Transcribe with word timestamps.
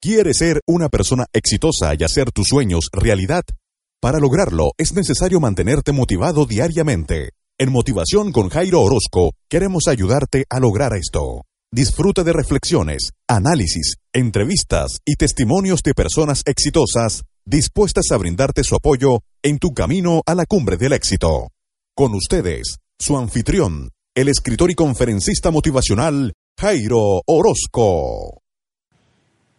¿Quieres 0.00 0.36
ser 0.36 0.60
una 0.66 0.88
persona 0.90 1.24
exitosa 1.32 1.94
y 1.98 2.04
hacer 2.04 2.30
tus 2.30 2.48
sueños 2.48 2.90
realidad? 2.92 3.44
Para 4.00 4.18
lograrlo 4.18 4.72
es 4.76 4.92
necesario 4.92 5.40
mantenerte 5.40 5.92
motivado 5.92 6.44
diariamente. 6.44 7.30
En 7.58 7.72
Motivación 7.72 8.30
con 8.30 8.50
Jairo 8.50 8.82
Orozco 8.82 9.32
queremos 9.48 9.88
ayudarte 9.88 10.44
a 10.50 10.60
lograr 10.60 10.92
esto. 10.94 11.44
Disfruta 11.72 12.22
de 12.24 12.34
reflexiones, 12.34 13.12
análisis, 13.26 13.94
entrevistas 14.12 14.98
y 15.06 15.16
testimonios 15.16 15.80
de 15.82 15.94
personas 15.94 16.42
exitosas 16.44 17.22
dispuestas 17.46 18.10
a 18.12 18.18
brindarte 18.18 18.64
su 18.64 18.74
apoyo 18.74 19.20
en 19.42 19.58
tu 19.58 19.72
camino 19.72 20.20
a 20.26 20.34
la 20.34 20.44
cumbre 20.44 20.76
del 20.76 20.92
éxito. 20.92 21.48
Con 21.96 22.14
ustedes, 22.14 22.76
su 22.98 23.16
anfitrión, 23.16 23.90
el 24.14 24.28
escritor 24.28 24.70
y 24.70 24.74
conferencista 24.74 25.50
motivacional 25.50 26.34
Jairo 26.58 27.22
Orozco. 27.26 28.42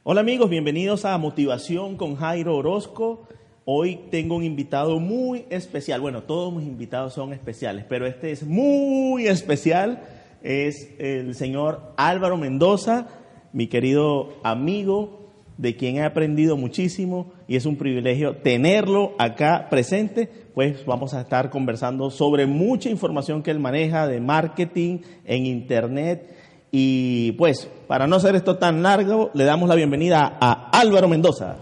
Hola 0.09 0.21
amigos, 0.21 0.49
bienvenidos 0.49 1.03
a 1.03 1.17
Motivación 1.17 1.97
con 1.97 2.15
Jairo 2.15 2.55
Orozco. 2.55 3.27
Hoy 3.65 3.99
tengo 4.09 4.37
un 4.37 4.45
invitado 4.45 5.01
muy 5.01 5.43
especial. 5.49 5.99
Bueno, 5.99 6.23
todos 6.23 6.53
mis 6.53 6.65
invitados 6.65 7.11
son 7.11 7.33
especiales, 7.33 7.83
pero 7.89 8.07
este 8.07 8.31
es 8.31 8.45
muy 8.45 9.27
especial. 9.27 10.01
Es 10.41 10.95
el 10.97 11.35
señor 11.35 11.91
Álvaro 11.97 12.37
Mendoza, 12.37 13.07
mi 13.51 13.67
querido 13.67 14.29
amigo, 14.43 15.27
de 15.57 15.75
quien 15.75 15.97
he 15.97 16.05
aprendido 16.05 16.55
muchísimo 16.55 17.33
y 17.45 17.57
es 17.57 17.65
un 17.65 17.75
privilegio 17.75 18.37
tenerlo 18.37 19.13
acá 19.17 19.67
presente. 19.69 20.29
Pues 20.53 20.85
vamos 20.85 21.13
a 21.13 21.19
estar 21.19 21.49
conversando 21.49 22.11
sobre 22.11 22.45
mucha 22.45 22.89
información 22.89 23.43
que 23.43 23.51
él 23.51 23.59
maneja 23.59 24.07
de 24.07 24.21
marketing 24.21 24.99
en 25.25 25.45
Internet 25.45 26.36
y 26.71 27.31
pues, 27.33 27.67
para 27.87 28.07
no 28.07 28.17
hacer 28.17 28.35
esto 28.35 28.57
tan 28.57 28.83
largo, 28.83 29.31
le 29.33 29.45
damos 29.45 29.69
la 29.69 29.75
bienvenida 29.75 30.37
a 30.39 30.69
Álvaro 30.77 31.07
Mendoza. 31.07 31.57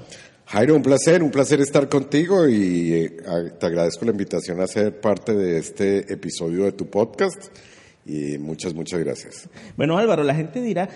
Jairo, 0.47 0.75
un 0.75 0.83
placer, 0.83 1.23
un 1.23 1.31
placer 1.31 1.59
estar 1.59 1.89
contigo 1.89 2.47
y 2.47 2.93
eh, 2.93 3.17
te 3.59 3.65
agradezco 3.65 4.05
la 4.05 4.11
invitación 4.11 4.61
a 4.61 4.67
ser 4.67 4.99
parte 4.99 5.33
de 5.33 5.57
este 5.57 6.11
episodio 6.13 6.65
de 6.65 6.71
tu 6.71 6.87
podcast 6.87 7.47
y 8.05 8.37
muchas, 8.37 8.73
muchas 8.73 8.99
gracias. 8.99 9.49
Bueno, 9.75 9.97
Álvaro, 9.97 10.23
la 10.23 10.35
gente 10.35 10.61
dirá, 10.61 10.87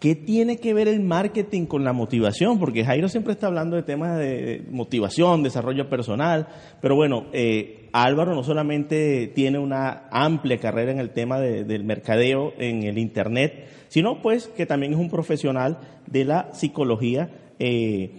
¿Qué 0.00 0.14
tiene 0.14 0.58
que 0.58 0.74
ver 0.74 0.86
el 0.86 1.00
marketing 1.00 1.66
con 1.66 1.82
la 1.82 1.92
motivación? 1.92 2.60
Porque 2.60 2.84
Jairo 2.84 3.08
siempre 3.08 3.32
está 3.32 3.48
hablando 3.48 3.74
de 3.74 3.82
temas 3.82 4.16
de 4.16 4.64
motivación, 4.70 5.42
desarrollo 5.42 5.88
personal, 5.88 6.46
pero 6.80 6.94
bueno, 6.94 7.26
eh, 7.32 7.88
Álvaro 7.92 8.32
no 8.32 8.44
solamente 8.44 9.26
tiene 9.34 9.58
una 9.58 10.04
amplia 10.12 10.58
carrera 10.58 10.92
en 10.92 11.00
el 11.00 11.10
tema 11.10 11.40
del 11.40 11.82
mercadeo 11.82 12.52
en 12.58 12.84
el 12.84 12.96
Internet, 12.96 13.66
sino 13.88 14.22
pues 14.22 14.46
que 14.46 14.66
también 14.66 14.92
es 14.92 14.98
un 15.00 15.10
profesional 15.10 15.78
de 16.06 16.24
la 16.24 16.54
psicología. 16.54 17.30
Eh, 17.58 18.12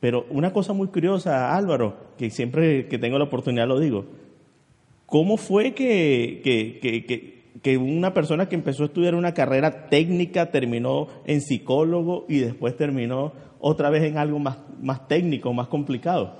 pero 0.00 0.26
una 0.28 0.52
cosa 0.52 0.74
muy 0.74 0.88
curiosa, 0.88 1.56
Álvaro, 1.56 1.96
que 2.18 2.28
siempre 2.28 2.86
que 2.86 2.98
tengo 2.98 3.16
la 3.18 3.24
oportunidad 3.24 3.66
lo 3.66 3.80
digo, 3.80 4.04
¿cómo 5.06 5.38
fue 5.38 5.72
que, 5.72 6.42
que 6.44 7.04
que 7.06 7.43
una 7.78 8.12
persona 8.12 8.48
que 8.48 8.54
empezó 8.54 8.82
a 8.82 8.86
estudiar 8.86 9.14
una 9.14 9.32
carrera 9.32 9.88
técnica 9.88 10.50
terminó 10.50 11.08
en 11.24 11.40
psicólogo 11.40 12.26
y 12.28 12.40
después 12.40 12.76
terminó 12.76 13.32
otra 13.60 13.90
vez 13.90 14.02
en 14.02 14.18
algo 14.18 14.38
más, 14.38 14.58
más 14.82 15.08
técnico, 15.08 15.52
más 15.52 15.68
complicado? 15.68 16.38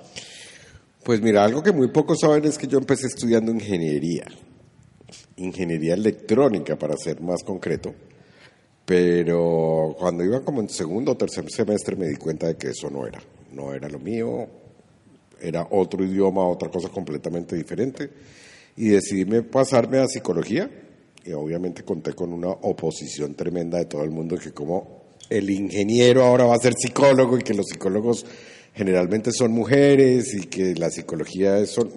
Pues 1.02 1.20
mira, 1.22 1.44
algo 1.44 1.62
que 1.62 1.72
muy 1.72 1.88
pocos 1.88 2.20
saben 2.20 2.44
es 2.44 2.58
que 2.58 2.66
yo 2.66 2.78
empecé 2.78 3.06
estudiando 3.06 3.52
ingeniería, 3.52 4.24
ingeniería 5.36 5.94
electrónica 5.94 6.76
para 6.76 6.96
ser 6.96 7.20
más 7.20 7.42
concreto, 7.42 7.94
pero 8.84 9.94
cuando 9.98 10.24
iba 10.24 10.42
como 10.42 10.60
en 10.60 10.68
segundo 10.68 11.12
o 11.12 11.16
tercer 11.16 11.50
semestre 11.50 11.96
me 11.96 12.08
di 12.08 12.16
cuenta 12.16 12.46
de 12.46 12.56
que 12.56 12.68
eso 12.68 12.90
no 12.90 13.06
era, 13.06 13.20
no 13.52 13.72
era 13.72 13.88
lo 13.88 13.98
mío, 13.98 14.46
era 15.40 15.66
otro 15.70 16.04
idioma, 16.04 16.46
otra 16.46 16.68
cosa 16.70 16.88
completamente 16.88 17.56
diferente, 17.56 18.10
y 18.76 18.88
decidí 18.88 19.24
pasarme 19.42 19.98
a 19.98 20.08
psicología 20.08 20.70
y 21.24 21.32
obviamente 21.32 21.82
conté 21.82 22.12
con 22.12 22.32
una 22.32 22.48
oposición 22.48 23.34
tremenda 23.34 23.78
de 23.78 23.86
todo 23.86 24.02
el 24.02 24.10
mundo 24.10 24.36
que 24.36 24.52
como 24.52 25.04
el 25.30 25.48
ingeniero 25.50 26.22
ahora 26.22 26.44
va 26.44 26.54
a 26.54 26.58
ser 26.58 26.74
psicólogo 26.74 27.38
y 27.38 27.42
que 27.42 27.54
los 27.54 27.66
psicólogos 27.66 28.26
generalmente 28.74 29.32
son 29.32 29.52
mujeres 29.52 30.34
y 30.34 30.46
que 30.46 30.74
la 30.74 30.90
psicología 30.90 31.58
es 31.58 31.70
son 31.70 31.90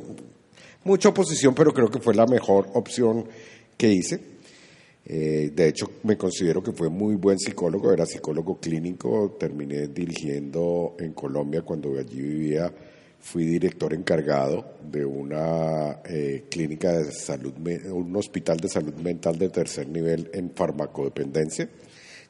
mucha 0.84 1.10
oposición, 1.10 1.54
pero 1.54 1.74
creo 1.74 1.90
que 1.90 2.00
fue 2.00 2.16
la 2.16 2.26
mejor 2.26 2.70
opción 2.74 3.26
que 3.76 3.92
hice. 3.92 4.20
Eh, 5.06 5.52
de 5.54 5.68
hecho, 5.68 5.92
me 6.04 6.18
considero 6.18 6.64
que 6.64 6.72
fue 6.72 6.90
muy 6.90 7.16
buen 7.16 7.38
psicólogo, 7.38 7.92
era 7.92 8.06
psicólogo 8.06 8.58
clínico, 8.58 9.36
terminé 9.40 9.88
dirigiendo 9.88 10.96
en 11.00 11.14
Colombia 11.14 11.62
cuando 11.62 11.98
allí 11.98 12.22
vivía 12.22 12.74
fui 13.20 13.46
director 13.46 13.94
encargado 13.94 14.78
de 14.90 15.04
una 15.04 16.00
eh, 16.06 16.46
clínica 16.50 16.92
de 16.94 17.12
salud, 17.12 17.54
un 17.92 18.16
hospital 18.16 18.58
de 18.58 18.70
salud 18.70 18.94
mental 18.96 19.38
de 19.38 19.50
tercer 19.50 19.88
nivel 19.88 20.30
en 20.34 20.52
farmacodependencia. 20.52 21.70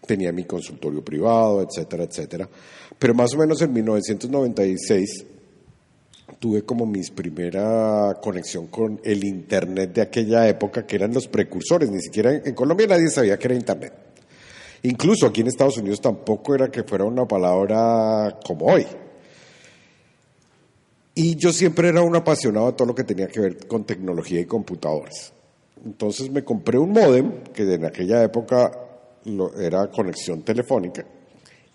Tenía 0.06 0.31
mi 0.31 0.46
consultorio 0.46 1.03
privado, 1.03 1.62
etcétera, 1.62 2.03
etcétera. 2.03 2.50
Pero 2.97 3.14
más 3.14 3.34
o 3.34 3.38
menos 3.38 3.62
en 3.62 3.74
1996 3.74 5.26
tuve 6.40 6.64
como 6.64 6.86
mi 6.86 7.02
primera 7.03 8.18
conexión 8.22 8.68
con 8.68 9.00
el 9.03 9.24
Internet 9.24 9.94
de 9.94 10.02
aquella 10.02 10.47
época, 10.47 10.86
que 10.86 10.96
eran 10.96 11.14
los 11.14 11.28
precursores. 11.28 11.90
Ni 11.90 12.02
siquiera 12.02 12.34
en 12.34 12.53
Colombia 12.53 12.88
nadie 12.88 13.09
sabía 13.09 13.38
que 13.38 13.47
era 13.47 13.56
Internet. 13.56 13.94
Incluso 14.84 15.26
aquí 15.28 15.42
en 15.42 15.47
Estados 15.47 15.78
Unidos 15.78 16.02
tampoco 16.02 16.56
era 16.56 16.70
que 16.70 16.84
fuera 16.84 17.06
una 17.06 17.28
palabra 17.28 18.40
como 18.46 18.68
hoy. 18.68 18.86
Y 21.19 21.35
yo 21.35 21.51
siempre 21.51 21.89
era 21.89 22.03
un 22.03 22.16
apasionado 22.16 22.67
de 22.67 22.73
todo 22.73 22.89
lo 22.89 22.94
que 22.94 23.03
tenía 23.03 23.25
que 23.25 23.39
ver 23.39 23.66
con 23.66 23.85
tecnología 23.85 24.39
y 24.39 24.45
computadores. 24.45 25.33
Entonces 25.83 26.29
me 26.29 26.44
compré 26.44 26.78
un 26.78 26.91
modem, 26.91 27.41
que 27.55 27.63
en 27.63 27.85
aquella 27.85 28.22
época 28.22 28.72
era 29.59 29.89
conexión 29.89 30.44
telefónica, 30.44 31.03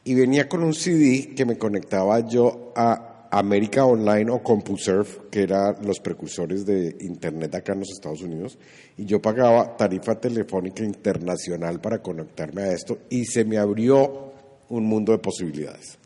y 0.05 0.15
venía 0.15 0.49
con 0.49 0.63
un 0.63 0.73
CD 0.73 1.35
que 1.35 1.45
me 1.45 1.59
conectaba 1.59 2.21
yo 2.21 2.73
a 2.77 3.27
América 3.33 3.85
Online 3.85 4.31
o 4.31 4.45
CompuServe, 4.45 5.29
que 5.29 5.43
eran 5.43 5.75
los 5.85 5.99
precursores 5.99 6.65
de 6.65 6.97
Internet 7.01 7.53
acá 7.57 7.73
en 7.73 7.81
los 7.81 7.91
Estados 7.91 8.23
Unidos, 8.23 8.57
y 8.97 9.07
yo 9.07 9.21
pagaba 9.21 9.77
tarifa 9.77 10.21
telefónica 10.21 10.85
internacional 10.85 11.81
para 11.81 12.01
conectarme 12.01 12.63
a 12.63 12.73
esto, 12.73 12.97
y 13.11 13.25
se 13.25 13.45
me 13.45 13.59
abrió 13.59 14.31
un 14.69 14.85
mundo 14.85 15.11
de 15.11 15.19
posibilidades. 15.19 15.99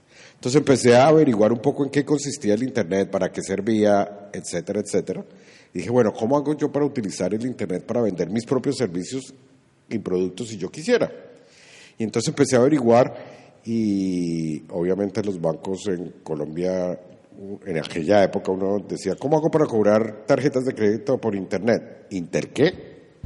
Entonces 0.46 0.60
empecé 0.60 0.94
a 0.94 1.08
averiguar 1.08 1.52
un 1.52 1.58
poco 1.58 1.82
en 1.82 1.90
qué 1.90 2.04
consistía 2.04 2.54
el 2.54 2.62
Internet, 2.62 3.10
para 3.10 3.32
qué 3.32 3.42
servía, 3.42 4.28
etcétera, 4.32 4.78
etcétera. 4.78 5.24
Dije, 5.74 5.90
bueno, 5.90 6.12
¿cómo 6.12 6.36
hago 6.36 6.56
yo 6.56 6.70
para 6.70 6.86
utilizar 6.86 7.34
el 7.34 7.44
Internet 7.44 7.84
para 7.84 8.00
vender 8.00 8.30
mis 8.30 8.46
propios 8.46 8.76
servicios 8.76 9.34
y 9.88 9.98
productos 9.98 10.46
si 10.46 10.56
yo 10.56 10.70
quisiera? 10.70 11.10
Y 11.98 12.04
entonces 12.04 12.28
empecé 12.28 12.54
a 12.54 12.60
averiguar 12.60 13.12
y 13.64 14.62
obviamente 14.70 15.20
los 15.24 15.40
bancos 15.40 15.88
en 15.88 16.14
Colombia, 16.22 16.96
en 17.66 17.78
aquella 17.78 18.22
época 18.22 18.52
uno 18.52 18.78
decía, 18.88 19.16
¿cómo 19.16 19.38
hago 19.38 19.50
para 19.50 19.66
cobrar 19.66 20.26
tarjetas 20.26 20.64
de 20.64 20.74
crédito 20.74 21.18
por 21.18 21.34
Internet? 21.34 22.06
¿Inter 22.10 22.50
qué? 22.50 22.72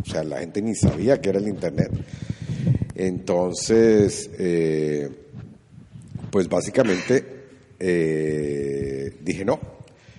O 0.03 0.11
sea, 0.11 0.25
la 0.25 0.39
gente 0.39 0.63
ni 0.63 0.75
sabía 0.75 1.21
qué 1.21 1.29
era 1.29 1.39
el 1.39 1.49
Internet. 1.49 1.91
Entonces, 2.95 4.31
eh, 4.39 5.21
pues 6.31 6.49
básicamente 6.49 7.25
eh, 7.79 9.17
dije 9.21 9.45
no. 9.45 9.59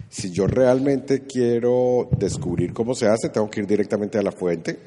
Si 0.09 0.31
yo 0.31 0.45
realmente 0.45 1.21
quiero 1.21 2.09
descubrir 2.17 2.73
cómo 2.73 2.93
se 2.93 3.07
hace, 3.07 3.29
tengo 3.29 3.49
que 3.49 3.61
ir 3.61 3.67
directamente 3.67 4.17
a 4.17 4.21
la 4.21 4.33
fuente 4.33 4.77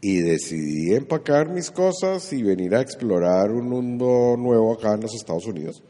y 0.00 0.20
decidí 0.20 0.94
empacar 0.94 1.48
mis 1.48 1.70
cosas 1.70 2.32
y 2.32 2.42
venir 2.42 2.74
a 2.74 2.80
explorar 2.80 3.50
un 3.52 3.68
mundo 3.68 4.36
nuevo 4.36 4.72
acá 4.72 4.94
en 4.94 5.02
los 5.02 5.14
Estados 5.14 5.46
Unidos. 5.46 5.82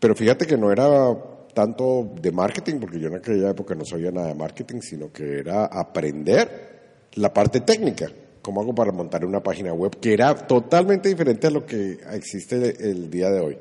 Pero 0.00 0.16
fíjate 0.16 0.46
que 0.46 0.56
no 0.56 0.72
era 0.72 1.16
tanto 1.54 2.12
de 2.20 2.32
marketing, 2.32 2.80
porque 2.80 2.98
yo 2.98 3.08
en 3.08 3.16
aquella 3.16 3.50
época 3.50 3.74
no 3.74 3.84
sabía 3.84 4.10
nada 4.10 4.28
de 4.28 4.34
marketing, 4.34 4.80
sino 4.80 5.12
que 5.12 5.38
era 5.38 5.66
aprender 5.66 6.72
la 7.14 7.32
parte 7.32 7.60
técnica, 7.60 8.10
cómo 8.40 8.62
hago 8.62 8.74
para 8.74 8.90
montar 8.90 9.24
una 9.24 9.42
página 9.42 9.72
web, 9.72 9.98
que 10.00 10.14
era 10.14 10.34
totalmente 10.34 11.08
diferente 11.08 11.46
a 11.46 11.50
lo 11.50 11.66
que 11.66 11.98
existe 12.12 12.90
el 12.90 13.10
día 13.10 13.30
de 13.30 13.40
hoy. 13.40 13.58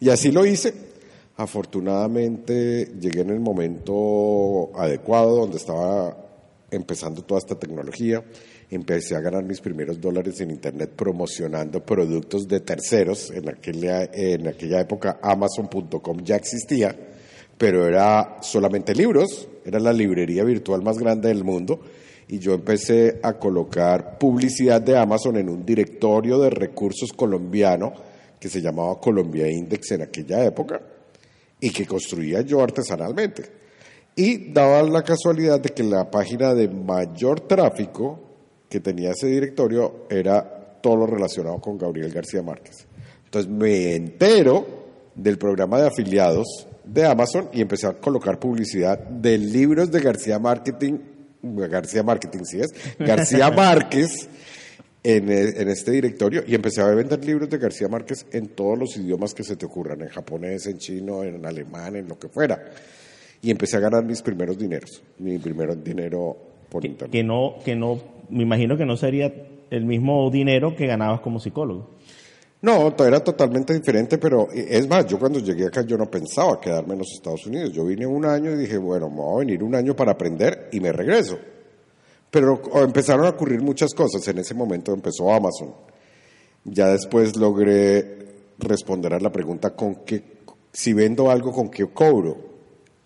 Y 0.00 0.10
así 0.10 0.30
lo 0.30 0.44
hice. 0.44 0.74
Afortunadamente 1.36 2.92
llegué 3.00 3.22
en 3.22 3.30
el 3.30 3.40
momento 3.40 4.70
adecuado 4.76 5.36
donde 5.36 5.56
estaba 5.56 6.16
empezando 6.70 7.22
toda 7.22 7.40
esta 7.40 7.58
tecnología. 7.58 8.24
Empecé 8.70 9.16
a 9.16 9.20
ganar 9.20 9.44
mis 9.44 9.60
primeros 9.60 10.00
dólares 10.00 10.40
en 10.40 10.50
Internet 10.50 10.92
promocionando 10.96 11.84
productos 11.84 12.46
de 12.46 12.60
terceros. 12.60 13.30
En 13.30 13.48
aquella, 13.48 14.04
en 14.12 14.48
aquella 14.48 14.80
época 14.80 15.18
Amazon.com 15.22 16.22
ya 16.22 16.36
existía, 16.36 16.96
pero 17.58 17.86
era 17.86 18.38
solamente 18.40 18.94
libros. 18.94 19.48
Era 19.64 19.80
la 19.80 19.92
librería 19.92 20.44
virtual 20.44 20.82
más 20.82 20.98
grande 20.98 21.28
del 21.28 21.42
mundo. 21.42 21.80
Y 22.28 22.38
yo 22.38 22.54
empecé 22.54 23.18
a 23.22 23.34
colocar 23.34 24.18
publicidad 24.18 24.80
de 24.80 24.96
Amazon 24.96 25.36
en 25.36 25.48
un 25.48 25.64
directorio 25.64 26.38
de 26.38 26.50
recursos 26.50 27.12
colombiano 27.12 27.92
que 28.44 28.50
se 28.50 28.60
llamaba 28.60 29.00
Colombia 29.00 29.50
Index 29.50 29.92
en 29.92 30.02
aquella 30.02 30.44
época 30.44 30.78
y 31.58 31.70
que 31.70 31.86
construía 31.86 32.42
yo 32.42 32.62
artesanalmente. 32.62 33.42
Y 34.14 34.52
daba 34.52 34.82
la 34.82 35.02
casualidad 35.02 35.60
de 35.60 35.70
que 35.70 35.82
la 35.82 36.10
página 36.10 36.52
de 36.52 36.68
mayor 36.68 37.40
tráfico 37.40 38.20
que 38.68 38.80
tenía 38.80 39.12
ese 39.12 39.28
directorio 39.28 40.04
era 40.10 40.78
todo 40.82 40.94
lo 40.94 41.06
relacionado 41.06 41.58
con 41.58 41.78
Gabriel 41.78 42.12
García 42.12 42.42
Márquez. 42.42 42.86
Entonces 43.24 43.50
me 43.50 43.94
entero 43.94 44.66
del 45.14 45.38
programa 45.38 45.80
de 45.80 45.86
afiliados 45.86 46.68
de 46.84 47.06
Amazon 47.06 47.48
y 47.50 47.62
empecé 47.62 47.86
a 47.86 47.94
colocar 47.94 48.38
publicidad 48.38 48.98
de 48.98 49.38
libros 49.38 49.90
de 49.90 50.00
García 50.00 50.38
Marketing, 50.38 50.98
García 51.42 52.02
Marketing, 52.02 52.42
sí 52.44 52.60
es, 52.60 52.74
García 52.98 53.50
Márquez 53.56 54.28
en, 55.04 55.30
en, 55.30 55.68
este 55.68 55.92
directorio 55.92 56.42
y 56.46 56.54
empecé 56.54 56.80
a 56.80 56.86
vender 56.86 57.22
libros 57.24 57.50
de 57.50 57.58
García 57.58 57.88
Márquez 57.88 58.26
en 58.32 58.48
todos 58.48 58.78
los 58.78 58.96
idiomas 58.96 59.34
que 59.34 59.44
se 59.44 59.54
te 59.54 59.66
ocurran, 59.66 60.00
en 60.00 60.08
japonés, 60.08 60.66
en 60.66 60.78
chino, 60.78 61.22
en 61.22 61.44
alemán, 61.44 61.94
en 61.94 62.08
lo 62.08 62.18
que 62.18 62.28
fuera. 62.28 62.58
Y 63.42 63.50
empecé 63.50 63.76
a 63.76 63.80
ganar 63.80 64.02
mis 64.02 64.22
primeros 64.22 64.56
dineros, 64.56 65.02
mi 65.18 65.38
primer 65.38 65.80
dinero 65.82 66.36
por 66.70 66.86
internet. 66.86 67.12
Que 67.12 67.22
no, 67.22 67.56
que 67.62 67.76
no, 67.76 68.00
me 68.30 68.42
imagino 68.42 68.78
que 68.78 68.86
no 68.86 68.96
sería 68.96 69.30
el 69.70 69.84
mismo 69.84 70.30
dinero 70.30 70.74
que 70.74 70.86
ganabas 70.86 71.20
como 71.20 71.38
psicólogo. 71.38 71.90
No, 72.62 72.94
era 72.98 73.20
totalmente 73.20 73.74
diferente, 73.74 74.16
pero 74.16 74.48
es 74.50 74.88
más, 74.88 75.06
yo 75.06 75.18
cuando 75.18 75.38
llegué 75.38 75.66
acá 75.66 75.82
yo 75.82 75.98
no 75.98 76.10
pensaba 76.10 76.58
quedarme 76.58 76.94
en 76.94 77.00
los 77.00 77.12
Estados 77.12 77.46
Unidos. 77.46 77.72
Yo 77.72 77.84
vine 77.84 78.06
un 78.06 78.24
año 78.24 78.52
y 78.52 78.56
dije, 78.56 78.78
bueno, 78.78 79.10
me 79.10 79.16
voy 79.16 79.34
a 79.34 79.38
venir 79.40 79.62
un 79.62 79.74
año 79.74 79.94
para 79.94 80.12
aprender 80.12 80.70
y 80.72 80.80
me 80.80 80.90
regreso. 80.90 81.36
Pero 82.34 82.60
empezaron 82.82 83.26
a 83.26 83.28
ocurrir 83.28 83.62
muchas 83.62 83.94
cosas. 83.94 84.26
En 84.26 84.38
ese 84.38 84.54
momento 84.54 84.92
empezó 84.92 85.32
Amazon. 85.32 85.72
Ya 86.64 86.88
después 86.88 87.36
logré 87.36 88.26
responder 88.58 89.14
a 89.14 89.20
la 89.20 89.30
pregunta 89.30 89.76
con 89.76 90.04
qué, 90.04 90.40
si 90.72 90.92
vendo 90.92 91.30
algo, 91.30 91.52
con 91.52 91.70
qué 91.70 91.86
cobro. 91.86 92.36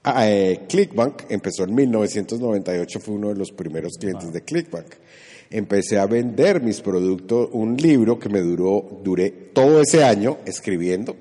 Ah, 0.02 0.26
eh, 0.26 0.64
Clickbank 0.66 1.24
empezó 1.28 1.64
en 1.64 1.74
1998, 1.74 3.00
fue 3.00 3.16
uno 3.16 3.28
de 3.28 3.34
los 3.34 3.52
primeros 3.52 3.98
clientes 3.98 4.32
de 4.32 4.42
Clickbank 4.42 4.86
empecé 5.50 5.98
a 5.98 6.06
vender 6.06 6.62
mis 6.62 6.80
productos, 6.80 7.48
un 7.52 7.76
libro 7.76 8.18
que 8.18 8.28
me 8.28 8.40
duró, 8.40 9.00
duré 9.02 9.30
todo 9.30 9.80
ese 9.80 10.04
año 10.04 10.38
escribiendo 10.44 11.16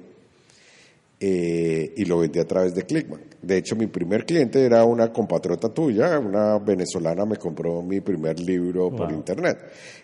eh, 1.20 1.94
y 1.98 2.06
lo 2.06 2.20
vendí 2.20 2.40
a 2.40 2.46
través 2.46 2.76
de 2.76 2.84
Clickbank. 2.84 3.38
De 3.42 3.58
hecho, 3.58 3.76
mi 3.76 3.88
primer 3.88 4.26
cliente 4.26 4.64
era 4.64 4.84
una 4.84 5.12
compatriota 5.12 5.70
tuya, 5.70 6.20
una 6.20 6.60
venezolana 6.60 7.26
me 7.26 7.38
compró 7.38 7.82
mi 7.82 8.02
primer 8.02 8.40
libro 8.40 8.92
por 8.92 9.12
internet. 9.12 9.58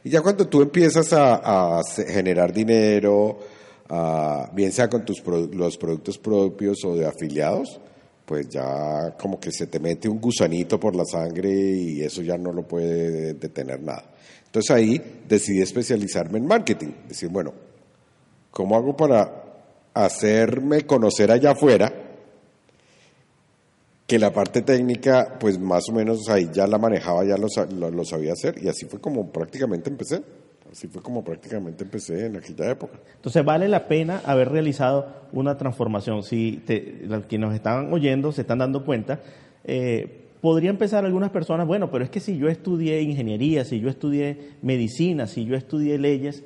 Y 0.03 0.09
ya 0.09 0.21
cuando 0.21 0.47
tú 0.47 0.61
empiezas 0.61 1.13
a, 1.13 1.81
generar 2.07 2.51
dinero, 2.51 3.37
bien 4.53 4.71
sea 4.71 4.89
con 4.89 5.05
tus 5.05 5.21
los 5.25 5.77
productos 5.77 6.17
propios 6.17 6.83
o 6.85 6.95
de 6.95 7.05
afiliados, 7.05 7.79
pues 8.25 8.49
ya 8.49 9.15
como 9.19 9.39
que 9.39 9.51
se 9.51 9.67
te 9.67 9.79
mete 9.79 10.07
un 10.07 10.19
gusanito 10.19 10.79
por 10.79 10.95
la 10.95 11.05
sangre 11.05 11.51
y 11.51 12.01
eso 12.01 12.21
ya 12.21 12.37
no 12.37 12.51
lo 12.51 12.63
puede 12.63 13.33
detener 13.33 13.81
nada. 13.81 14.11
Entonces 14.45 14.71
ahí 14.71 15.01
decidí 15.27 15.61
especializarme 15.61 16.37
en 16.37 16.45
marketing, 16.45 16.91
decir, 17.07 17.29
bueno, 17.29 17.53
¿cómo 18.51 18.75
hago 18.75 18.95
para 18.95 19.42
hacerme 19.93 20.85
conocer 20.85 21.31
allá 21.31 21.51
afuera? 21.51 21.91
Que 24.07 24.19
la 24.19 24.33
parte 24.33 24.61
técnica, 24.61 25.37
pues 25.39 25.59
más 25.59 25.87
o 25.89 25.93
menos 25.93 26.29
ahí 26.29 26.49
ya 26.51 26.67
la 26.67 26.77
manejaba, 26.77 27.23
ya 27.23 27.35
lo, 27.37 27.91
lo 27.91 28.05
sabía 28.05 28.33
hacer 28.33 28.55
y 28.61 28.67
así 28.67 28.85
fue 28.85 28.99
como 28.99 29.31
prácticamente 29.31 29.89
empecé. 29.89 30.21
Así 30.73 30.87
fue 30.87 31.03
como 31.03 31.23
prácticamente 31.23 31.83
empecé 31.83 32.25
en 32.25 32.35
aquella 32.35 32.71
época. 32.71 32.97
Entonces 33.15 33.45
vale 33.45 33.67
la 33.67 33.87
pena 33.87 34.21
haber 34.25 34.49
realizado 34.49 35.05
una 35.31 35.55
transformación. 35.55 36.23
Si 36.23 36.63
los 37.03 37.27
que 37.27 37.37
nos 37.37 37.53
están 37.53 37.93
oyendo 37.93 38.31
se 38.31 38.41
están 38.41 38.57
dando 38.57 38.83
cuenta, 38.83 39.19
eh, 39.65 40.23
podría 40.41 40.71
empezar 40.71 41.05
algunas 41.05 41.29
personas, 41.29 41.67
bueno, 41.67 41.91
pero 41.91 42.03
es 42.03 42.09
que 42.09 42.19
si 42.19 42.37
yo 42.37 42.49
estudié 42.49 43.01
ingeniería, 43.01 43.65
si 43.65 43.79
yo 43.79 43.87
estudié 43.87 44.55
medicina, 44.63 45.27
si 45.27 45.45
yo 45.45 45.55
estudié 45.55 45.99
leyes, 45.99 46.43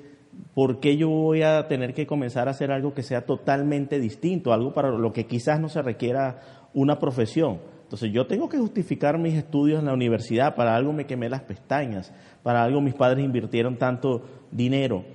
¿por 0.54 0.80
qué 0.80 0.98
yo 0.98 1.10
voy 1.10 1.44
a 1.44 1.68
tener 1.68 1.94
que 1.94 2.08
comenzar 2.08 2.48
a 2.48 2.52
hacer 2.52 2.72
algo 2.72 2.94
que 2.94 3.04
sea 3.04 3.26
totalmente 3.26 4.00
distinto, 4.00 4.54
algo 4.54 4.74
para 4.74 4.90
lo 4.90 5.14
que 5.14 5.26
quizás 5.26 5.60
no 5.60 5.70
se 5.70 5.82
requiera 5.82 6.40
una 6.74 7.00
profesión? 7.00 7.60
Entonces 7.84 8.12
yo 8.12 8.28
tengo 8.28 8.50
que 8.50 8.58
justificar 8.58 9.18
mis 9.18 9.36
estudios 9.36 9.80
en 9.80 9.86
la 9.86 9.94
universidad, 9.94 10.56
para 10.56 10.76
algo 10.76 10.92
me 10.92 11.06
quemé 11.06 11.30
las 11.30 11.44
pestañas, 11.44 12.12
para 12.44 12.64
algo 12.64 12.82
mis 12.82 12.94
padres 12.94 13.24
invirtieron 13.24 13.78
tanto 13.78 14.24
dinero. 14.52 15.06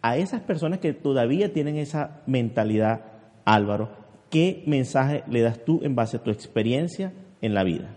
A 0.00 0.16
esas 0.16 0.40
personas 0.40 0.78
que 0.78 0.94
todavía 0.94 1.52
tienen 1.52 1.76
esa 1.76 2.22
mentalidad, 2.26 3.02
Álvaro, 3.44 3.90
¿qué 4.30 4.62
mensaje 4.66 5.24
le 5.28 5.42
das 5.42 5.64
tú 5.64 5.80
en 5.82 5.94
base 5.94 6.16
a 6.16 6.22
tu 6.22 6.30
experiencia 6.30 7.12
en 7.42 7.52
la 7.52 7.64
vida? 7.64 7.94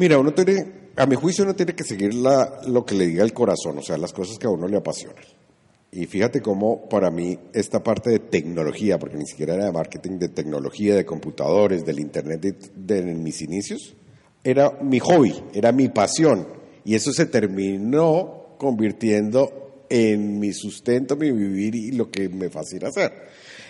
Mira, 0.00 0.18
uno 0.18 0.32
tiene, 0.32 0.64
a 0.96 1.04
mi 1.04 1.14
juicio 1.14 1.44
uno 1.44 1.54
tiene 1.54 1.74
que 1.74 1.84
seguir 1.84 2.14
lo 2.14 2.86
que 2.86 2.94
le 2.94 3.06
diga 3.06 3.22
el 3.22 3.34
corazón, 3.34 3.76
o 3.76 3.82
sea, 3.82 3.98
las 3.98 4.14
cosas 4.14 4.38
que 4.38 4.46
a 4.46 4.50
uno 4.50 4.66
le 4.66 4.78
apasionan. 4.78 5.22
Y 5.92 6.06
fíjate 6.06 6.40
cómo 6.40 6.88
para 6.88 7.10
mí 7.10 7.38
esta 7.52 7.82
parte 7.84 8.08
de 8.08 8.18
tecnología, 8.18 8.98
porque 8.98 9.18
ni 9.18 9.26
siquiera 9.26 9.56
era 9.56 9.66
de 9.66 9.72
marketing, 9.72 10.18
de 10.18 10.30
tecnología, 10.30 10.94
de 10.94 11.04
computadores, 11.04 11.84
del 11.84 12.00
Internet 12.00 12.40
de, 12.74 13.02
mis 13.02 13.42
inicios, 13.42 13.94
era 14.42 14.70
mi 14.80 15.00
hobby, 15.00 15.34
era 15.52 15.70
mi 15.70 15.90
pasión. 15.90 16.48
Y 16.82 16.94
eso 16.94 17.12
se 17.12 17.26
terminó 17.26 18.56
convirtiendo 18.56 19.84
en 19.90 20.38
mi 20.38 20.54
sustento, 20.54 21.14
mi 21.14 21.30
vivir 21.30 21.74
y 21.74 21.92
lo 21.92 22.10
que 22.10 22.30
me 22.30 22.48
fascina 22.48 22.88
hacer. 22.88 23.12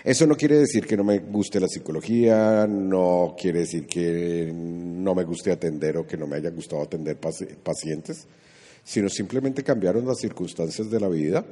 Eso 0.02 0.26
no 0.26 0.36
quiere 0.36 0.58
decir 0.58 0.86
que 0.86 0.96
no 0.96 1.04
me 1.04 1.18
guste 1.18 1.60
la 1.60 1.68
psicología, 1.68 2.66
no 2.66 3.34
quiere 3.38 3.60
decir 3.60 3.86
que 3.86 4.50
no 4.54 5.14
me 5.14 5.24
guste 5.24 5.52
atender 5.52 5.98
o 5.98 6.06
que 6.06 6.16
no 6.16 6.26
me 6.26 6.36
haya 6.36 6.50
gustado 6.50 6.82
atender 6.82 7.18
pacientes, 7.18 8.26
sino 8.82 9.08
simplemente 9.08 9.62
cambiaron 9.62 10.06
las 10.06 10.18
circunstancias 10.18 10.90
de 10.90 11.00
la 11.00 11.08
vida 11.08 11.44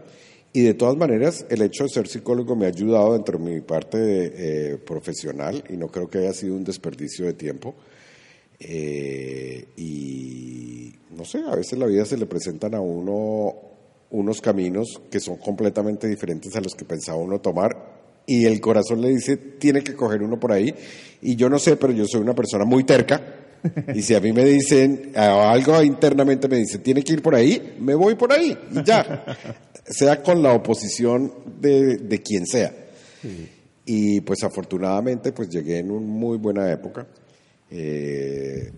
y 0.53 0.63
de 0.63 0.75
todas 0.75 0.97
maneras, 0.97 1.45
el 1.51 1.61
hecho 1.61 1.85
de 1.85 1.91
ser 1.91 2.09
psicólogo 2.09 2.57
me 2.57 2.65
ha 2.65 2.69
ayudado 2.69 3.13
dentro 3.13 3.39
de 3.39 3.45
mi 3.45 3.61
parte 3.61 3.99
eh, 4.01 4.79
profesional 4.79 5.63
y 5.69 5.77
no 5.77 5.89
creo 5.89 6.09
que 6.09 6.19
haya 6.19 6.33
sido 6.33 6.55
un 6.57 6.65
desperdicio 6.65 7.27
de 7.27 7.35
tiempo. 7.35 7.75
Eh, 8.59 9.67
y 9.77 10.95
no 11.11 11.25
sé, 11.25 11.43
a 11.47 11.55
veces 11.55 11.79
la 11.79 11.87
vida 11.87 12.05
se 12.07 12.17
le 12.17 12.27
presentan 12.27 12.75
a 12.75 12.81
uno 12.81 13.55
unos 14.11 14.41
caminos 14.41 15.03
que 15.11 15.21
son 15.21 15.37
completamente 15.37 16.09
diferentes 16.09 16.57
a 16.57 16.63
los 16.63 16.75
que 16.75 16.87
pensaba 16.87 17.19
uno 17.19 17.41
tomar 17.41 17.98
y 18.29 18.45
el 18.45 18.61
corazón 18.61 19.01
le 19.01 19.09
dice, 19.09 19.37
tiene 19.37 19.83
que 19.83 19.95
coger 19.95 20.23
uno 20.23 20.39
por 20.39 20.53
ahí. 20.53 20.73
Y 21.23 21.35
yo 21.35 21.49
no 21.49 21.59
sé, 21.59 21.77
pero 21.77 21.95
yo 21.95 22.05
soy 22.07 22.21
una 22.21 22.35
persona 22.35 22.65
muy 22.65 22.85
terca. 22.85 23.35
Y 23.93 24.03
si 24.03 24.15
a 24.15 24.21
mí 24.21 24.33
me 24.33 24.45
dicen, 24.45 25.11
algo 25.17 25.83
internamente 25.83 26.47
me 26.47 26.59
dice, 26.59 26.79
tiene 26.79 27.03
que 27.03 27.15
ir 27.15 27.23
por 27.23 27.35
ahí, 27.35 27.75
me 27.81 27.93
voy 27.97 28.15
por 28.15 28.33
ahí 28.33 28.57
y 28.71 28.85
ya 28.85 29.25
sea 29.85 30.23
con 30.23 30.41
la 30.41 30.53
oposición 30.53 31.33
de, 31.61 32.23
quien 32.25 32.47
sea. 32.47 32.73
Y 33.85 34.21
pues 34.21 34.45
afortunadamente 34.45 35.33
pues 35.33 35.49
llegué 35.49 35.79
en 35.79 35.91
una 35.91 36.07
muy 36.07 36.39
buena 36.39 36.71
época. 36.71 37.05
Eh, 37.69 38.71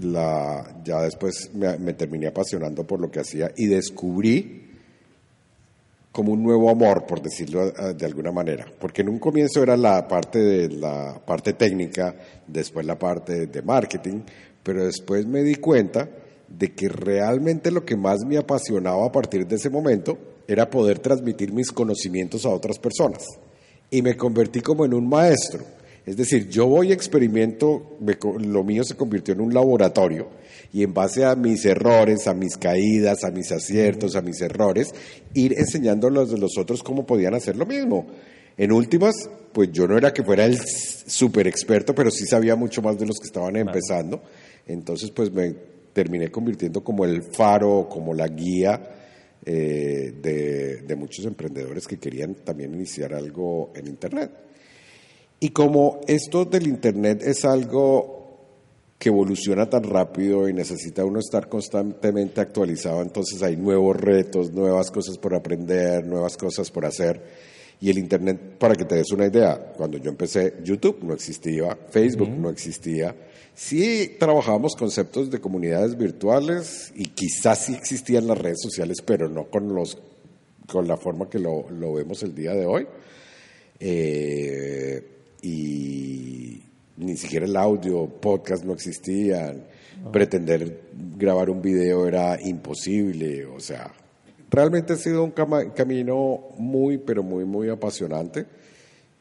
la, 0.00 0.82
ya 0.84 1.00
después 1.00 1.50
me, 1.54 1.94
terminé 1.94 2.26
apasionando 2.26 2.86
por 2.86 3.00
lo 3.00 3.10
que 3.10 3.20
hacía 3.20 3.52
y 3.56 3.66
descubrí 3.66 4.59
como 6.12 6.32
un 6.32 6.42
nuevo 6.42 6.70
amor, 6.70 7.06
por 7.06 7.22
decirlo 7.22 7.70
de 7.70 8.06
alguna 8.06 8.32
manera, 8.32 8.66
porque 8.78 9.02
en 9.02 9.08
un 9.08 9.18
comienzo 9.18 9.62
era 9.62 9.76
la 9.76 10.08
parte 10.08 10.38
de 10.40 10.68
la 10.68 11.20
parte 11.24 11.52
técnica, 11.52 12.14
después 12.46 12.84
la 12.84 12.98
parte 12.98 13.46
de 13.46 13.62
marketing, 13.62 14.22
pero 14.62 14.84
después 14.84 15.26
me 15.26 15.42
di 15.42 15.54
cuenta 15.56 16.08
de 16.48 16.74
que 16.74 16.88
realmente 16.88 17.70
lo 17.70 17.84
que 17.84 17.96
más 17.96 18.24
me 18.26 18.36
apasionaba 18.36 19.06
a 19.06 19.12
partir 19.12 19.46
de 19.46 19.56
ese 19.56 19.70
momento 19.70 20.18
era 20.48 20.68
poder 20.68 20.98
transmitir 20.98 21.52
mis 21.52 21.70
conocimientos 21.70 22.44
a 22.44 22.50
otras 22.50 22.78
personas. 22.78 23.24
Y 23.88 24.02
me 24.02 24.16
convertí 24.16 24.60
como 24.60 24.84
en 24.84 24.94
un 24.94 25.08
maestro. 25.08 25.64
Es 26.04 26.16
decir, 26.16 26.48
yo 26.48 26.66
voy 26.66 26.90
experimento, 26.90 27.98
lo 28.40 28.64
mío 28.64 28.82
se 28.82 28.96
convirtió 28.96 29.34
en 29.34 29.42
un 29.42 29.54
laboratorio 29.54 30.28
y 30.72 30.82
en 30.82 30.94
base 30.94 31.24
a 31.24 31.34
mis 31.34 31.64
errores, 31.64 32.26
a 32.26 32.34
mis 32.34 32.56
caídas, 32.56 33.24
a 33.24 33.30
mis 33.30 33.50
aciertos, 33.52 34.16
a 34.16 34.22
mis 34.22 34.40
errores, 34.40 34.94
ir 35.34 35.54
enseñando 35.58 36.06
a 36.06 36.10
los 36.10 36.30
de 36.30 36.38
los 36.38 36.56
otros 36.58 36.82
cómo 36.82 37.06
podían 37.06 37.34
hacer 37.34 37.56
lo 37.56 37.66
mismo. 37.66 38.06
En 38.56 38.72
últimas, 38.72 39.14
pues 39.52 39.72
yo 39.72 39.88
no 39.88 39.96
era 39.96 40.12
que 40.12 40.22
fuera 40.22 40.44
el 40.44 40.58
super 40.60 41.46
experto, 41.46 41.94
pero 41.94 42.10
sí 42.10 42.26
sabía 42.26 42.56
mucho 42.56 42.82
más 42.82 42.98
de 42.98 43.06
los 43.06 43.18
que 43.18 43.26
estaban 43.26 43.56
empezando. 43.56 44.22
Entonces, 44.66 45.10
pues 45.10 45.32
me 45.32 45.54
terminé 45.92 46.30
convirtiendo 46.30 46.84
como 46.84 47.04
el 47.04 47.22
faro, 47.22 47.88
como 47.90 48.14
la 48.14 48.28
guía 48.28 48.80
eh, 49.44 50.12
de, 50.20 50.96
muchos 50.96 51.24
emprendedores 51.24 51.86
que 51.86 51.98
querían 51.98 52.34
también 52.34 52.74
iniciar 52.74 53.14
algo 53.14 53.72
en 53.74 53.86
Internet. 53.86 54.30
Y 55.40 55.50
como 55.50 56.00
esto 56.06 56.44
del 56.44 56.66
Internet 56.66 57.22
es 57.24 57.44
algo 57.46 58.19
que 59.00 59.08
evoluciona 59.08 59.64
tan 59.70 59.84
rápido 59.84 60.46
y 60.46 60.52
necesita 60.52 61.06
uno 61.06 61.20
estar 61.20 61.48
constantemente 61.48 62.42
actualizado, 62.42 63.00
entonces 63.00 63.42
hay 63.42 63.56
nuevos 63.56 63.96
retos, 63.96 64.52
nuevas 64.52 64.90
cosas 64.90 65.16
por 65.16 65.34
aprender, 65.34 66.04
nuevas 66.04 66.36
cosas 66.36 66.70
por 66.70 66.84
hacer. 66.84 67.18
Y 67.80 67.88
el 67.88 67.96
Internet, 67.96 68.58
para 68.58 68.74
que 68.74 68.84
te 68.84 68.96
des 68.96 69.10
una 69.10 69.26
idea, 69.26 69.72
cuando 69.74 69.96
yo 69.96 70.10
empecé, 70.10 70.56
YouTube 70.62 70.98
no 71.02 71.14
existía, 71.14 71.78
Facebook 71.88 72.28
no 72.28 72.50
existía. 72.50 73.16
Sí 73.54 74.16
trabajábamos 74.18 74.76
conceptos 74.76 75.30
de 75.30 75.40
comunidades 75.40 75.96
virtuales 75.96 76.92
y 76.94 77.06
quizás 77.06 77.64
sí 77.64 77.72
existían 77.72 78.26
las 78.26 78.36
redes 78.36 78.60
sociales, 78.60 78.98
pero 79.02 79.30
no 79.30 79.46
con, 79.46 79.74
los, 79.74 79.96
con 80.70 80.86
la 80.86 80.98
forma 80.98 81.30
que 81.30 81.38
lo, 81.38 81.70
lo 81.70 81.94
vemos 81.94 82.22
el 82.22 82.34
día 82.34 82.52
de 82.52 82.66
hoy. 82.66 82.86
Eh, 83.78 85.02
y 85.40 86.69
ni 86.96 87.16
siquiera 87.16 87.46
el 87.46 87.56
audio, 87.56 88.06
podcast 88.06 88.64
no 88.64 88.72
existían, 88.72 89.64
pretender 90.12 90.82
grabar 91.16 91.50
un 91.50 91.60
video 91.60 92.06
era 92.06 92.38
imposible, 92.40 93.46
o 93.46 93.60
sea, 93.60 93.92
realmente 94.50 94.94
ha 94.94 94.96
sido 94.96 95.24
un 95.24 95.30
camino 95.30 96.40
muy, 96.58 96.98
pero 96.98 97.22
muy, 97.22 97.44
muy 97.44 97.68
apasionante 97.68 98.46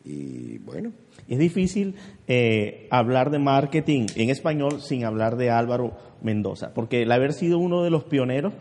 y 0.04 0.58
bueno. 0.60 0.92
Es 1.28 1.38
difícil 1.38 1.96
eh, 2.28 2.88
hablar 2.90 3.30
de 3.30 3.40
marketing 3.40 4.08
en 4.16 4.30
español 4.30 4.82
sin 4.82 5.06
hablar 5.06 5.36
de 5.38 5.52
Álvaro 5.52 5.96
Mendoza, 6.22 6.74
porque 6.74 7.04
el 7.04 7.12
haber 7.12 7.34
sido 7.34 7.60
uno 7.60 7.84
de 7.84 7.92
los 7.92 8.04
pioneros 8.06 8.54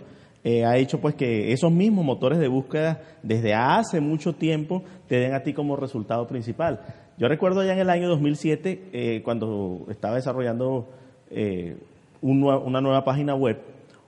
eh, 0.45 0.65
ha 0.65 0.77
hecho 0.77 1.00
pues 1.00 1.15
que 1.15 1.53
esos 1.53 1.73
mismos 1.73 2.05
motores 2.05 2.38
de 2.38 2.49
búsqueda 2.49 3.03
desde 3.23 3.55
hace 3.55 4.00
mucho 4.00 4.35
tiempo 4.35 4.85
te 5.09 5.17
den 5.17 5.35
a 5.35 5.43
ti 5.43 5.53
como 5.53 5.77
resultado 5.77 6.27
principal. 6.27 7.08
Yo 7.19 7.27
recuerdo 7.27 7.65
ya 7.65 7.73
en 7.73 7.81
el 7.81 7.91
año 7.91 8.09
2007, 8.09 8.91
eh, 8.93 9.23
cuando 9.25 9.87
estaba 9.91 10.15
desarrollando 10.15 10.89
eh, 11.31 11.77
una 12.23 12.81
nueva 12.81 13.05
página 13.05 13.35
web, 13.35 13.61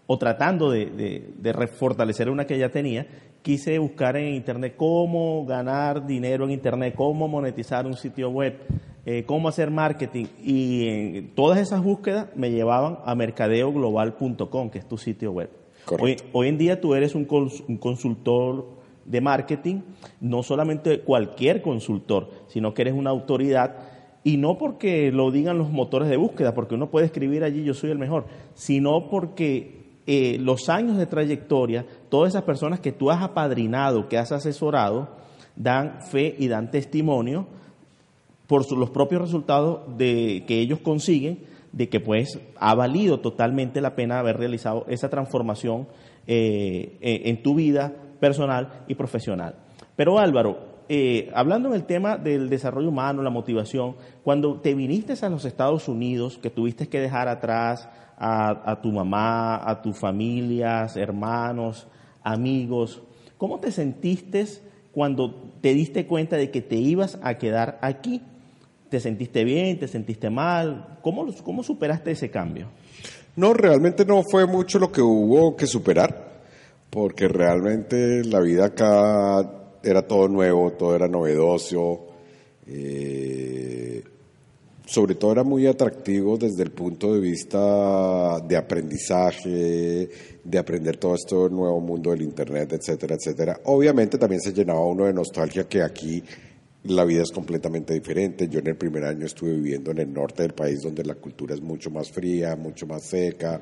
o 0.07 0.17
tratando 0.17 0.71
de, 0.71 1.23
refortalecer 1.43 2.31
una 2.31 2.47
que 2.47 2.57
ya 2.57 2.69
tenía, 2.69 3.07
quise 3.43 3.79
buscar 3.79 4.17
en 4.17 4.35
Internet 4.35 4.75
cómo 4.77 5.45
ganar 5.45 6.07
dinero 6.07 6.45
en 6.45 6.53
Internet, 6.53 6.95
cómo 6.97 7.27
monetizar 7.27 7.85
un 7.85 7.95
sitio 7.95 8.31
web, 8.31 8.59
eh, 9.07 9.25
cómo 9.27 9.49
hacer 9.49 9.73
marketing. 9.73 10.27
Y 10.43 11.23
todas 11.35 11.59
esas 11.59 11.83
búsquedas 11.83 12.29
me 12.37 12.51
llevaban 12.53 12.99
a 13.05 13.15
mercadeoglobal.com, 13.17 14.71
que 14.71 14.79
es 14.79 14.89
tu 14.89 14.99
sitio 14.99 15.33
web. 15.33 15.51
Hoy, 15.99 16.17
hoy, 16.33 16.49
en 16.49 16.59
día 16.59 16.81
tú 16.81 16.95
eres 16.95 17.17
un, 17.17 17.27
un 17.67 17.77
consultor 17.77 18.80
de 19.11 19.21
marketing, 19.21 19.81
no 20.21 20.43
solamente 20.43 21.01
cualquier 21.01 21.63
consultor, 21.63 22.31
sino 22.47 22.73
que 22.73 22.83
eres 22.83 22.95
una 22.95 23.11
autoridad 23.11 23.77
y 24.23 24.37
no 24.37 24.57
porque 24.57 25.11
lo 25.11 25.31
digan 25.31 25.59
los 25.59 25.71
motores 25.71 26.09
de 26.09 26.17
búsqueda, 26.17 26.55
porque 26.55 26.77
uno 26.77 26.91
puede 26.91 27.07
escribir 27.07 27.43
allí 27.43 27.65
yo 27.65 27.75
soy 27.75 27.91
el 27.91 27.99
mejor, 27.99 28.27
sino 28.55 29.09
porque 29.09 29.81
eh, 30.07 30.39
los 30.41 30.69
años 30.69 30.97
de 30.97 31.07
trayectoria, 31.07 31.87
todas 32.09 32.31
esas 32.31 32.45
personas 32.45 32.79
que 32.79 32.93
tú 32.93 33.11
has 33.11 33.23
apadrinado, 33.23 34.09
que 34.09 34.17
has 34.17 34.31
asesorado, 34.31 35.09
dan 35.57 36.03
fe 36.03 36.37
y 36.39 36.47
dan 36.47 36.71
testimonio 36.71 37.47
por 38.47 38.71
los 38.77 38.91
propios 38.91 39.23
resultados 39.23 39.97
de, 39.97 40.45
que 40.47 40.61
ellos 40.61 40.81
consiguen, 40.81 41.41
de 41.73 41.89
que 41.89 41.99
pues 41.99 42.39
ha 42.59 42.75
valido 42.75 43.21
totalmente 43.21 43.81
la 43.81 43.97
pena 43.97 44.21
haber 44.21 44.37
realizado 44.37 44.85
esa 44.89 45.09
transformación 45.09 45.89
eh, 46.27 46.99
en 47.01 47.43
tu 47.43 47.55
vida 47.55 47.95
personal 48.21 48.85
y 48.87 48.95
profesional. 48.95 49.55
Pero 49.97 50.19
Álvaro, 50.19 50.71
eh, 50.89 51.31
hablando 51.35 51.69
en 51.69 51.75
el 51.75 51.85
tema 51.85 52.17
del 52.17 52.49
desarrollo 52.49 52.89
humano, 52.89 53.23
la 53.23 53.31
motivación, 53.31 53.97
cuando 54.23 54.61
te 54.61 54.75
viniste 54.75 55.15
a 55.25 55.29
los 55.29 55.45
Estados 55.45 55.89
Unidos, 55.89 56.39
que 56.39 56.51
tuviste 56.51 56.89
que 56.89 57.01
dejar 57.01 57.29
atrás 57.29 57.89
a, 58.23 58.81
tu 58.83 58.93
mamá, 58.93 59.69
a 59.69 59.81
tus 59.81 59.97
familias, 59.97 60.97
hermanos, 60.97 61.87
amigos, 62.23 63.03
¿cómo 63.39 63.61
te 63.61 63.73
sentiste 63.73 64.45
cuando 64.93 65.53
te 65.63 65.73
diste 65.73 66.07
cuenta 66.07 66.37
de 66.37 66.51
que 66.51 66.61
te 66.61 66.77
ibas 66.77 67.19
a 67.23 67.39
quedar 67.39 67.79
aquí? 67.81 68.23
¿Te 68.91 69.01
sentiste 69.01 69.45
bien? 69.45 69.79
¿Te 69.79 69.89
sentiste 69.89 70.29
mal? 70.29 70.99
¿Cómo, 71.03 71.27
cómo 71.45 71.63
superaste 71.63 72.11
ese 72.11 72.31
cambio? 72.31 72.67
No, 73.37 73.55
realmente 73.55 74.05
no 74.05 74.23
fue 74.29 74.47
mucho 74.47 74.79
lo 74.79 74.91
que 74.91 75.01
hubo 75.01 75.57
que 75.57 75.67
superar 75.67 76.30
porque 76.91 77.29
realmente 77.29 78.25
la 78.25 78.41
vida 78.41 78.67
acá 78.67 79.79
era 79.83 80.03
todo 80.03 80.29
nuevo, 80.29 80.73
todo 80.73 80.95
era 80.95 81.09
novedoso, 81.09 82.07
eh, 82.67 84.03
sobre 84.85 85.15
todo 85.15 85.33
era 85.33 85.45
muy 85.45 85.67
atractivo 85.69 86.37
desde 86.37 86.65
el 86.65 86.73
punto 86.73 87.15
de 87.15 87.21
vista 87.21 88.41
de 88.41 88.57
aprendizaje, 88.57 90.09
de 90.43 90.59
aprender 90.59 90.97
todo 90.97 91.15
esto 91.15 91.49
nuevo 91.49 91.81
mundo 91.81 92.11
del 92.11 92.23
Internet, 92.23 92.73
etcétera, 92.73 93.15
etcétera. 93.15 93.61
Obviamente 93.67 94.19
también 94.19 94.41
se 94.41 94.53
llenaba 94.53 94.85
uno 94.85 95.05
de 95.07 95.13
nostalgia 95.13 95.69
que 95.69 95.83
aquí 95.83 96.23
la 96.85 97.05
vida 97.05 97.23
es 97.23 97.31
completamente 97.31 97.95
diferente. 97.95 98.49
Yo 98.49 98.59
en 98.59 98.69
el 98.69 98.77
primer 98.77 99.05
año 99.05 99.27
estuve 99.27 99.53
viviendo 99.55 99.93
en 99.93 99.99
el 99.99 100.13
norte 100.13 100.43
del 100.43 100.55
país 100.55 100.81
donde 100.83 101.05
la 101.05 101.15
cultura 101.15 101.55
es 101.55 101.61
mucho 101.61 101.91
más 101.91 102.11
fría, 102.11 102.57
mucho 102.57 102.87
más 102.87 103.05
seca, 103.05 103.61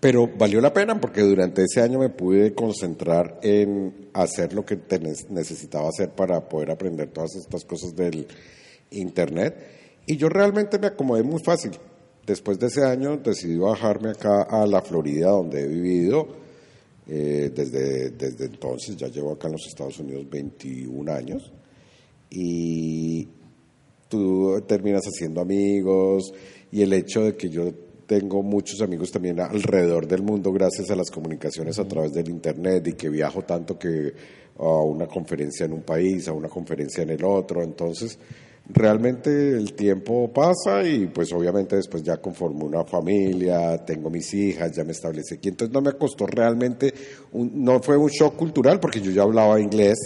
pero 0.00 0.28
valió 0.28 0.60
la 0.60 0.72
pena 0.72 1.00
porque 1.00 1.22
durante 1.22 1.64
ese 1.64 1.80
año 1.80 1.98
me 1.98 2.08
pude 2.08 2.54
concentrar 2.54 3.40
en 3.42 4.10
hacer 4.12 4.52
lo 4.52 4.64
que 4.64 4.78
necesitaba 5.30 5.88
hacer 5.88 6.10
para 6.10 6.48
poder 6.48 6.70
aprender 6.70 7.08
todas 7.08 7.34
estas 7.34 7.64
cosas 7.64 7.96
del 7.96 8.26
Internet. 8.90 9.56
Y 10.06 10.16
yo 10.16 10.28
realmente 10.28 10.78
me 10.78 10.86
acomodé 10.86 11.22
muy 11.24 11.42
fácil. 11.42 11.72
Después 12.24 12.58
de 12.58 12.68
ese 12.68 12.84
año 12.84 13.16
decidí 13.16 13.56
bajarme 13.56 14.10
acá 14.10 14.42
a 14.42 14.66
la 14.66 14.82
Florida, 14.82 15.30
donde 15.30 15.62
he 15.62 15.66
vivido 15.66 16.28
eh, 17.08 17.50
desde, 17.54 18.10
desde 18.10 18.44
entonces. 18.44 18.96
Ya 18.96 19.08
llevo 19.08 19.32
acá 19.32 19.48
en 19.48 19.54
los 19.54 19.66
Estados 19.66 19.98
Unidos 19.98 20.28
21 20.30 21.12
años. 21.12 21.52
Y 22.30 23.26
tú 24.08 24.62
terminas 24.66 25.02
haciendo 25.04 25.40
amigos 25.40 26.32
y 26.70 26.82
el 26.82 26.92
hecho 26.92 27.24
de 27.24 27.36
que 27.36 27.48
yo 27.48 27.72
tengo 28.08 28.42
muchos 28.42 28.80
amigos 28.80 29.12
también 29.12 29.38
alrededor 29.38 30.08
del 30.08 30.22
mundo 30.22 30.50
gracias 30.50 30.90
a 30.90 30.96
las 30.96 31.10
comunicaciones 31.10 31.78
a 31.78 31.86
través 31.86 32.14
del 32.14 32.30
Internet 32.30 32.88
y 32.88 32.92
que 32.94 33.10
viajo 33.10 33.42
tanto 33.42 33.78
que 33.78 34.14
a 34.58 34.82
una 34.82 35.06
conferencia 35.06 35.66
en 35.66 35.74
un 35.74 35.82
país, 35.82 36.26
a 36.26 36.32
una 36.32 36.48
conferencia 36.48 37.02
en 37.02 37.10
el 37.10 37.22
otro. 37.22 37.62
Entonces, 37.62 38.18
realmente 38.66 39.50
el 39.50 39.74
tiempo 39.74 40.32
pasa 40.32 40.82
y 40.88 41.08
pues 41.08 41.30
obviamente 41.34 41.76
después 41.76 42.02
ya 42.02 42.16
conformo 42.16 42.64
una 42.64 42.82
familia, 42.82 43.84
tengo 43.84 44.08
mis 44.08 44.32
hijas, 44.32 44.72
ya 44.74 44.84
me 44.84 44.92
establecí 44.92 45.34
aquí. 45.34 45.50
Entonces 45.50 45.74
no 45.74 45.82
me 45.82 45.92
costó 45.92 46.26
realmente, 46.26 46.94
no 47.34 47.82
fue 47.82 47.98
un 47.98 48.08
shock 48.08 48.36
cultural 48.36 48.80
porque 48.80 49.02
yo 49.02 49.10
ya 49.10 49.22
hablaba 49.22 49.60
inglés. 49.60 49.98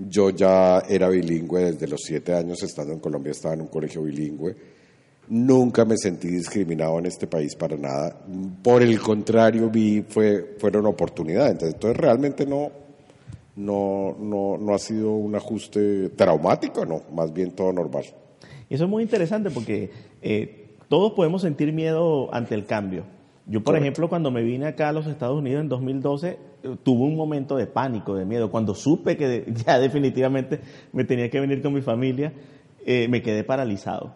Yo 0.00 0.30
ya 0.30 0.80
era 0.88 1.08
bilingüe 1.08 1.72
desde 1.72 1.86
los 1.86 2.00
siete 2.02 2.34
años, 2.34 2.60
estando 2.62 2.92
en 2.92 2.98
Colombia 2.98 3.30
estaba 3.32 3.54
en 3.54 3.60
un 3.60 3.68
colegio 3.68 4.02
bilingüe 4.02 4.79
Nunca 5.30 5.84
me 5.84 5.96
sentí 5.96 6.28
discriminado 6.28 6.98
en 6.98 7.06
este 7.06 7.26
país 7.26 7.54
para 7.54 7.76
nada. 7.76 8.16
Por 8.62 8.82
el 8.82 9.00
contrario, 9.00 9.70
vi 9.70 10.02
fue 10.02 10.56
fueron 10.58 10.86
oportunidades. 10.86 11.62
Entonces, 11.62 11.96
realmente 11.96 12.44
no, 12.44 12.70
no, 13.56 14.16
no, 14.18 14.58
no 14.58 14.74
ha 14.74 14.78
sido 14.78 15.12
un 15.12 15.34
ajuste 15.34 16.10
traumático, 16.10 16.84
no, 16.84 17.02
más 17.14 17.32
bien 17.32 17.52
todo 17.52 17.72
normal. 17.72 18.04
Y 18.68 18.74
eso 18.74 18.84
es 18.84 18.90
muy 18.90 19.02
interesante 19.02 19.50
porque 19.50 19.90
eh, 20.22 20.76
todos 20.88 21.12
podemos 21.12 21.42
sentir 21.42 21.72
miedo 21.72 22.32
ante 22.34 22.54
el 22.54 22.66
cambio. 22.66 23.04
Yo, 23.46 23.62
por 23.62 23.76
ejemplo, 23.76 24.08
cuando 24.08 24.30
me 24.30 24.42
vine 24.42 24.66
acá 24.66 24.90
a 24.90 24.92
los 24.92 25.06
Estados 25.06 25.38
Unidos 25.38 25.62
en 25.62 25.68
2012, 25.68 26.28
eh, 26.28 26.76
tuve 26.82 27.04
un 27.04 27.16
momento 27.16 27.56
de 27.56 27.66
pánico, 27.66 28.14
de 28.14 28.24
miedo. 28.24 28.50
Cuando 28.50 28.74
supe 28.74 29.16
que 29.16 29.44
ya 29.66 29.78
definitivamente 29.78 30.60
me 30.92 31.04
tenía 31.04 31.30
que 31.30 31.40
venir 31.40 31.62
con 31.62 31.72
mi 31.72 31.82
familia, 31.82 32.32
eh, 32.84 33.08
me 33.08 33.22
quedé 33.22 33.44
paralizado. 33.44 34.14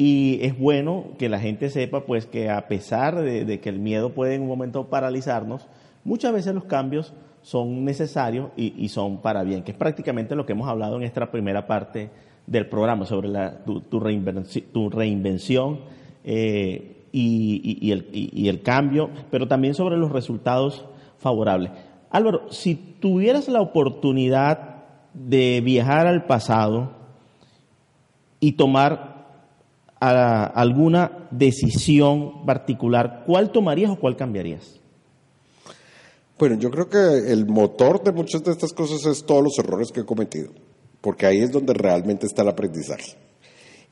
Y 0.00 0.38
es 0.40 0.58
bueno 0.58 1.08
que 1.18 1.28
la 1.28 1.38
gente 1.38 1.68
sepa 1.68 2.06
pues 2.06 2.24
que 2.24 2.48
a 2.48 2.68
pesar 2.68 3.20
de, 3.20 3.60
que 3.60 3.68
el 3.68 3.80
miedo 3.80 4.14
puede 4.14 4.34
en 4.34 4.40
un 4.40 4.48
momento 4.48 4.86
paralizarnos, 4.86 5.68
muchas 6.04 6.32
veces 6.32 6.54
los 6.54 6.64
cambios 6.64 7.12
son 7.42 7.84
necesarios 7.84 8.48
y, 8.56 8.88
son 8.88 9.20
para 9.20 9.42
bien, 9.42 9.62
que 9.62 9.72
es 9.72 9.76
prácticamente 9.76 10.34
lo 10.34 10.46
que 10.46 10.52
hemos 10.52 10.70
hablado 10.70 10.96
en 10.96 11.02
esta 11.02 11.30
primera 11.30 11.66
parte 11.66 12.08
del 12.46 12.66
programa 12.66 13.04
sobre 13.04 13.28
la, 13.28 13.58
tu, 13.58 14.00
reinvención, 14.00 15.80
eh, 16.24 17.04
y, 17.12 17.90
el, 17.92 18.08
y 18.10 18.48
el 18.48 18.62
cambio, 18.62 19.10
pero 19.30 19.48
también 19.48 19.74
sobre 19.74 19.98
los 19.98 20.10
resultados 20.10 20.86
favorables. 21.18 21.72
Álvaro, 22.08 22.50
si 22.50 22.74
tuvieras 22.74 23.48
la 23.48 23.60
oportunidad 23.60 24.76
de 25.12 25.60
viajar 25.60 26.06
al 26.06 26.24
pasado 26.24 26.92
y 28.40 28.52
tomar 28.52 29.09
a 30.00 30.44
alguna 30.46 31.28
decisión 31.30 32.46
particular, 32.46 33.24
¿cuál 33.26 33.52
tomarías 33.52 33.90
o 33.90 33.96
cuál 33.96 34.16
cambiarías? 34.16 34.80
Bueno, 36.38 36.56
yo 36.56 36.70
creo 36.70 36.88
que 36.88 37.30
el 37.30 37.46
motor 37.46 38.02
de 38.02 38.12
muchas 38.12 38.42
de 38.42 38.52
estas 38.52 38.72
cosas 38.72 39.04
es 39.04 39.24
todos 39.26 39.44
los 39.44 39.58
errores 39.58 39.92
que 39.92 40.00
he 40.00 40.06
cometido, 40.06 40.50
porque 41.02 41.26
ahí 41.26 41.42
es 41.42 41.52
donde 41.52 41.74
realmente 41.74 42.26
está 42.26 42.42
el 42.42 42.48
aprendizaje. 42.48 43.16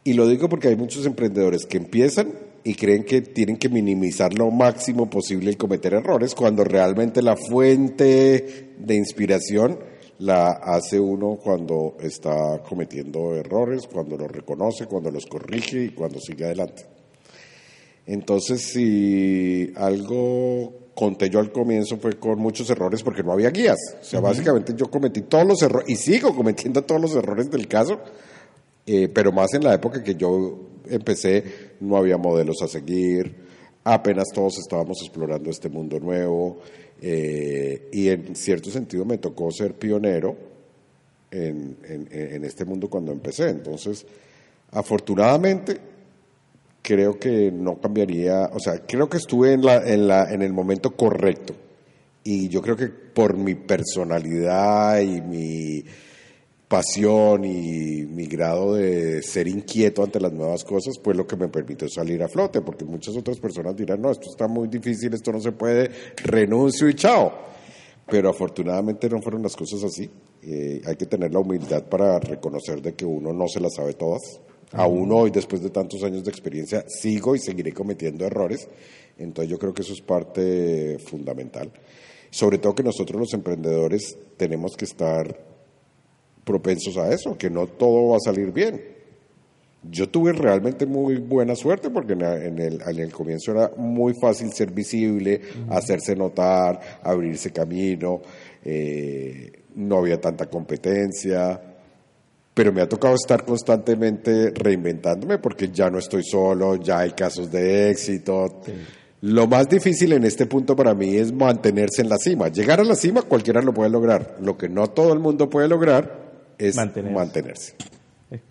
Y 0.03 0.15
lo 0.15 0.27
digo 0.27 0.49
porque 0.49 0.69
hay 0.69 0.77
muchos 0.77 1.05
emprendedores 1.05 1.67
que 1.67 1.77
empiezan 1.77 2.33
y 2.65 2.75
creen 2.75 3.05
que 3.05 3.21
tienen 3.21 3.59
que 3.59 3.69
minimizar 3.69 4.33
lo 4.33 4.51
máximo 4.51 5.11
posible 5.11 5.51
y 5.51 5.57
cometer 5.57 5.93
errores, 5.93 6.35
cuando 6.35 6.65
realmente 6.65 7.21
la 7.21 7.37
fuente 7.37 8.75
de 8.79 8.95
inspiración 8.95 9.79
la 10.19 10.51
hace 10.51 10.99
uno 10.99 11.39
cuando 11.43 11.97
está 12.01 12.63
cometiendo 12.69 13.35
errores, 13.35 13.87
cuando 13.87 14.17
los 14.17 14.31
reconoce, 14.31 14.87
cuando 14.87 15.11
los 15.11 15.27
corrige 15.27 15.85
y 15.85 15.89
cuando 15.91 16.19
sigue 16.19 16.45
adelante. 16.45 16.85
Entonces, 18.07 18.63
si 18.73 19.73
algo 19.77 20.89
conté 20.95 21.31
yo 21.31 21.39
al 21.39 21.53
comienzo 21.53 21.99
fue 21.99 22.19
con 22.19 22.41
muchos 22.41 22.69
errores 22.71 23.03
porque 23.05 23.23
no 23.23 23.33
había 23.33 23.51
guías. 23.51 23.79
O 24.01 24.05
sea, 24.05 24.21
básicamente 24.21 24.73
yo 24.75 24.91
cometí 24.91 25.21
todos 25.23 25.47
los 25.47 25.63
errores 25.63 25.89
y 25.89 25.95
sigo 25.95 26.35
cometiendo 26.35 26.83
todos 26.83 27.01
los 27.01 27.15
errores 27.15 27.51
del 27.51 27.69
caso, 27.69 28.01
eh, 28.85 29.09
pero 29.09 29.31
más 29.31 29.55
en 29.55 29.63
la 29.63 29.75
época 29.75 30.03
que 30.03 30.17
yo 30.17 30.59
empecé 30.89 31.45
no 31.81 31.97
había 31.97 32.17
modelos 32.17 32.57
a 32.63 32.67
seguir, 32.67 33.37
apenas 33.85 34.27
todos 34.35 34.59
estábamos 34.59 34.99
explorando 35.03 35.51
este 35.51 35.69
mundo 35.69 36.01
nuevo 36.01 36.59
eh, 37.01 37.89
y 37.93 38.09
en 38.09 38.35
cierto 38.35 38.71
sentido 38.71 39.05
me 39.05 39.19
tocó 39.19 39.51
ser 39.51 39.75
pionero 39.75 40.37
en, 41.31 41.77
en 41.83 42.45
este 42.45 42.65
mundo 42.65 42.89
cuando 42.89 43.13
empecé. 43.13 43.51
Entonces, 43.51 44.07
afortunadamente 44.71 45.79
creo 46.89 47.19
que 47.19 47.53
no 47.53 47.79
cambiaría, 47.81 48.51
o 48.55 48.59
sea, 48.59 48.87
creo 48.87 49.11
que 49.11 49.19
estuve 49.19 49.53
en, 49.53 49.63
la, 49.63 49.77
en, 49.87 50.09
la, 50.09 50.33
en 50.33 50.41
el 50.41 50.55
momento 50.55 50.97
correcto. 50.97 51.55
Y 52.25 52.49
yo 52.49 52.63
creo 52.63 52.77
que 52.77 52.87
por 52.89 53.37
mi 53.37 53.55
personalidad 53.55 55.01
y 55.01 55.21
mi 55.21 55.85
pasión 56.69 57.45
y 57.45 58.05
mi 58.07 58.27
grado 58.27 58.75
de 58.75 59.23
ser 59.23 59.49
inquieto 59.49 60.03
ante 60.03 60.21
las 60.21 60.33
nuevas 60.33 60.65
cosas, 60.65 60.99
pues 61.03 61.17
lo 61.17 61.27
que 61.27 61.37
me 61.37 61.49
permitió 61.49 61.89
salir 61.89 62.23
a 62.23 62.29
flote, 62.29 62.61
porque 62.61 62.85
muchas 62.85 63.17
otras 63.17 63.39
personas 63.41 63.75
dirán, 63.75 64.03
no, 64.03 64.11
esto 64.11 64.29
está 64.31 64.47
muy 64.47 64.69
difícil, 64.69 65.15
esto 65.15 65.33
no 65.33 65.41
se 65.41 65.53
puede, 65.53 65.91
renuncio 66.17 66.89
y 66.89 66.95
chao. 66.95 67.33
Pero 68.07 68.31
afortunadamente 68.31 69.09
no 69.09 69.21
fueron 69.21 69.43
las 69.43 69.55
cosas 69.55 69.85
así. 69.85 70.09
Eh, 70.43 70.81
hay 70.87 70.97
que 70.97 71.07
tener 71.07 71.33
la 71.33 71.41
humildad 71.41 71.85
para 71.85 72.19
reconocer 72.19 72.81
de 72.81 72.95
que 72.95 73.05
uno 73.05 73.33
no 73.33 73.49
se 73.49 73.61
las 73.61 73.75
sabe 73.75 73.95
todas 73.95 74.41
Aún 74.73 75.11
hoy, 75.13 75.31
después 75.31 75.63
de 75.63 75.71
tantos 75.71 76.03
años 76.03 76.25
de 76.25 76.31
experiencia, 76.31 76.85
sigo 76.89 77.35
y 77.35 77.39
seguiré 77.39 77.73
cometiendo 77.73 78.27
errores. 78.27 78.69
Entonces 79.17 79.51
yo 79.51 79.59
creo 79.59 79.73
que 79.73 79.83
eso 79.83 79.95
es 79.95 80.03
parte 80.03 80.99
fundamental. 80.99 81.73
Sobre 82.31 82.59
todo 82.59 82.75
que 82.75 82.83
nosotros 82.83 83.19
los 83.19 83.33
emprendedores 83.33 84.19
tenemos 84.37 84.77
que 84.77 84.85
estar 84.85 85.48
propensos 86.49 86.97
a 86.97 87.13
eso, 87.13 87.37
que 87.37 87.51
no 87.51 87.67
todo 87.67 88.09
va 88.09 88.17
a 88.17 88.21
salir 88.21 88.53
bien. 88.53 88.81
Yo 89.83 90.09
tuve 90.09 90.33
realmente 90.33 90.87
muy 90.87 91.17
buena 91.17 91.55
suerte 91.55 91.91
porque 91.91 92.15
en 92.15 92.23
el, 92.59 92.81
en 92.81 92.99
el 92.99 93.13
comienzo 93.13 93.53
era 93.53 93.71
muy 93.77 94.15
fácil 94.21 94.51
ser 94.53 94.73
visible, 94.73 95.41
hacerse 95.69 96.17
notar, 96.17 96.81
abrirse 97.03 97.53
camino, 97.53 98.23
eh, 98.65 99.53
no 99.77 99.99
había 99.99 100.19
tanta 100.19 100.47
competencia, 100.47 101.61
pero 102.55 102.73
me 102.73 102.81
ha 102.81 102.89
tocado 102.89 103.15
estar 103.15 103.45
constantemente 103.45 104.51
reinventándome 104.51 105.39
porque 105.39 105.69
ya 105.69 105.91
no 105.91 105.99
estoy 105.99 106.25
solo, 106.25 106.77
ya 106.77 107.01
hay 107.01 107.11
casos 107.11 107.53
de 107.53 107.91
éxito. 107.91 108.63
Lo 109.21 109.47
más 109.47 109.69
difícil 109.69 110.13
en 110.13 110.25
este 110.25 110.47
punto 110.47 110.75
para 110.75 110.95
mí 110.95 111.17
es 111.17 111.31
mantenerse 111.33 112.03
en 112.03 112.09
la 112.09 112.17
cima. 112.19 112.49
Llegar 112.49 112.81
a 112.81 112.85
la 112.85 112.95
cima 112.95 113.23
cualquiera 113.23 113.61
lo 113.61 113.75
puede 113.75 113.91
lograr. 113.91 114.37
Lo 114.41 114.57
que 114.57 114.69
no 114.69 114.89
todo 114.89 115.13
el 115.13 115.19
mundo 115.19 115.51
puede 115.51 115.69
lograr 115.69 116.28
es 116.59 116.77
mantenerse. 116.77 117.75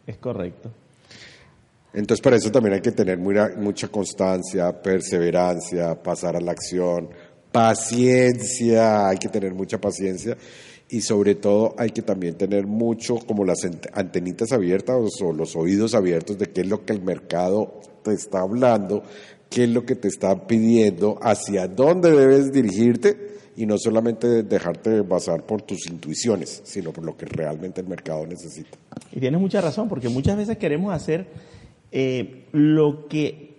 Es, 0.06 0.18
correcto. 0.18 0.72
Entonces 1.94 2.22
para 2.22 2.38
eso 2.38 2.52
también 2.52 2.76
hay 2.76 2.82
que 2.82 2.92
tener 2.92 3.18
mucha 3.18 3.88
constancia, 3.90 4.72
perseverancia, 4.82 6.02
pasar 6.02 6.36
a 6.36 6.42
la 6.42 6.52
acción, 6.52 7.10
paciencia, 7.52 9.08
hay 9.08 9.18
que 9.18 9.30
tener 9.30 9.54
mucha 9.54 9.80
paciencia 9.80 10.38
y 10.90 11.02
sobre 11.02 11.36
todo 11.36 11.76
hay 11.78 11.90
que 11.90 12.02
también 12.02 12.36
tener 12.36 12.66
mucho 12.66 13.18
como 13.18 13.44
las 13.44 13.60
antenitas 13.94 14.52
abiertas 14.52 14.96
o 15.22 15.34
los 15.34 15.56
oídos 15.56 15.94
abiertos 15.94 16.38
de 16.38 16.48
qué 16.48 16.62
es 16.62 16.68
lo 16.68 16.86
que 16.86 16.94
el 16.94 17.02
mercado 17.02 17.82
te 18.04 18.14
está 18.14 18.42
hablando, 18.42 19.04
qué 19.50 19.66
es 19.66 19.70
lo 19.70 19.86
que 19.86 19.96
te 19.96 20.08
está 20.08 20.48
pidiendo, 20.48 21.20
hacia 21.22 21.68
dónde 21.68 22.12
debes 22.12 22.52
dirigirte 22.52 23.27
y 23.58 23.66
no 23.66 23.78
solamente 23.80 24.44
dejarte 24.44 25.02
basar 25.02 25.44
por 25.44 25.64
tus 25.64 25.88
intuiciones, 25.88 26.62
sino 26.64 26.92
por 26.92 27.04
lo 27.04 27.18
que 27.18 27.26
realmente 27.26 27.82
el 27.82 27.88
mercado 27.88 28.26
necesita. 28.26 28.78
Y 29.12 29.20
tienes 29.20 29.42
mucha 29.42 29.60
razón, 29.60 29.90
porque 29.90 30.10
muchas 30.10 30.38
veces 30.38 30.58
queremos 30.58 30.94
hacer 30.94 31.26
eh, 31.92 32.46
lo 32.52 33.08
que 33.08 33.58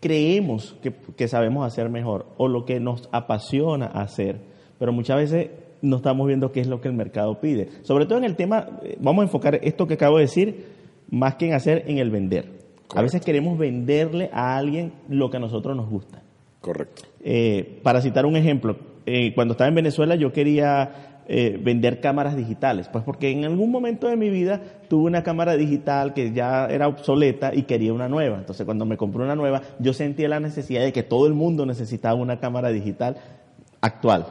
creemos 0.00 0.76
que, 0.82 0.92
que 1.16 1.28
sabemos 1.28 1.64
hacer 1.64 1.88
mejor 1.90 2.26
o 2.38 2.48
lo 2.48 2.64
que 2.64 2.80
nos 2.80 3.08
apasiona 3.12 3.86
hacer, 3.86 4.40
pero 4.80 4.92
muchas 4.92 5.16
veces 5.16 5.50
no 5.80 5.96
estamos 5.96 6.26
viendo 6.26 6.50
qué 6.50 6.60
es 6.60 6.66
lo 6.66 6.80
que 6.80 6.88
el 6.88 6.94
mercado 6.94 7.40
pide. 7.40 7.68
Sobre 7.82 8.06
todo 8.06 8.18
en 8.18 8.24
el 8.24 8.34
tema, 8.34 8.80
eh, 8.82 8.96
vamos 9.00 9.22
a 9.22 9.26
enfocar 9.26 9.60
esto 9.62 9.86
que 9.86 9.94
acabo 9.94 10.16
de 10.16 10.22
decir, 10.22 10.66
más 11.08 11.36
que 11.36 11.46
en 11.46 11.54
hacer, 11.54 11.84
en 11.86 11.98
el 11.98 12.10
vender. 12.10 12.58
A 12.96 13.02
veces 13.02 13.20
queremos 13.20 13.56
venderle 13.56 14.28
a 14.32 14.56
alguien 14.56 14.92
lo 15.08 15.30
que 15.30 15.36
a 15.36 15.40
nosotros 15.40 15.76
nos 15.76 15.88
gusta. 15.88 16.20
Correcto. 16.60 17.02
Eh, 17.22 17.78
para 17.84 18.00
citar 18.02 18.26
un 18.26 18.36
ejemplo, 18.36 18.76
eh, 19.06 19.32
cuando 19.34 19.52
estaba 19.52 19.68
en 19.68 19.74
Venezuela 19.74 20.14
yo 20.14 20.32
quería 20.32 21.06
vender 21.62 22.00
cámaras 22.00 22.36
digitales, 22.36 22.88
pues 22.88 23.04
porque 23.04 23.30
en 23.30 23.44
algún 23.44 23.70
momento 23.70 24.08
de 24.08 24.16
mi 24.16 24.30
vida 24.30 24.60
tuve 24.88 25.04
una 25.04 25.22
cámara 25.22 25.56
digital 25.56 26.12
que 26.12 26.32
ya 26.32 26.66
era 26.66 26.88
obsoleta 26.88 27.54
y 27.54 27.62
quería 27.62 27.92
una 27.92 28.08
nueva. 28.08 28.38
Entonces 28.38 28.66
cuando 28.66 28.84
me 28.84 28.96
compré 28.96 29.22
una 29.22 29.36
nueva, 29.36 29.62
yo 29.78 29.92
sentía 29.92 30.28
la 30.28 30.40
necesidad 30.40 30.82
de 30.82 30.92
que 30.92 31.04
todo 31.04 31.28
el 31.28 31.34
mundo 31.34 31.66
necesitaba 31.66 32.16
una 32.16 32.40
cámara 32.40 32.70
digital 32.70 33.16
actual. 33.80 34.26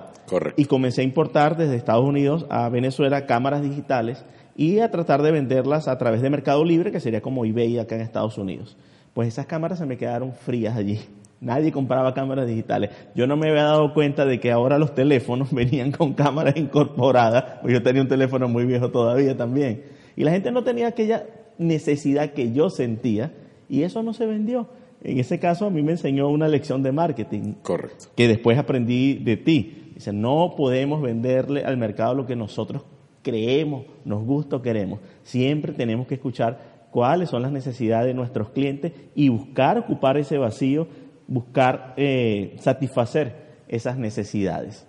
Y 0.58 0.65
comencé 0.65 1.01
a 1.01 1.03
importar 1.03 1.58
desde 1.58 1.75
Estados 1.75 2.05
Unidos 2.05 2.45
a 2.49 2.69
Venezuela 2.69 3.25
cámaras 3.25 3.63
digitales 3.63 4.23
y 4.55 4.79
a 4.79 4.91
tratar 4.91 5.21
de 5.21 5.32
venderlas 5.32 5.88
a 5.88 5.97
través 5.97 6.21
de 6.21 6.29
Mercado 6.29 6.63
Libre, 6.63 6.91
que 6.91 6.99
sería 6.99 7.21
como 7.21 7.45
eBay 7.45 7.79
acá 7.79 7.95
en 7.95 8.01
Estados 8.01 8.38
Unidos. 8.38 8.77
Pues 9.13 9.27
esas 9.27 9.47
cámaras 9.47 9.79
se 9.79 9.86
me 9.86 9.97
quedaron 9.97 10.34
frías 10.34 10.75
allí. 10.75 10.99
Nadie 11.41 11.71
compraba 11.71 12.13
cámaras 12.13 12.47
digitales. 12.47 12.89
Yo 13.15 13.25
no 13.25 13.38
me 13.38 13.49
había 13.49 13.63
dado 13.63 13.93
cuenta 13.93 14.25
de 14.25 14.39
que 14.39 14.52
ahora 14.52 14.78
los 14.78 14.93
teléfonos 14.93 15.52
venían 15.54 15.91
con 15.91 16.13
cámaras 16.13 16.58
incorporadas, 16.58 17.60
pues 17.62 17.73
yo 17.73 17.82
tenía 17.82 18.02
un 18.02 18.08
teléfono 18.08 18.47
muy 18.47 18.65
viejo 18.65 18.89
todavía 18.89 19.38
también. 19.38 19.84
Y 20.15 20.23
la 20.23 20.32
gente 20.32 20.52
no 20.52 20.63
tenía 20.63 20.88
aquella 20.88 21.25
necesidad 21.58 22.32
que 22.34 22.52
yo 22.52 22.69
sentía 22.69 23.34
y 23.69 23.84
eso 23.84 24.04
no 24.04 24.13
se 24.13 24.25
vendió. 24.25 24.67
En 25.02 25.17
ese 25.17 25.39
caso 25.39 25.65
a 25.65 25.69
mí 25.69 25.82
me 25.82 25.93
enseñó 25.93 26.28
una 26.30 26.47
lección 26.47 26.84
de 26.84 26.91
marketing. 26.91 27.54
Correcto. 27.62 28.08
Que 28.15 28.28
después 28.28 28.58
aprendí 28.58 29.13
de 29.13 29.38
ti. 29.38 29.91
Dice, 29.93 30.12
no 30.12 30.54
podemos 30.58 31.02
venderle 31.02 31.63
al 31.63 31.78
mercado 31.78 32.15
lo 32.15 32.25
que 32.25 32.36
nosotros 32.36 32.84
creemos, 33.21 33.86
nos 34.06 34.23
gusta 34.23 34.58
o 34.58 34.62
queremos. 34.62 34.99
Siempre 35.23 35.73
tenemos 35.73 36.08
que 36.08 36.15
escuchar 36.15 36.88
cuáles 36.91 37.30
son 37.30 37.41
las 37.41 37.52
necesidades 37.52 38.08
de 38.08 38.13
nuestros 38.13 38.49
clientes 38.49 38.93
y 39.15 39.30
buscar 39.30 39.78
ocupar 39.78 40.17
ese 40.17 40.38
vacío, 40.38 40.88
buscar 41.30 41.94
eh, 41.96 42.58
satisfacer 42.60 43.36
esas 43.68 43.98
necesidades. 43.98 44.86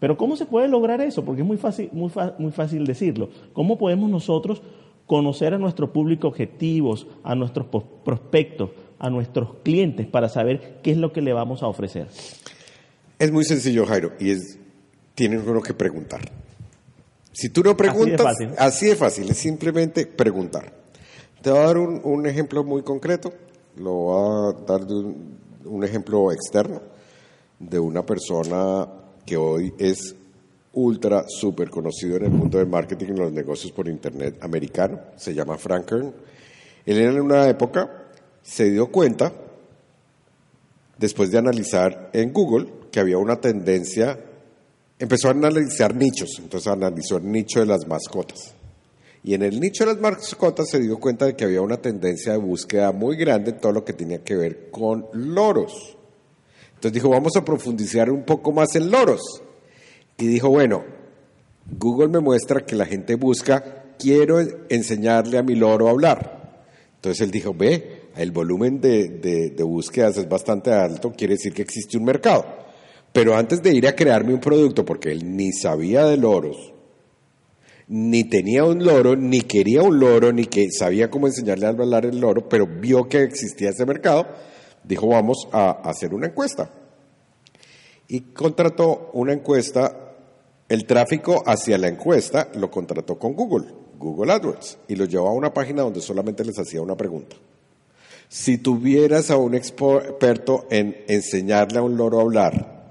Pero 0.00 0.16
¿cómo 0.16 0.36
se 0.36 0.46
puede 0.46 0.66
lograr 0.66 1.00
eso? 1.00 1.24
Porque 1.24 1.42
es 1.42 1.46
muy 1.46 1.58
fácil, 1.58 1.90
muy, 1.92 2.10
muy 2.38 2.50
fácil 2.50 2.84
decirlo. 2.84 3.28
¿Cómo 3.52 3.78
podemos 3.78 4.10
nosotros 4.10 4.62
conocer 5.06 5.54
a 5.54 5.58
nuestro 5.58 5.92
público 5.92 6.26
objetivos, 6.26 7.06
a 7.22 7.34
nuestros 7.34 7.66
prospectos, 8.04 8.70
a 8.98 9.10
nuestros 9.10 9.50
clientes 9.62 10.06
para 10.06 10.28
saber 10.28 10.80
qué 10.82 10.92
es 10.92 10.96
lo 10.96 11.12
que 11.12 11.20
le 11.20 11.32
vamos 11.32 11.62
a 11.62 11.68
ofrecer? 11.68 12.08
Es 13.18 13.30
muy 13.30 13.44
sencillo, 13.44 13.86
Jairo, 13.86 14.12
y 14.18 14.30
es, 14.30 14.58
tienes 15.14 15.46
uno 15.46 15.60
que 15.60 15.74
preguntar. 15.74 16.22
Si 17.32 17.50
tú 17.50 17.62
no 17.62 17.76
preguntas, 17.76 18.36
así 18.58 18.86
de 18.86 18.96
fácil, 18.96 19.30
es 19.30 19.36
simplemente 19.36 20.06
preguntar. 20.06 20.72
Te 21.42 21.50
voy 21.50 21.60
a 21.60 21.62
dar 21.62 21.78
un, 21.78 22.26
ejemplo 22.26 22.64
muy 22.64 22.82
concreto, 22.82 23.32
lo 23.76 23.92
voy 23.92 24.54
a 24.54 24.64
dar 24.66 24.86
de 24.86 24.94
un, 24.94 25.38
un 25.64 25.84
ejemplo 25.84 26.32
externo 26.32 26.80
de 27.58 27.78
una 27.78 28.04
persona 28.04 28.88
que 29.24 29.36
hoy 29.36 29.72
es 29.78 30.14
ultra, 30.74 31.24
súper 31.28 31.70
conocido 31.70 32.16
en 32.16 32.24
el 32.24 32.30
mundo 32.30 32.58
del 32.58 32.66
marketing 32.66 33.12
y 33.12 33.16
los 33.18 33.32
negocios 33.32 33.72
por 33.72 33.88
Internet 33.88 34.38
americano, 34.40 34.98
se 35.16 35.34
llama 35.34 35.58
Frank 35.58 35.86
Kern. 35.86 36.12
Él 36.86 36.98
en 36.98 37.20
una 37.20 37.48
época 37.48 38.08
se 38.42 38.70
dio 38.70 38.90
cuenta, 38.90 39.32
después 40.98 41.30
de 41.30 41.38
analizar 41.38 42.10
en 42.12 42.32
Google, 42.32 42.68
que 42.90 43.00
había 43.00 43.18
una 43.18 43.40
tendencia, 43.40 44.18
empezó 44.98 45.28
a 45.28 45.32
analizar 45.32 45.94
nichos, 45.94 46.30
entonces 46.38 46.72
analizó 46.72 47.18
el 47.18 47.30
nicho 47.30 47.60
de 47.60 47.66
las 47.66 47.86
mascotas. 47.86 48.54
Y 49.24 49.34
en 49.34 49.42
el 49.42 49.60
nicho 49.60 49.84
de 49.84 49.92
las 49.92 50.00
mascotas 50.00 50.68
se 50.68 50.80
dio 50.80 50.98
cuenta 50.98 51.26
de 51.26 51.36
que 51.36 51.44
había 51.44 51.62
una 51.62 51.76
tendencia 51.76 52.32
de 52.32 52.38
búsqueda 52.38 52.90
muy 52.90 53.16
grande 53.16 53.52
en 53.52 53.60
todo 53.60 53.72
lo 53.72 53.84
que 53.84 53.92
tenía 53.92 54.24
que 54.24 54.34
ver 54.34 54.70
con 54.70 55.06
loros. 55.12 55.96
Entonces 56.74 56.92
dijo, 56.92 57.10
vamos 57.10 57.36
a 57.36 57.44
profundizar 57.44 58.10
un 58.10 58.24
poco 58.24 58.50
más 58.50 58.74
en 58.74 58.90
loros. 58.90 59.20
Y 60.18 60.26
dijo, 60.26 60.48
bueno, 60.48 60.82
Google 61.78 62.08
me 62.08 62.18
muestra 62.18 62.66
que 62.66 62.74
la 62.74 62.84
gente 62.84 63.14
busca, 63.14 63.94
quiero 63.96 64.40
enseñarle 64.68 65.38
a 65.38 65.44
mi 65.44 65.54
loro 65.54 65.86
a 65.86 65.90
hablar. 65.92 66.64
Entonces 66.96 67.20
él 67.20 67.30
dijo, 67.30 67.54
ve, 67.54 68.08
el 68.16 68.32
volumen 68.32 68.80
de, 68.80 69.08
de, 69.08 69.50
de 69.50 69.62
búsquedas 69.62 70.16
es 70.16 70.28
bastante 70.28 70.72
alto, 70.72 71.12
quiere 71.12 71.34
decir 71.34 71.54
que 71.54 71.62
existe 71.62 71.96
un 71.96 72.04
mercado. 72.04 72.44
Pero 73.12 73.36
antes 73.36 73.62
de 73.62 73.72
ir 73.72 73.86
a 73.86 73.94
crearme 73.94 74.34
un 74.34 74.40
producto, 74.40 74.84
porque 74.84 75.12
él 75.12 75.36
ni 75.36 75.52
sabía 75.52 76.04
de 76.06 76.16
loros, 76.16 76.71
ni 77.92 78.24
tenía 78.24 78.64
un 78.64 78.82
loro, 78.82 79.16
ni 79.16 79.42
quería 79.42 79.82
un 79.82 80.00
loro, 80.00 80.32
ni 80.32 80.46
que 80.46 80.70
sabía 80.70 81.10
cómo 81.10 81.26
enseñarle 81.26 81.66
a 81.66 81.68
hablar 81.68 82.06
el 82.06 82.20
loro, 82.20 82.48
pero 82.48 82.66
vio 82.66 83.06
que 83.06 83.22
existía 83.22 83.68
ese 83.68 83.84
mercado, 83.84 84.26
dijo 84.82 85.08
vamos 85.08 85.46
a 85.52 85.72
hacer 85.72 86.14
una 86.14 86.28
encuesta. 86.28 86.70
Y 88.08 88.32
contrató 88.32 89.10
una 89.12 89.34
encuesta, 89.34 90.14
el 90.70 90.86
tráfico 90.86 91.42
hacia 91.44 91.76
la 91.76 91.88
encuesta 91.88 92.48
lo 92.54 92.70
contrató 92.70 93.18
con 93.18 93.34
Google, 93.34 93.66
Google 93.98 94.32
AdWords, 94.32 94.78
y 94.88 94.96
lo 94.96 95.04
llevó 95.04 95.28
a 95.28 95.34
una 95.34 95.52
página 95.52 95.82
donde 95.82 96.00
solamente 96.00 96.46
les 96.46 96.58
hacía 96.58 96.80
una 96.80 96.96
pregunta. 96.96 97.36
Si 98.26 98.56
tuvieras 98.56 99.30
a 99.30 99.36
un 99.36 99.54
experto 99.54 100.66
en 100.70 100.96
enseñarle 101.08 101.78
a 101.78 101.82
un 101.82 101.98
loro 101.98 102.20
a 102.20 102.22
hablar, 102.22 102.81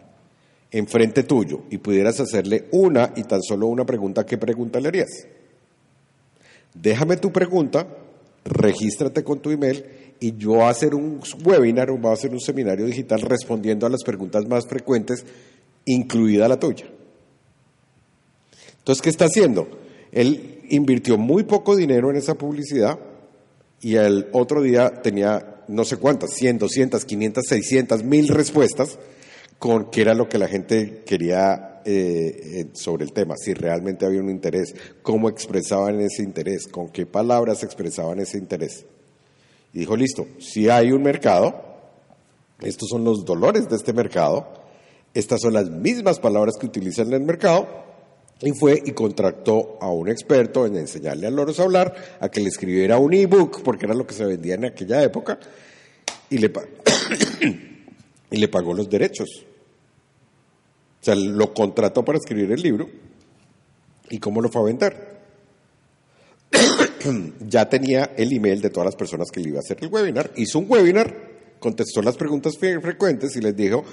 enfrente 0.71 1.23
tuyo 1.23 1.63
y 1.69 1.77
pudieras 1.77 2.19
hacerle 2.19 2.67
una 2.71 3.13
y 3.15 3.23
tan 3.23 3.41
solo 3.43 3.67
una 3.67 3.85
pregunta, 3.85 4.25
¿qué 4.25 4.37
pregunta 4.37 4.79
le 4.79 4.87
harías? 4.87 5.27
Déjame 6.73 7.17
tu 7.17 7.31
pregunta, 7.31 7.87
regístrate 8.45 9.23
con 9.23 9.39
tu 9.39 9.51
email 9.51 9.85
y 10.19 10.37
yo 10.37 10.51
voy 10.51 10.61
a 10.61 10.69
hacer 10.69 10.95
un 10.95 11.19
webinar 11.43 11.89
o 11.91 11.97
voy 11.97 12.11
a 12.11 12.13
hacer 12.13 12.31
un 12.31 12.39
seminario 12.39 12.85
digital 12.85 13.21
respondiendo 13.21 13.85
a 13.85 13.89
las 13.89 14.03
preguntas 14.03 14.47
más 14.47 14.65
frecuentes, 14.65 15.25
incluida 15.85 16.47
la 16.47 16.57
tuya. 16.57 16.85
Entonces, 18.77 19.01
¿qué 19.01 19.09
está 19.09 19.25
haciendo? 19.25 19.67
Él 20.11 20.61
invirtió 20.69 21.17
muy 21.17 21.43
poco 21.43 21.75
dinero 21.75 22.09
en 22.09 22.15
esa 22.15 22.35
publicidad 22.35 22.97
y 23.81 23.95
el 23.95 24.27
otro 24.31 24.61
día 24.61 25.01
tenía 25.01 25.63
no 25.67 25.85
sé 25.85 25.97
cuántas, 25.97 26.31
100, 26.33 26.59
200, 26.59 27.05
500, 27.05 27.45
600, 27.47 28.03
mil 28.03 28.27
respuestas 28.27 28.97
con 29.61 29.91
qué 29.91 30.01
era 30.01 30.15
lo 30.15 30.27
que 30.27 30.39
la 30.39 30.47
gente 30.47 31.03
quería 31.05 31.83
eh, 31.85 32.69
sobre 32.73 33.03
el 33.03 33.13
tema, 33.13 33.35
si 33.37 33.53
realmente 33.53 34.07
había 34.07 34.19
un 34.19 34.31
interés, 34.31 34.73
cómo 35.03 35.29
expresaban 35.29 36.01
ese 36.01 36.23
interés, 36.23 36.65
con 36.65 36.89
qué 36.89 37.05
palabras 37.05 37.61
expresaban 37.61 38.19
ese 38.19 38.39
interés. 38.39 38.85
Y 39.71 39.81
dijo, 39.81 39.95
listo, 39.95 40.25
si 40.39 40.67
hay 40.67 40.91
un 40.91 41.03
mercado, 41.03 41.61
estos 42.59 42.89
son 42.89 43.03
los 43.03 43.23
dolores 43.23 43.69
de 43.69 43.75
este 43.75 43.93
mercado, 43.93 44.47
estas 45.13 45.41
son 45.41 45.53
las 45.53 45.69
mismas 45.69 46.17
palabras 46.19 46.55
que 46.59 46.65
utilizan 46.65 47.09
en 47.09 47.13
el 47.13 47.21
mercado, 47.21 47.67
y 48.41 48.53
fue 48.53 48.81
y 48.83 48.93
contrató 48.93 49.77
a 49.79 49.91
un 49.91 50.09
experto 50.09 50.65
en 50.65 50.75
enseñarle 50.75 51.27
a 51.27 51.29
loros 51.29 51.59
a 51.59 51.63
hablar, 51.63 52.17
a 52.19 52.29
que 52.29 52.41
le 52.41 52.47
escribiera 52.47 52.97
un 52.97 53.13
ebook, 53.13 53.61
porque 53.61 53.85
era 53.85 53.93
lo 53.93 54.07
que 54.07 54.15
se 54.15 54.25
vendía 54.25 54.55
en 54.55 54.65
aquella 54.65 55.03
época, 55.03 55.37
y 56.31 56.39
le, 56.39 56.51
y 58.31 58.37
le 58.37 58.47
pagó 58.47 58.73
los 58.73 58.89
derechos. 58.89 59.45
O 61.01 61.03
sea, 61.03 61.15
lo 61.15 61.53
contrató 61.53 62.05
para 62.05 62.19
escribir 62.19 62.51
el 62.51 62.61
libro. 62.61 62.87
¿Y 64.09 64.19
cómo 64.19 64.41
lo 64.41 64.49
fue 64.49 64.61
a 64.61 64.65
vender? 64.65 65.11
ya 67.47 67.67
tenía 67.67 68.11
el 68.15 68.31
email 68.33 68.61
de 68.61 68.69
todas 68.69 68.85
las 68.85 68.95
personas 68.95 69.31
que 69.31 69.39
le 69.39 69.49
iba 69.49 69.57
a 69.57 69.61
hacer 69.61 69.77
el 69.81 69.87
webinar. 69.87 70.31
Hizo 70.35 70.59
un 70.59 70.65
webinar, 70.69 71.15
contestó 71.59 72.01
las 72.01 72.17
preguntas 72.17 72.57
frecuentes 72.57 73.35
y 73.35 73.41
les 73.41 73.55
dijo, 73.55 73.83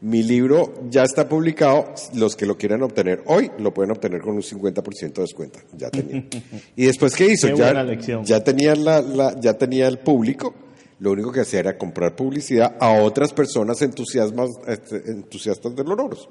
mi 0.00 0.22
libro 0.22 0.74
ya 0.90 1.04
está 1.04 1.28
publicado, 1.28 1.94
los 2.14 2.36
que 2.36 2.46
lo 2.46 2.58
quieran 2.58 2.82
obtener 2.82 3.22
hoy 3.26 3.50
lo 3.58 3.72
pueden 3.72 3.92
obtener 3.92 4.20
con 4.20 4.34
un 4.34 4.42
50% 4.42 5.12
de 5.12 5.22
descuento. 5.22 5.58
Ya 5.76 5.90
tenía. 5.90 6.24
¿Y 6.76 6.86
después 6.86 7.14
qué 7.14 7.26
hizo? 7.26 7.48
ya, 7.54 8.22
ya, 8.22 8.44
tenía 8.44 8.74
la, 8.74 9.38
ya 9.40 9.54
tenía 9.54 9.88
el 9.88 9.98
público, 9.98 10.54
lo 10.98 11.12
único 11.12 11.32
que 11.32 11.40
hacía 11.40 11.60
era 11.60 11.78
comprar 11.78 12.16
publicidad 12.16 12.76
a 12.80 13.00
otras 13.02 13.32
personas 13.32 13.80
entusiastas, 13.82 14.50
este, 14.66 15.10
entusiastas 15.10 15.74
de 15.76 15.84
los 15.84 15.96
loros. 15.96 16.28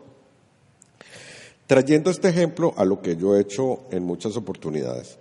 Trayendo 1.67 2.11
este 2.11 2.29
ejemplo 2.29 2.73
a 2.77 2.85
lo 2.85 3.01
que 3.01 3.15
yo 3.15 3.35
he 3.35 3.41
hecho 3.41 3.85
en 3.91 4.03
muchas 4.03 4.37
oportunidades, 4.37 5.17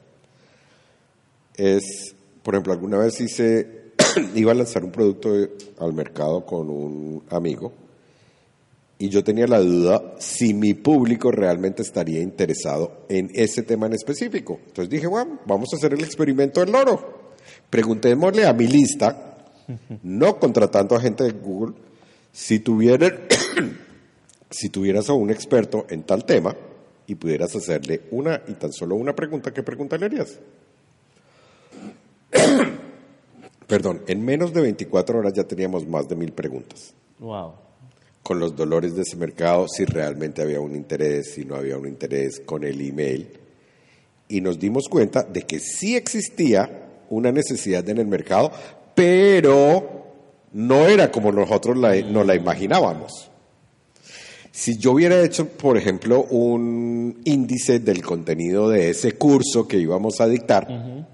es, 1.56 2.14
por 2.42 2.54
ejemplo, 2.54 2.72
alguna 2.72 2.98
vez 2.98 3.20
hice, 3.20 3.92
iba 4.34 4.52
a 4.52 4.54
lanzar 4.54 4.84
un 4.84 4.92
producto 4.92 5.32
al 5.78 5.92
mercado 5.92 6.44
con 6.44 6.68
un 6.68 7.22
amigo 7.30 7.72
y 8.98 9.08
yo 9.08 9.24
tenía 9.24 9.46
la 9.46 9.58
duda 9.58 10.14
si 10.18 10.54
mi 10.54 10.74
público 10.74 11.30
realmente 11.30 11.82
estaría 11.82 12.20
interesado 12.20 13.04
en 13.08 13.30
ese 13.34 13.62
tema 13.62 13.86
en 13.86 13.94
específico. 13.94 14.60
Entonces 14.66 14.88
dije, 14.88 15.06
bueno, 15.06 15.40
vamos 15.46 15.72
a 15.72 15.76
hacer 15.76 15.94
el 15.94 16.04
experimento 16.04 16.60
del 16.60 16.72
loro. 16.72 17.34
Preguntémosle 17.70 18.46
a 18.46 18.52
mi 18.52 18.66
lista, 18.66 19.36
no 20.02 20.38
contratando 20.38 20.94
a 20.94 21.00
gente 21.00 21.24
de 21.24 21.32
Google, 21.32 21.74
si 22.32 22.60
tuvieran 22.60 23.20
si 24.54 24.68
tuvieras 24.68 25.08
a 25.08 25.14
un 25.14 25.30
experto 25.30 25.86
en 25.90 26.04
tal 26.04 26.24
tema 26.24 26.54
y 27.06 27.16
pudieras 27.16 27.54
hacerle 27.56 28.02
una 28.12 28.40
y 28.46 28.52
tan 28.52 28.72
solo 28.72 28.94
una 28.94 29.14
pregunta, 29.14 29.52
¿qué 29.52 29.62
pregunta 29.62 29.98
le 29.98 30.06
harías? 30.06 30.38
Perdón, 33.66 34.02
en 34.06 34.24
menos 34.24 34.54
de 34.54 34.60
24 34.60 35.18
horas 35.18 35.32
ya 35.32 35.44
teníamos 35.44 35.86
más 35.88 36.08
de 36.08 36.14
mil 36.14 36.32
preguntas. 36.32 36.94
Wow. 37.18 37.54
Con 38.22 38.38
los 38.38 38.54
dolores 38.54 38.94
de 38.94 39.02
ese 39.02 39.16
mercado, 39.16 39.66
si 39.68 39.84
realmente 39.84 40.42
había 40.42 40.60
un 40.60 40.76
interés, 40.76 41.32
si 41.34 41.44
no 41.44 41.56
había 41.56 41.76
un 41.76 41.88
interés, 41.88 42.40
con 42.40 42.62
el 42.62 42.80
email. 42.80 43.28
Y 44.28 44.40
nos 44.40 44.58
dimos 44.58 44.88
cuenta 44.88 45.24
de 45.24 45.42
que 45.42 45.58
sí 45.58 45.96
existía 45.96 47.02
una 47.10 47.32
necesidad 47.32 47.86
en 47.88 47.98
el 47.98 48.06
mercado, 48.06 48.52
pero 48.94 50.04
no 50.52 50.86
era 50.86 51.10
como 51.10 51.32
nosotros 51.32 51.76
la, 51.76 51.96
nos 52.02 52.24
la 52.24 52.34
imaginábamos. 52.36 53.30
Si 54.56 54.78
yo 54.78 54.92
hubiera 54.92 55.20
hecho, 55.20 55.48
por 55.48 55.76
ejemplo, 55.76 56.22
un 56.30 57.20
índice 57.24 57.80
del 57.80 58.02
contenido 58.02 58.68
de 58.68 58.90
ese 58.90 59.14
curso 59.14 59.66
que 59.66 59.78
íbamos 59.78 60.20
a 60.20 60.28
dictar, 60.28 61.08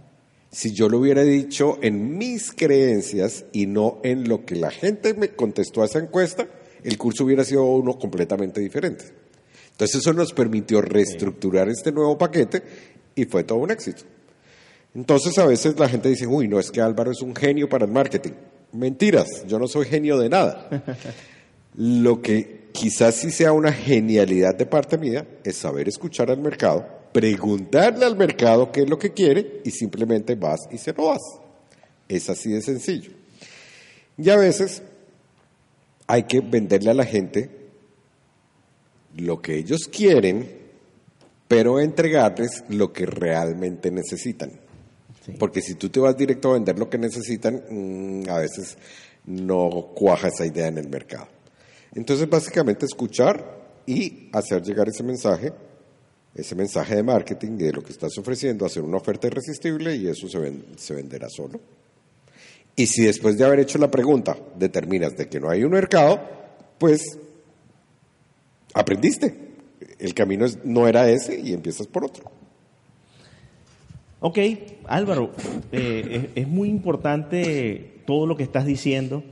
si 0.52 0.74
yo 0.74 0.90
lo 0.90 0.98
hubiera 0.98 1.22
dicho 1.22 1.78
en 1.80 2.18
mis 2.18 2.52
creencias 2.52 3.46
y 3.52 3.64
no 3.64 3.98
en 4.02 4.28
lo 4.28 4.44
que 4.44 4.56
la 4.56 4.70
gente 4.70 5.14
me 5.14 5.30
contestó 5.30 5.80
a 5.80 5.86
esa 5.86 6.00
encuesta, 6.00 6.46
el 6.84 6.98
curso 6.98 7.24
hubiera 7.24 7.42
sido 7.42 7.64
uno 7.64 7.98
completamente 7.98 8.60
diferente. 8.60 9.06
Entonces 9.70 10.02
eso 10.02 10.12
nos 10.12 10.34
permitió 10.34 10.82
reestructurar 10.82 11.70
este 11.70 11.92
nuevo 11.92 12.18
paquete 12.18 12.62
y 13.14 13.24
fue 13.24 13.44
todo 13.44 13.60
un 13.60 13.70
éxito. 13.70 14.02
Entonces 14.94 15.38
a 15.38 15.46
veces 15.46 15.78
la 15.78 15.88
gente 15.88 16.10
dice, 16.10 16.26
uy, 16.26 16.46
no 16.46 16.60
es 16.60 16.70
que 16.70 16.82
Álvaro 16.82 17.10
es 17.10 17.22
un 17.22 17.34
genio 17.34 17.70
para 17.70 17.86
el 17.86 17.90
marketing. 17.90 18.32
Mentiras, 18.72 19.46
yo 19.48 19.58
no 19.58 19.66
soy 19.66 19.86
genio 19.86 20.18
de 20.18 20.28
nada. 20.28 20.68
Lo 21.74 22.20
que 22.20 22.59
quizás 22.72 23.16
sí 23.16 23.30
sea 23.30 23.52
una 23.52 23.72
genialidad 23.72 24.54
de 24.54 24.66
parte 24.66 24.98
mía, 24.98 25.26
es 25.44 25.56
saber 25.56 25.88
escuchar 25.88 26.30
al 26.30 26.40
mercado, 26.40 26.86
preguntarle 27.12 28.04
al 28.04 28.16
mercado 28.16 28.70
qué 28.72 28.82
es 28.82 28.90
lo 28.90 28.98
que 28.98 29.12
quiere 29.12 29.60
y 29.64 29.70
simplemente 29.70 30.34
vas 30.34 30.60
y 30.70 30.78
se 30.78 30.92
lo 30.92 31.08
das. 31.08 31.22
Es 32.08 32.28
así 32.28 32.50
de 32.50 32.62
sencillo. 32.62 33.12
Y 34.16 34.28
a 34.30 34.36
veces 34.36 34.82
hay 36.06 36.24
que 36.24 36.40
venderle 36.40 36.90
a 36.90 36.94
la 36.94 37.04
gente 37.04 37.50
lo 39.16 39.40
que 39.40 39.56
ellos 39.56 39.88
quieren, 39.90 40.48
pero 41.48 41.80
entregarles 41.80 42.64
lo 42.68 42.92
que 42.92 43.06
realmente 43.06 43.90
necesitan. 43.90 44.52
Porque 45.38 45.60
si 45.60 45.74
tú 45.74 45.88
te 45.88 46.00
vas 46.00 46.16
directo 46.16 46.50
a 46.50 46.54
vender 46.54 46.78
lo 46.78 46.88
que 46.88 46.98
necesitan, 46.98 47.62
mm, 47.68 48.28
a 48.28 48.38
veces 48.38 48.76
no 49.26 49.92
cuaja 49.94 50.28
esa 50.28 50.46
idea 50.46 50.68
en 50.68 50.78
el 50.78 50.88
mercado. 50.88 51.28
Entonces, 51.94 52.28
básicamente, 52.28 52.86
escuchar 52.86 53.60
y 53.86 54.28
hacer 54.32 54.62
llegar 54.62 54.88
ese 54.88 55.02
mensaje, 55.02 55.52
ese 56.34 56.54
mensaje 56.54 56.96
de 56.96 57.02
marketing 57.02 57.56
de 57.56 57.72
lo 57.72 57.82
que 57.82 57.92
estás 57.92 58.16
ofreciendo, 58.18 58.64
hacer 58.64 58.82
una 58.82 58.98
oferta 58.98 59.26
irresistible 59.26 59.96
y 59.96 60.06
eso 60.06 60.28
se, 60.28 60.94
venderá 60.94 61.28
solo. 61.28 61.60
Y 62.76 62.86
si 62.86 63.04
después 63.04 63.36
de 63.36 63.44
haber 63.44 63.60
hecho 63.60 63.78
la 63.78 63.90
pregunta 63.90 64.36
determinas 64.56 65.16
de 65.16 65.28
que 65.28 65.40
no 65.40 65.50
hay 65.50 65.64
un 65.64 65.72
mercado, 65.72 66.20
pues 66.78 67.02
aprendiste. 68.72 69.50
El 69.98 70.14
camino 70.14 70.46
no 70.64 70.86
era 70.86 71.10
ese 71.10 71.38
y 71.38 71.52
empiezas 71.52 71.86
por 71.86 72.04
otro. 72.04 72.30
Ok, 74.20 74.38
Álvaro, 74.86 75.32
eh, 75.72 76.30
es 76.34 76.46
muy 76.46 76.68
importante 76.68 78.02
todo 78.06 78.26
lo 78.26 78.36
que 78.36 78.42
estás 78.42 78.66
diciendo 78.66 79.24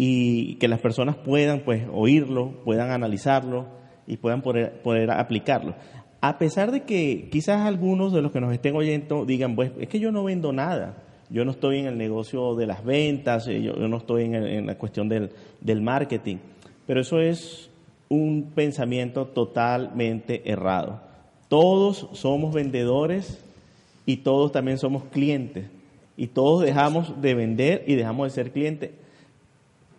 y 0.00 0.54
que 0.60 0.68
las 0.68 0.78
personas 0.78 1.16
puedan 1.16 1.58
pues 1.58 1.82
oírlo, 1.92 2.52
puedan 2.64 2.92
analizarlo 2.92 3.66
y 4.06 4.16
puedan 4.16 4.42
poder, 4.42 4.80
poder 4.80 5.10
aplicarlo. 5.10 5.74
A 6.20 6.38
pesar 6.38 6.70
de 6.70 6.84
que 6.84 7.28
quizás 7.32 7.66
algunos 7.66 8.12
de 8.12 8.22
los 8.22 8.30
que 8.30 8.40
nos 8.40 8.52
estén 8.52 8.76
oyendo 8.76 9.24
digan, 9.24 9.56
pues 9.56 9.72
es 9.80 9.88
que 9.88 9.98
yo 9.98 10.12
no 10.12 10.22
vendo 10.22 10.52
nada, 10.52 11.02
yo 11.30 11.44
no 11.44 11.50
estoy 11.50 11.80
en 11.80 11.86
el 11.86 11.98
negocio 11.98 12.54
de 12.54 12.68
las 12.68 12.84
ventas, 12.84 13.48
eh, 13.48 13.60
yo, 13.60 13.72
no 13.72 13.96
estoy 13.96 14.26
en, 14.26 14.36
en 14.36 14.66
la 14.68 14.78
cuestión 14.78 15.08
del, 15.08 15.30
del 15.60 15.82
marketing, 15.82 16.36
pero 16.86 17.00
eso 17.00 17.18
es 17.20 17.68
un 18.08 18.52
pensamiento 18.54 19.26
totalmente 19.26 20.48
errado. 20.48 21.00
Todos 21.48 22.06
somos 22.12 22.54
vendedores 22.54 23.44
y 24.06 24.18
todos 24.18 24.52
también 24.52 24.78
somos 24.78 25.02
clientes. 25.06 25.66
Y 26.16 26.28
todos 26.28 26.62
dejamos 26.62 27.20
de 27.20 27.34
vender 27.34 27.82
y 27.88 27.96
dejamos 27.96 28.28
de 28.28 28.30
ser 28.30 28.52
clientes. 28.52 28.90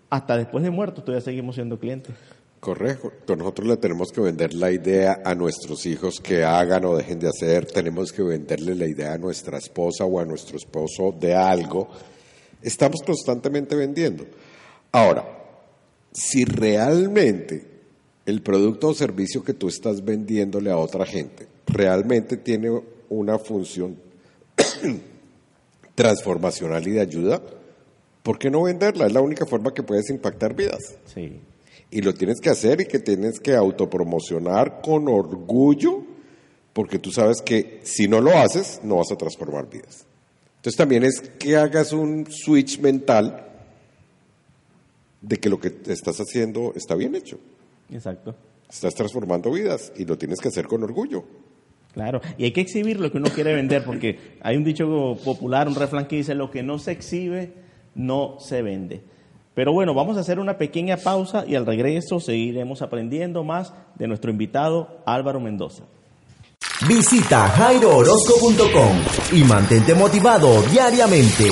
Hasta 0.09 0.37
después 0.37 0.63
de 0.63 0.71
muertos 0.71 1.03
todavía 1.05 1.23
seguimos 1.23 1.55
siendo 1.55 1.79
clientes. 1.79 2.15
Correcto. 2.59 3.35
Nosotros 3.35 3.67
le 3.67 3.77
tenemos 3.77 4.11
que 4.11 4.21
vender 4.21 4.53
la 4.53 4.71
idea 4.71 5.21
a 5.23 5.33
nuestros 5.33 5.85
hijos 5.85 6.19
que 6.19 6.43
hagan 6.43 6.83
o 6.85 6.97
dejen 6.97 7.19
de 7.19 7.29
hacer. 7.29 7.65
Tenemos 7.65 8.11
que 8.11 8.21
venderle 8.21 8.75
la 8.75 8.85
idea 8.85 9.13
a 9.13 9.17
nuestra 9.17 9.57
esposa 9.57 10.03
o 10.03 10.19
a 10.19 10.25
nuestro 10.25 10.57
esposo 10.57 11.15
de 11.17 11.35
algo. 11.35 11.87
Estamos 12.61 13.01
constantemente 13.05 13.75
vendiendo. 13.75 14.25
Ahora, 14.91 15.25
si 16.11 16.43
realmente 16.43 17.65
el 18.25 18.41
producto 18.41 18.89
o 18.89 18.93
servicio 18.93 19.43
que 19.43 19.53
tú 19.53 19.69
estás 19.69 20.03
vendiéndole 20.03 20.69
a 20.69 20.77
otra 20.77 21.05
gente 21.05 21.47
realmente 21.65 22.37
tiene 22.37 22.81
una 23.09 23.39
función 23.39 23.95
transformacional 25.95 26.87
y 26.87 26.91
de 26.91 27.01
ayuda, 27.01 27.41
¿por 28.23 28.37
qué 28.37 28.49
no 28.49 28.63
venderla? 28.63 29.07
Es 29.07 29.13
la 29.13 29.21
única 29.21 29.45
forma 29.45 29.73
que 29.73 29.83
puedes 29.83 30.09
impactar 30.09 30.55
vidas. 30.55 30.97
Sí. 31.05 31.39
Y 31.91 32.01
lo 32.01 32.13
tienes 32.13 32.39
que 32.39 32.49
hacer 32.49 32.81
y 32.81 32.85
que 32.85 32.99
tienes 32.99 33.39
que 33.39 33.55
autopromocionar 33.55 34.81
con 34.81 35.07
orgullo, 35.07 36.03
porque 36.73 36.99
tú 36.99 37.11
sabes 37.11 37.41
que 37.41 37.79
si 37.83 38.07
no 38.07 38.21
lo 38.21 38.37
haces, 38.37 38.81
no 38.83 38.97
vas 38.97 39.11
a 39.11 39.15
transformar 39.15 39.69
vidas. 39.69 40.05
Entonces 40.57 40.77
también 40.77 41.03
es 41.03 41.21
que 41.21 41.55
hagas 41.55 41.93
un 41.93 42.27
switch 42.29 42.79
mental 42.79 43.45
de 45.21 45.37
que 45.37 45.49
lo 45.49 45.59
que 45.59 45.73
estás 45.87 46.17
haciendo 46.19 46.73
está 46.75 46.95
bien 46.95 47.15
hecho. 47.15 47.39
Exacto. 47.91 48.35
Estás 48.69 48.93
transformando 48.93 49.51
vidas 49.51 49.91
y 49.97 50.05
lo 50.05 50.17
tienes 50.17 50.39
que 50.39 50.49
hacer 50.49 50.67
con 50.67 50.83
orgullo. 50.83 51.23
Claro, 51.93 52.21
y 52.37 52.43
hay 52.43 52.51
que 52.51 52.61
exhibir 52.61 52.99
lo 52.99 53.11
que 53.11 53.17
uno 53.17 53.29
quiere 53.31 53.53
vender, 53.53 53.83
porque 53.83 54.19
hay 54.41 54.57
un 54.57 54.63
dicho 54.63 55.17
popular, 55.23 55.67
un 55.67 55.75
refrán 55.75 56.07
que 56.07 56.17
dice, 56.17 56.35
lo 56.35 56.51
que 56.51 56.61
no 56.61 56.77
se 56.77 56.91
exhibe, 56.91 57.51
no 57.99 58.39
se 58.39 58.61
vende. 58.61 59.03
Pero 59.53 59.73
bueno, 59.73 59.93
vamos 59.93 60.15
a 60.15 60.21
hacer 60.21 60.39
una 60.39 60.57
pequeña 60.57 60.95
pausa 60.95 61.43
y 61.45 61.55
al 61.55 61.65
regreso 61.65 62.21
seguiremos 62.21 62.81
aprendiendo 62.81 63.43
más 63.43 63.73
de 63.95 64.07
nuestro 64.07 64.31
invitado 64.31 65.01
Álvaro 65.05 65.41
Mendoza. 65.41 65.83
Visita 66.87 67.49
jairoorozco.com 67.49 69.37
y 69.37 69.43
mantente 69.43 69.93
motivado 69.95 70.61
diariamente. 70.71 71.49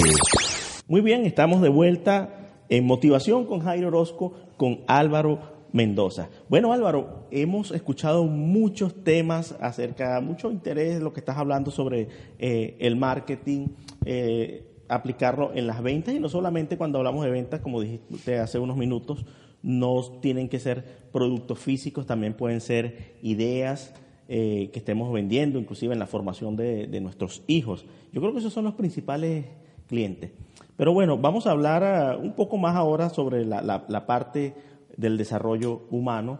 Muy 0.88 1.02
bien, 1.02 1.26
estamos 1.26 1.62
de 1.62 1.68
vuelta 1.68 2.54
en 2.70 2.86
Motivación 2.86 3.46
con 3.46 3.60
Jairo 3.60 3.90
Orozco, 3.90 4.34
con 4.56 4.80
Álvaro 4.88 5.58
Mendoza. 5.74 6.30
Bueno, 6.48 6.72
Álvaro, 6.72 7.28
hemos 7.30 7.72
escuchado 7.72 8.24
muchos 8.24 9.04
temas 9.04 9.54
acerca, 9.60 10.22
mucho 10.22 10.50
interés 10.50 10.96
en 10.96 11.04
lo 11.04 11.12
que 11.12 11.20
estás 11.20 11.38
hablando 11.38 11.72
sobre 11.72 12.08
eh, 12.40 12.78
el 12.80 12.96
marketing, 12.96 13.68
eh, 14.06 14.67
aplicarlo 14.90 15.52
en 15.54 15.68
las 15.68 15.82
ventas 15.82 16.14
y 16.14 16.20
no 16.20 16.30
solamente 16.30 16.78
cuando 16.78 16.98
hablamos 16.98 17.24
de 17.26 17.32
ventas, 17.32 17.62
como 17.62 17.82
dijiste 17.82 18.40
hace 18.40 18.60
unos 18.60 18.78
minutos, 18.78 19.26
no 19.62 20.02
tienen 20.22 20.50
que 20.50 20.60
ser 20.60 21.08
productos 21.12 21.60
físicos, 21.60 22.06
también 22.06 22.34
pueden 22.34 22.62
ser 22.62 23.16
ideas 23.22 23.94
eh, 24.30 24.70
que 24.72 24.80
estemos 24.80 25.12
vendiendo, 25.12 25.60
inclusive 25.60 25.94
en 25.94 26.00
la 26.00 26.08
formación 26.08 26.56
de, 26.56 27.00
nuestros 27.02 27.44
hijos. 27.48 27.86
Yo 28.12 28.22
creo 28.22 28.34
que 28.34 28.40
esos 28.40 28.54
son 28.54 28.66
los 28.66 28.76
principales 28.76 29.46
clientes. 29.88 30.32
Pero 30.76 30.94
bueno, 30.94 31.18
vamos 31.18 31.48
a 31.48 31.52
hablar 31.52 31.84
ah, 31.84 32.18
un 32.18 32.34
poco 32.34 32.58
más 32.58 32.76
ahora 32.76 33.10
sobre 33.10 33.46
la, 33.46 34.06
parte 34.06 34.54
del 34.96 35.18
desarrollo 35.18 35.88
humano. 35.90 36.40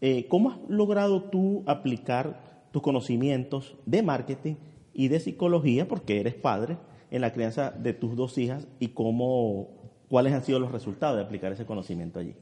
Eh, 0.00 0.26
¿Cómo 0.28 0.50
has 0.50 0.58
logrado 0.68 1.24
tú 1.24 1.62
aplicar 1.66 2.68
tus 2.70 2.82
conocimientos 2.82 3.74
de 3.86 4.02
marketing 4.02 4.54
y 4.92 5.08
de 5.08 5.20
psicología, 5.20 5.88
porque 5.88 6.20
eres 6.20 6.34
padre, 6.34 6.78
en 7.16 7.22
la 7.22 7.32
crianza 7.32 7.70
de 7.70 7.92
tus 7.92 8.16
dos 8.16 8.38
hijas 8.38 8.66
y 8.78 8.88
cómo, 8.88 9.68
cuáles 10.08 10.32
han 10.32 10.44
sido 10.44 10.58
los 10.58 10.70
resultados 10.70 11.16
de 11.16 11.22
aplicar 11.22 11.52
ese 11.52 11.66
conocimiento 11.66 12.20
allí. 12.20 12.34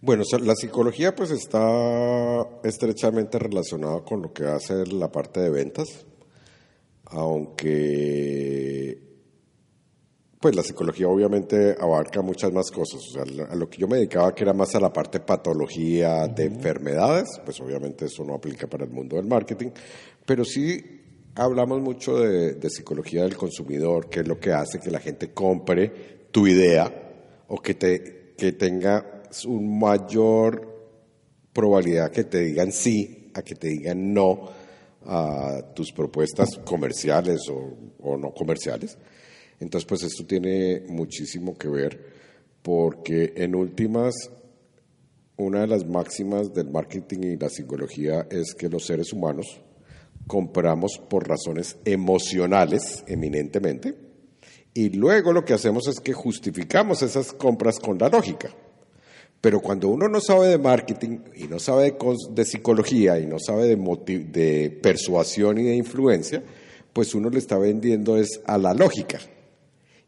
Bueno, 0.00 0.22
la 0.42 0.54
psicología 0.54 1.14
pues 1.14 1.30
está 1.30 2.46
estrechamente 2.62 3.38
relacionada 3.38 4.04
con 4.04 4.22
lo 4.22 4.32
que 4.32 4.44
hace 4.44 4.86
la 4.86 5.10
parte 5.10 5.40
de 5.40 5.50
ventas, 5.50 6.06
aunque 7.06 9.08
pues 10.40 10.54
la 10.54 10.62
psicología 10.62 11.08
obviamente 11.08 11.76
abarca 11.80 12.22
muchas 12.22 12.52
más 12.52 12.70
cosas. 12.70 13.00
O 13.08 13.12
sea, 13.12 13.46
a 13.50 13.56
lo 13.56 13.68
que 13.68 13.78
yo 13.78 13.88
me 13.88 13.96
dedicaba, 13.96 14.32
que 14.34 14.44
era 14.44 14.52
más 14.52 14.72
a 14.76 14.80
la 14.80 14.92
parte 14.92 15.18
patología 15.18 16.28
de 16.28 16.44
enfermedades, 16.44 17.40
pues 17.44 17.60
obviamente 17.60 18.04
eso 18.04 18.24
no 18.24 18.34
aplica 18.34 18.68
para 18.68 18.84
el 18.84 18.90
mundo 18.90 19.16
del 19.16 19.26
marketing, 19.26 19.70
pero 20.24 20.44
sí 20.44 20.97
hablamos 21.38 21.80
mucho 21.80 22.18
de, 22.18 22.68
psicología 22.68 23.22
del 23.22 23.36
consumidor, 23.36 24.10
que 24.10 24.20
es 24.20 24.28
lo 24.28 24.40
que 24.40 24.52
hace 24.52 24.80
que 24.80 24.90
la 24.90 24.98
gente 24.98 25.32
compre 25.32 26.26
tu 26.32 26.46
idea 26.46 26.92
o 27.46 27.62
que, 27.62 27.74
te, 27.74 28.34
que 28.36 28.52
tenga 28.52 29.22
un 29.46 29.78
mayor 29.78 30.66
probabilidad 31.52 32.10
que 32.10 32.24
te 32.24 32.40
digan 32.40 32.72
sí 32.72 33.30
a 33.34 33.42
que 33.42 33.54
te 33.54 33.68
digan 33.68 34.12
no 34.12 34.48
a 35.06 35.62
tus 35.74 35.92
propuestas 35.92 36.58
comerciales 36.64 37.48
o, 37.48 37.72
o 38.00 38.16
no 38.16 38.34
comerciales. 38.34 38.98
Entonces, 39.60 39.86
pues 39.86 40.02
esto 40.02 40.26
tiene 40.26 40.82
muchísimo 40.88 41.56
que 41.56 41.68
ver 41.68 42.18
porque 42.62 43.32
en 43.36 43.54
últimas, 43.54 44.14
una 45.36 45.60
de 45.60 45.68
las 45.68 45.86
máximas 45.86 46.52
del 46.52 46.68
marketing 46.68 47.20
y 47.22 47.36
la 47.36 47.48
psicología 47.48 48.26
es 48.28 48.54
que 48.54 48.68
los 48.68 48.84
seres 48.84 49.12
humanos 49.12 49.60
compramos 50.28 51.00
por 51.08 51.28
razones 51.28 51.78
emocionales 51.84 53.02
eminentemente 53.08 54.08
y 54.78 54.90
luego 54.90 55.32
lo 55.32 55.44
que 55.44 55.54
hacemos 55.54 55.88
es 55.88 55.98
que 55.98 56.12
justificamos 56.12 57.02
esas 57.02 57.32
compras 57.32 57.80
con 57.80 57.98
la 57.98 58.08
lógica. 58.08 58.48
Pero 59.40 59.60
cuando 59.60 59.88
uno 59.88 60.06
no 60.08 60.20
sabe 60.20 60.46
de 60.46 60.58
marketing 60.58 61.18
y 61.34 61.48
no 61.48 61.58
sabe 61.58 61.96
de, 62.30 62.44
psicología 62.44 63.18
y 63.18 63.26
no 63.26 63.38
sabe 63.40 63.66
de, 63.66 64.24
de 64.30 64.70
persuasión 64.80 65.58
y 65.58 65.64
de 65.64 65.74
influencia, 65.74 66.44
pues 66.92 67.12
uno 67.16 67.28
le 67.28 67.38
está 67.38 67.58
vendiendo 67.58 68.16
es 68.16 68.40
a 68.46 68.56
la 68.56 68.72
lógica. 68.72 69.18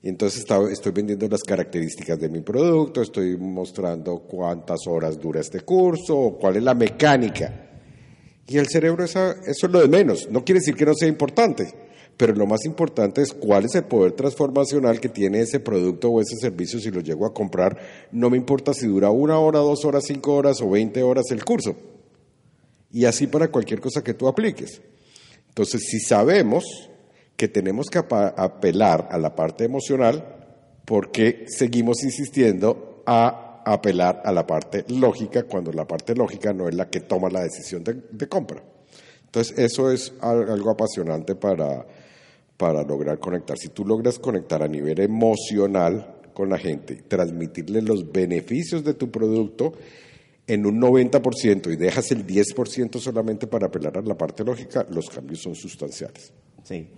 Y 0.02 0.08
entonces 0.08 0.44
estoy 0.70 0.92
vendiendo 0.92 1.26
las 1.28 1.42
características 1.42 2.20
de 2.20 2.28
mi 2.28 2.40
producto, 2.40 3.02
estoy 3.02 3.36
mostrando 3.36 4.20
cuántas 4.20 4.86
horas 4.86 5.18
dura 5.18 5.40
este 5.40 5.62
curso, 5.62 6.36
cuál 6.40 6.58
es 6.58 6.62
la 6.62 6.74
mecánica. 6.74 7.69
Y 8.50 8.58
el 8.58 8.66
cerebro 8.66 9.04
eso, 9.04 9.30
eso 9.46 9.66
es 9.66 9.72
lo 9.72 9.80
de 9.80 9.86
menos. 9.86 10.28
No 10.28 10.44
quiere 10.44 10.58
decir 10.58 10.74
que 10.74 10.84
no 10.84 10.92
sea 10.92 11.06
importante, 11.06 11.72
pero 12.16 12.34
lo 12.34 12.46
más 12.46 12.64
importante 12.64 13.22
es 13.22 13.32
cuál 13.32 13.66
es 13.66 13.76
el 13.76 13.84
poder 13.84 14.10
transformacional 14.10 14.98
que 14.98 15.08
tiene 15.08 15.40
ese 15.40 15.60
producto 15.60 16.10
o 16.10 16.20
ese 16.20 16.34
servicio 16.34 16.80
si 16.80 16.90
lo 16.90 17.00
llego 17.00 17.26
a 17.26 17.32
comprar. 17.32 17.78
No 18.10 18.28
me 18.28 18.36
importa 18.36 18.74
si 18.74 18.88
dura 18.88 19.10
una 19.10 19.38
hora, 19.38 19.60
dos 19.60 19.84
horas, 19.84 20.02
cinco 20.04 20.34
horas 20.34 20.60
o 20.62 20.68
veinte 20.68 21.00
horas 21.04 21.26
el 21.30 21.44
curso. 21.44 21.76
Y 22.90 23.04
así 23.04 23.28
para 23.28 23.52
cualquier 23.52 23.80
cosa 23.80 24.02
que 24.02 24.14
tú 24.14 24.26
apliques. 24.26 24.82
Entonces, 25.46 25.82
si 25.88 26.00
sabemos 26.00 26.64
que 27.36 27.46
tenemos 27.46 27.86
que 27.86 27.98
apelar 28.00 29.06
a 29.12 29.18
la 29.18 29.36
parte 29.36 29.62
emocional, 29.62 30.24
¿por 30.84 31.12
qué 31.12 31.44
seguimos 31.46 32.02
insistiendo 32.02 33.04
a 33.06 33.49
apelar 33.72 34.22
a 34.24 34.32
la 34.32 34.46
parte 34.46 34.84
lógica 34.88 35.44
cuando 35.44 35.72
la 35.72 35.86
parte 35.86 36.14
lógica 36.14 36.52
no 36.52 36.68
es 36.68 36.74
la 36.74 36.88
que 36.88 37.00
toma 37.00 37.30
la 37.30 37.42
decisión 37.42 37.84
de, 37.84 38.28
compra. 38.28 38.62
Entonces, 39.26 39.56
eso 39.58 39.92
es 39.92 40.12
algo 40.20 40.70
apasionante 40.70 41.36
para, 41.36 41.86
para 42.56 42.82
lograr 42.82 43.20
conectar. 43.20 43.56
Si 43.56 43.68
tú 43.68 43.84
logras 43.84 44.18
conectar 44.18 44.60
a 44.62 44.66
nivel 44.66 45.00
emocional 45.00 46.16
con 46.34 46.48
la 46.48 46.58
gente, 46.58 46.96
transmitirle 46.96 47.80
los 47.80 48.10
beneficios 48.10 48.82
de 48.82 48.94
tu 48.94 49.08
producto 49.10 49.74
en 50.48 50.66
un 50.66 50.80
90% 50.80 51.72
y 51.72 51.76
dejas 51.76 52.10
el 52.10 52.26
10% 52.26 52.98
solamente 52.98 53.46
para 53.46 53.68
apelar 53.68 53.98
a 53.98 54.02
la 54.02 54.16
parte 54.18 54.42
lógica, 54.42 54.84
los 54.90 55.08
cambios 55.08 55.42
son 55.42 55.54
sustanciales. 55.54 56.32
Sí. 56.64 56.88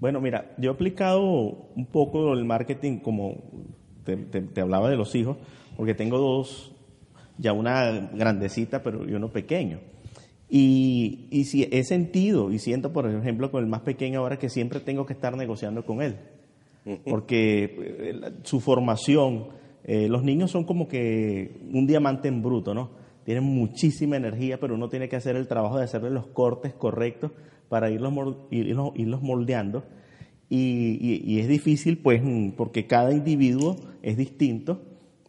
Bueno, 0.00 0.18
mira, 0.18 0.54
yo 0.56 0.70
he 0.70 0.74
aplicado 0.74 1.20
un 1.20 1.86
poco 1.92 2.32
el 2.32 2.46
marketing 2.46 3.00
como 3.00 3.36
te 4.04 4.60
hablaba 4.60 4.88
de 4.88 4.96
los 4.96 5.14
hijos 5.14 5.36
porque 5.76 5.94
tengo 5.94 6.18
dos, 6.18 6.72
ya 7.38 7.52
una 7.52 8.10
grandecita 8.12 8.82
pero 8.82 9.08
y 9.08 9.14
uno 9.14 9.28
pequeño. 9.28 9.80
Y, 10.48 11.28
y 11.30 11.44
si 11.44 11.66
he 11.70 11.82
sentido 11.82 12.52
y 12.52 12.58
siento, 12.58 12.92
por 12.92 13.08
ejemplo, 13.08 13.50
con 13.50 13.64
el 13.64 13.70
más 13.70 13.80
pequeño 13.80 14.20
ahora 14.20 14.38
que 14.38 14.50
siempre 14.50 14.80
tengo 14.80 15.06
que 15.06 15.14
estar 15.14 15.34
negociando 15.34 15.86
con 15.86 16.02
él, 16.02 16.16
porque 17.06 17.64
eh, 17.64 18.20
su 18.42 18.60
formación, 18.60 19.48
eh, 19.84 20.08
los 20.08 20.22
niños 20.22 20.50
son 20.50 20.64
como 20.64 20.88
que 20.88 21.58
un 21.72 21.86
diamante 21.86 22.28
en 22.28 22.42
bruto, 22.42 22.74
¿no? 22.74 22.90
Tienen 23.24 23.44
muchísima 23.44 24.16
energía, 24.16 24.58
pero 24.60 24.74
uno 24.74 24.90
tiene 24.90 25.08
que 25.08 25.16
hacer 25.16 25.36
el 25.36 25.48
trabajo 25.48 25.78
de 25.78 25.84
hacerle 25.84 26.10
los 26.10 26.26
cortes 26.26 26.74
correctos 26.74 27.32
para 27.70 27.88
irlos, 27.90 28.12
irlos, 28.50 29.22
moldeando. 29.22 29.84
Y, 30.50 31.22
y, 31.24 31.38
es 31.38 31.48
difícil, 31.48 31.96
pues, 31.96 32.20
porque 32.58 32.86
cada 32.86 33.14
individuo 33.14 33.76
es 34.02 34.18
distinto 34.18 34.82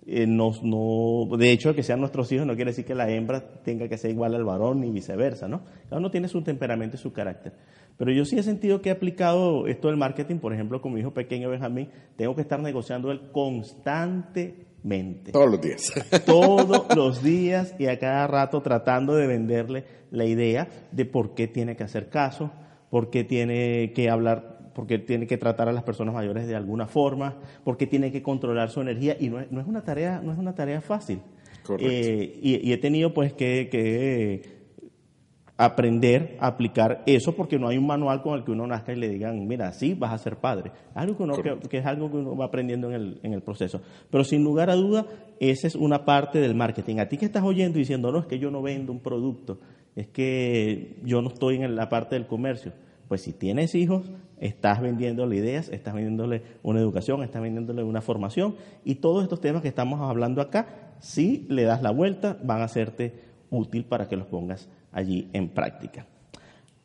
eh, 0.06 0.28
no, 0.28 0.52
no, 0.62 1.38
de 1.38 1.52
hecho, 1.52 1.74
que 1.74 1.82
sean 1.82 2.02
nuestros 2.02 2.30
hijos 2.32 2.46
no 2.46 2.56
quiere 2.56 2.72
decir 2.72 2.84
que 2.84 2.94
la 2.94 3.10
hembra 3.10 3.62
tenga 3.64 3.88
que 3.88 3.98
ser 3.98 4.12
igual 4.12 4.36
al 4.36 4.44
varón 4.44 4.82
ni 4.82 4.92
viceversa, 4.92 5.48
¿no? 5.48 5.62
Cada 5.86 6.00
uno 6.00 6.12
tiene 6.12 6.28
su 6.28 6.42
temperamento 6.42 6.98
y 6.98 7.00
su 7.00 7.14
carácter. 7.14 7.54
Pero 7.98 8.12
yo 8.12 8.26
sí 8.26 8.38
he 8.38 8.44
sentido 8.44 8.82
que 8.82 8.90
he 8.90 8.92
aplicado 8.92 9.68
esto 9.68 9.88
del 9.88 9.98
marketing, 9.98 10.38
por 10.38 10.54
ejemplo, 10.54 10.82
con 10.82 10.94
mi 10.94 11.00
hijo 11.00 11.14
pequeño 11.14 11.50
Benjamín, 11.50 11.90
tengo 12.18 12.36
que 12.36 12.42
estar 12.42 12.60
negociando 12.60 13.12
él 13.12 13.32
constantemente. 13.32 15.32
Todos 15.32 15.52
los 15.52 15.62
días. 15.62 15.94
Todos 16.26 16.96
los 16.96 17.24
días 17.24 17.74
y 17.80 17.88
a 17.88 17.98
cada 17.98 18.28
rato 18.28 18.62
tratando 18.62 19.16
de 19.16 19.28
venderle 19.28 19.86
la 20.12 20.26
idea 20.26 20.68
de 20.92 21.06
por 21.06 21.34
qué 21.34 21.48
tiene 21.48 21.78
que 21.78 21.84
hacer 21.84 22.10
caso, 22.10 22.52
por 22.90 23.10
qué 23.10 23.24
tiene 23.24 23.94
que 23.94 24.10
hablar 24.10 24.53
porque 24.74 25.00
tiene 25.00 25.28
que 25.28 25.38
tratar 25.38 25.70
a 25.70 25.72
las 25.72 25.84
personas 25.84 26.14
mayores 26.14 26.48
de 26.48 26.56
alguna 26.56 26.88
forma, 26.88 27.36
porque 27.64 27.88
tiene 27.88 28.12
que 28.12 28.22
controlar 28.22 28.70
su 28.70 28.82
energía 28.82 29.16
y 29.20 29.30
no 29.30 29.40
es, 29.40 29.52
no 29.52 29.62
es 29.62 29.68
una 29.68 29.84
tarea 29.84 30.22
no 30.24 30.32
es 30.32 30.38
una 30.38 30.56
tarea 30.56 30.82
fácil. 30.82 31.20
Correcto. 31.64 31.90
Eh, 31.90 32.40
y, 32.42 32.70
y 32.70 32.74
he 32.74 32.78
tenido 32.78 33.14
pues 33.14 33.34
que, 33.34 33.70
que 33.70 34.64
aprender 35.58 36.36
a 36.40 36.48
aplicar 36.48 37.04
eso 37.06 37.36
porque 37.36 37.60
no 37.60 37.68
hay 37.68 37.78
un 37.78 37.86
manual 37.86 38.22
con 38.22 38.38
el 38.38 38.44
que 38.44 38.52
uno 38.52 38.66
nazca 38.66 38.94
y 38.94 38.96
le 38.96 39.10
digan, 39.10 39.48
mira, 39.48 39.72
sí, 39.72 39.94
vas 39.94 40.12
a 40.12 40.18
ser 40.18 40.38
padre. 40.38 40.72
Algo 40.96 41.16
que, 41.16 41.24
uno, 41.24 41.36
que, 41.36 41.70
que 41.70 41.78
es 41.78 41.86
algo 41.86 42.10
que 42.10 42.18
uno 42.18 42.36
va 42.36 42.46
aprendiendo 42.46 42.90
en 42.90 42.96
el, 42.96 43.20
en 43.24 43.34
el 43.34 43.42
proceso. 43.42 43.82
Pero 44.10 44.24
sin 44.24 44.44
lugar 44.44 44.70
a 44.70 44.76
duda, 44.76 45.06
esa 45.40 45.68
es 45.68 45.76
una 45.76 46.06
parte 46.06 46.40
del 46.40 46.56
marketing. 46.56 46.98
A 46.98 47.08
ti 47.08 47.18
que 47.18 47.26
estás 47.26 47.44
oyendo 47.44 47.78
y 47.78 47.82
diciendo, 47.82 48.12
no, 48.12 48.20
es 48.20 48.26
que 48.26 48.40
yo 48.40 48.50
no 48.50 48.62
vendo 48.62 48.92
un 48.92 49.00
producto, 49.00 49.60
es 49.96 50.08
que 50.08 50.98
yo 51.04 51.22
no 51.22 51.30
estoy 51.30 51.58
en 51.58 51.76
la 51.76 51.88
parte 51.88 52.16
del 52.16 52.26
comercio. 52.26 52.74
Pues 53.08 53.22
si 53.22 53.34
tienes 53.34 53.76
hijos, 53.76 54.12
estás 54.44 54.82
vendiéndole 54.82 55.38
ideas, 55.38 55.70
estás 55.70 55.94
vendiéndole 55.94 56.42
una 56.64 56.80
educación, 56.80 57.24
estás 57.24 57.42
vendiéndole 57.42 57.82
una 57.82 58.02
formación 58.02 58.56
y 58.84 58.96
todos 58.96 59.24
estos 59.24 59.40
temas 59.40 59.62
que 59.62 59.70
estamos 59.70 60.02
hablando 60.02 60.42
acá, 60.42 60.68
si 61.00 61.46
le 61.50 61.64
das 61.64 61.82
la 61.82 61.92
vuelta, 61.92 62.38
van 62.44 62.62
a 62.62 62.66
hacerte 62.66 63.14
útil 63.50 63.86
para 63.86 64.08
que 64.10 64.18
los 64.18 64.28
pongas 64.28 64.68
allí 64.92 65.30
en 65.32 65.50
práctica. 65.50 66.06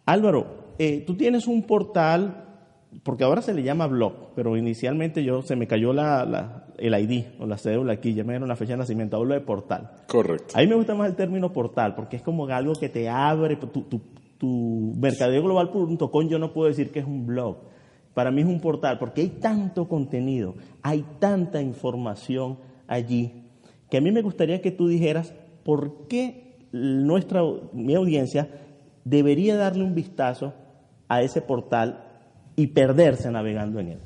Álvaro, 0.07 0.75
eh, 0.79 1.03
tú 1.05 1.16
tienes 1.16 1.49
un 1.49 1.64
portal, 1.64 2.44
porque 3.03 3.25
ahora 3.25 3.42
se 3.42 3.53
le 3.53 3.64
llama 3.64 3.88
blog, 3.88 4.35
pero 4.37 4.57
inicialmente 4.57 5.25
yo 5.25 5.42
se 5.42 5.57
me 5.57 5.66
cayó 5.66 5.92
la, 5.92 6.25
la, 6.25 6.66
el 6.79 6.94
ID 6.94 7.25
o 7.40 7.47
la 7.47 7.59
cédula 7.59 7.94
aquí, 7.94 8.14
ya 8.14 8.23
me 8.23 8.35
dieron 8.35 8.49
la 8.49 8.57
fecha 8.57 8.73
de 8.73 8.79
nacimiento, 8.79 9.16
hablo 9.16 9.35
de 9.35 9.40
portal. 9.40 9.90
Correcto. 10.07 10.57
A 10.57 10.61
mí 10.61 10.68
me 10.68 10.77
gusta 10.77 10.94
más 10.94 11.09
el 11.09 11.16
término 11.16 11.53
portal, 11.53 11.97
porque 11.97 12.16
es 12.16 12.23
como 12.23 12.47
algo 12.47 12.75
que 12.75 12.88
te 12.88 13.09
abre, 13.09 13.57
tu, 13.57 13.66
tu, 13.66 14.01
tu 14.38 14.94
mercadeoglobal.com 14.96 16.29
yo 16.29 16.38
no 16.38 16.53
puedo 16.53 16.68
decir 16.68 16.90
que 16.90 17.01
es 17.01 17.07
un 17.07 17.27
blog. 17.27 17.59
Para 18.14 18.31
mí 18.31 18.40
es 18.40 18.48
un 18.48 18.61
portal, 18.61 18.98
porque 18.98 19.20
hay 19.20 19.29
tanto 19.29 19.88
contenido, 19.88 20.55
hay 20.83 21.05
tanta 21.18 21.61
información 21.61 22.59
allí, 22.87 23.44
que 23.90 23.98
a 23.98 24.01
mí 24.01 24.11
me 24.11 24.22
gustaría 24.22 24.61
que 24.61 24.70
tú 24.70 24.88
dijeras 24.88 25.35
por 25.64 26.09
qué 26.09 26.57
nuestra, 26.72 27.42
mi 27.72 27.94
audiencia 27.94 28.48
debería 29.05 29.57
darle 29.57 29.85
un 29.85 29.94
vistazo 29.94 30.55
a 31.09 31.22
ese 31.22 31.40
portal 31.40 32.05
y 32.57 32.68
perderse 32.68 33.31
navegando 33.31 33.79
en 33.81 33.88
él. 33.88 33.98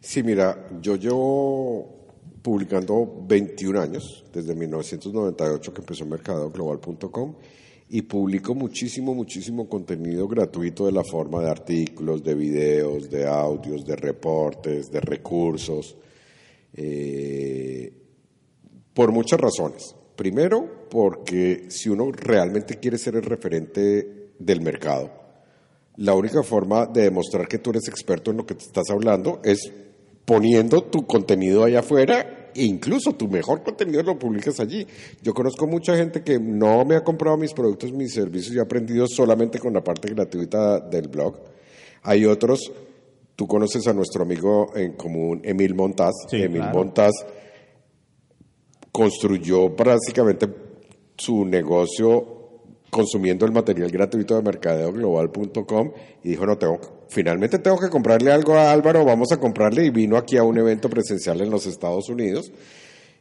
Sí, 0.00 0.22
mira, 0.22 0.68
yo 0.80 0.96
llevo 0.96 2.02
publicando 2.42 3.24
21 3.26 3.80
años, 3.80 4.24
desde 4.32 4.54
1998 4.54 5.72
que 5.72 5.80
empezó 5.80 6.04
mercadoglobal.com 6.04 7.34
y 7.94 8.00
publico 8.00 8.54
muchísimo, 8.54 9.14
muchísimo 9.14 9.68
contenido 9.68 10.26
gratuito 10.26 10.86
de 10.86 10.92
la 10.92 11.04
forma 11.04 11.42
de 11.42 11.50
artículos, 11.50 12.24
de 12.24 12.34
videos, 12.34 13.10
de 13.10 13.26
audios, 13.26 13.84
de 13.84 13.96
reportes, 13.96 14.90
de 14.90 14.98
recursos, 14.98 15.94
eh, 16.72 17.92
por 18.94 19.12
muchas 19.12 19.38
razones. 19.38 19.94
Primero, 20.16 20.88
porque 20.88 21.66
si 21.68 21.90
uno 21.90 22.10
realmente 22.12 22.76
quiere 22.76 22.96
ser 22.96 23.16
el 23.16 23.24
referente 23.24 24.30
del 24.38 24.62
mercado, 24.62 25.10
la 25.96 26.14
única 26.14 26.42
forma 26.42 26.86
de 26.86 27.02
demostrar 27.02 27.46
que 27.46 27.58
tú 27.58 27.70
eres 27.70 27.88
experto 27.88 28.30
en 28.30 28.38
lo 28.38 28.46
que 28.46 28.54
te 28.54 28.64
estás 28.64 28.88
hablando 28.88 29.42
es 29.44 29.70
poniendo 30.24 30.84
tu 30.84 31.06
contenido 31.06 31.62
allá 31.62 31.80
afuera 31.80 32.41
e 32.54 32.64
incluso 32.64 33.14
tu 33.14 33.28
mejor 33.28 33.62
contenido 33.62 34.02
lo 34.02 34.18
publicas 34.18 34.60
allí. 34.60 34.86
Yo 35.22 35.34
conozco 35.34 35.66
mucha 35.66 35.96
gente 35.96 36.22
que 36.22 36.38
no 36.38 36.84
me 36.84 36.96
ha 36.96 37.04
comprado 37.04 37.36
mis 37.36 37.52
productos, 37.52 37.92
mis 37.92 38.12
servicios 38.12 38.54
y 38.54 38.58
ha 38.58 38.62
aprendido 38.62 39.06
solamente 39.06 39.58
con 39.58 39.72
la 39.72 39.82
parte 39.82 40.08
gratuita 40.08 40.80
del 40.80 41.08
blog. 41.08 41.36
Hay 42.02 42.24
otros, 42.24 42.72
tú 43.36 43.46
conoces 43.46 43.86
a 43.86 43.92
nuestro 43.92 44.22
amigo 44.22 44.70
en 44.74 44.92
común, 44.92 45.40
Emil 45.44 45.74
Montaz. 45.74 46.12
Sí, 46.28 46.42
Emil 46.42 46.62
claro. 46.62 46.78
Montaz 46.78 47.12
construyó 48.90 49.70
básicamente 49.70 50.46
su 51.16 51.44
negocio 51.44 52.40
consumiendo 52.90 53.46
el 53.46 53.52
material 53.52 53.90
gratuito 53.90 54.36
de 54.36 54.42
mercadeoglobal.com 54.42 55.92
y 56.24 56.28
dijo, 56.28 56.44
no, 56.44 56.58
tengo, 56.58 56.78
finalmente 57.12 57.58
tengo 57.58 57.78
que 57.78 57.90
comprarle 57.90 58.32
algo 58.32 58.54
a 58.54 58.72
Álvaro, 58.72 59.04
vamos 59.04 59.30
a 59.32 59.36
comprarle 59.36 59.84
y 59.84 59.90
vino 59.90 60.16
aquí 60.16 60.36
a 60.38 60.42
un 60.42 60.58
evento 60.58 60.88
presencial 60.88 61.40
en 61.42 61.50
los 61.50 61.66
Estados 61.66 62.08
Unidos. 62.08 62.50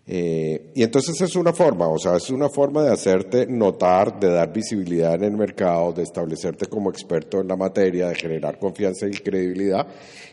Eh, 0.07 0.71
y 0.73 0.81
entonces 0.81 1.19
es 1.21 1.35
una 1.35 1.53
forma, 1.53 1.87
o 1.87 1.99
sea, 1.99 2.15
es 2.15 2.29
una 2.31 2.49
forma 2.49 2.83
de 2.83 2.91
hacerte 2.91 3.45
notar, 3.45 4.19
de 4.19 4.29
dar 4.29 4.51
visibilidad 4.51 5.15
en 5.15 5.25
el 5.25 5.37
mercado, 5.37 5.93
de 5.93 6.03
establecerte 6.03 6.65
como 6.65 6.89
experto 6.89 7.39
en 7.41 7.47
la 7.47 7.55
materia, 7.55 8.07
de 8.07 8.15
generar 8.15 8.57
confianza 8.57 9.07
y 9.07 9.11
credibilidad. 9.11 9.85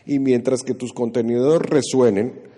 Y 0.05 0.19
mientras 0.19 0.63
que 0.63 0.73
tus 0.73 0.91
contenidos 0.91 1.61
resuenen 1.61 2.49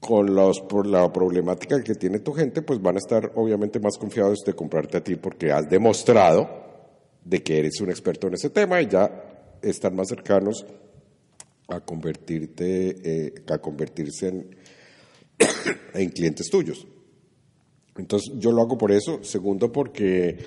con 0.00 0.34
los, 0.34 0.60
por 0.60 0.86
la 0.86 1.12
problemática 1.12 1.82
que 1.82 1.94
tiene 1.94 2.20
tu 2.20 2.32
gente, 2.32 2.62
pues 2.62 2.80
van 2.80 2.94
a 2.94 2.98
estar 2.98 3.32
obviamente 3.34 3.80
más 3.80 3.98
confiados 3.98 4.38
de 4.46 4.54
comprarte 4.54 4.98
a 4.98 5.04
ti 5.04 5.16
porque 5.16 5.52
has 5.52 5.68
demostrado 5.68 6.48
de 7.24 7.42
que 7.42 7.58
eres 7.58 7.80
un 7.80 7.90
experto 7.90 8.28
en 8.28 8.34
ese 8.34 8.48
tema 8.48 8.80
y 8.80 8.86
ya 8.86 9.27
están 9.62 9.96
más 9.96 10.08
cercanos 10.08 10.64
a 11.68 11.80
convertirte, 11.80 12.96
eh, 13.26 13.34
a 13.50 13.58
convertirse 13.58 14.28
en, 14.28 14.56
en 15.94 16.08
clientes 16.10 16.48
tuyos. 16.50 16.86
Entonces 17.96 18.32
yo 18.38 18.52
lo 18.52 18.62
hago 18.62 18.78
por 18.78 18.92
eso. 18.92 19.22
Segundo, 19.22 19.70
porque 19.72 20.38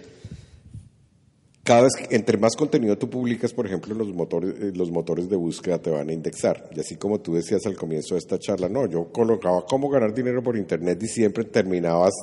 cada 1.63 1.83
vez, 1.83 1.91
que- 1.97 2.15
entre 2.15 2.37
más 2.37 2.55
contenido 2.55 2.97
tú 2.97 3.09
publicas, 3.09 3.53
por 3.53 3.65
ejemplo, 3.67 3.93
los 3.93 4.13
motores, 4.13 4.55
eh, 4.59 4.71
los 4.73 4.89
motores 4.89 5.29
de 5.29 5.35
búsqueda 5.35 5.77
te 5.79 5.89
van 5.91 6.09
a 6.09 6.13
indexar. 6.13 6.69
Y 6.75 6.79
así 6.79 6.95
como 6.95 7.19
tú 7.19 7.35
decías 7.35 7.65
al 7.65 7.75
comienzo 7.75 8.15
de 8.15 8.19
esta 8.19 8.39
charla, 8.39 8.67
no, 8.67 8.87
yo 8.87 9.11
colocaba 9.11 9.65
cómo 9.65 9.89
ganar 9.89 10.13
dinero 10.13 10.41
por 10.41 10.57
Internet 10.57 11.01
y 11.03 11.07
siempre 11.07 11.43
terminabas 11.45 12.13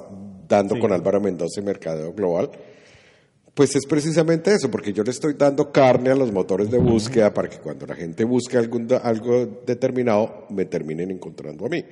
dando 0.48 0.74
Sí. 0.74 0.80
con 0.80 0.92
Álvaro 0.92 1.20
Mendoza 1.20 1.60
y 1.60 1.64
Mercadeo 1.64 2.12
Global. 2.14 2.50
Pues 3.58 3.74
es 3.74 3.86
precisamente 3.86 4.54
eso, 4.54 4.70
porque 4.70 4.92
yo 4.92 5.02
le 5.02 5.10
estoy 5.10 5.34
dando 5.34 5.72
carne 5.72 6.10
a 6.10 6.14
los 6.14 6.30
motores 6.30 6.70
de 6.70 6.78
búsqueda 6.78 7.34
para 7.34 7.48
que 7.48 7.58
cuando 7.58 7.86
la 7.86 7.96
gente 7.96 8.22
busque 8.22 8.56
algún, 8.56 8.86
algo 9.02 9.46
determinado, 9.66 10.46
me 10.50 10.66
terminen 10.66 11.10
encontrando 11.10 11.66
a 11.66 11.68
mí. 11.68 11.84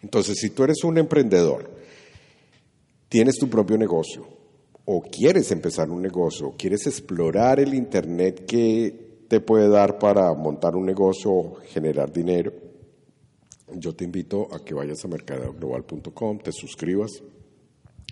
Entonces, 0.00 0.38
si 0.38 0.50
tú 0.50 0.62
eres 0.62 0.84
un 0.84 0.96
emprendedor, 0.96 1.68
tienes 3.08 3.36
tu 3.36 3.50
propio 3.50 3.76
negocio, 3.76 4.28
o 4.84 5.02
quieres 5.02 5.50
empezar 5.50 5.90
un 5.90 6.00
negocio, 6.00 6.46
o 6.46 6.56
quieres 6.56 6.86
explorar 6.86 7.58
el 7.58 7.74
Internet 7.74 8.46
que 8.46 9.24
te 9.26 9.40
puede 9.40 9.68
dar 9.68 9.98
para 9.98 10.32
montar 10.34 10.76
un 10.76 10.86
negocio 10.86 11.32
o 11.32 11.54
generar 11.64 12.12
dinero, 12.12 12.52
yo 13.72 13.92
te 13.92 14.04
invito 14.04 14.46
a 14.54 14.64
que 14.64 14.72
vayas 14.72 15.04
a 15.04 15.08
mercadeoglobal.com, 15.08 16.38
te 16.38 16.52
suscribas, 16.52 17.10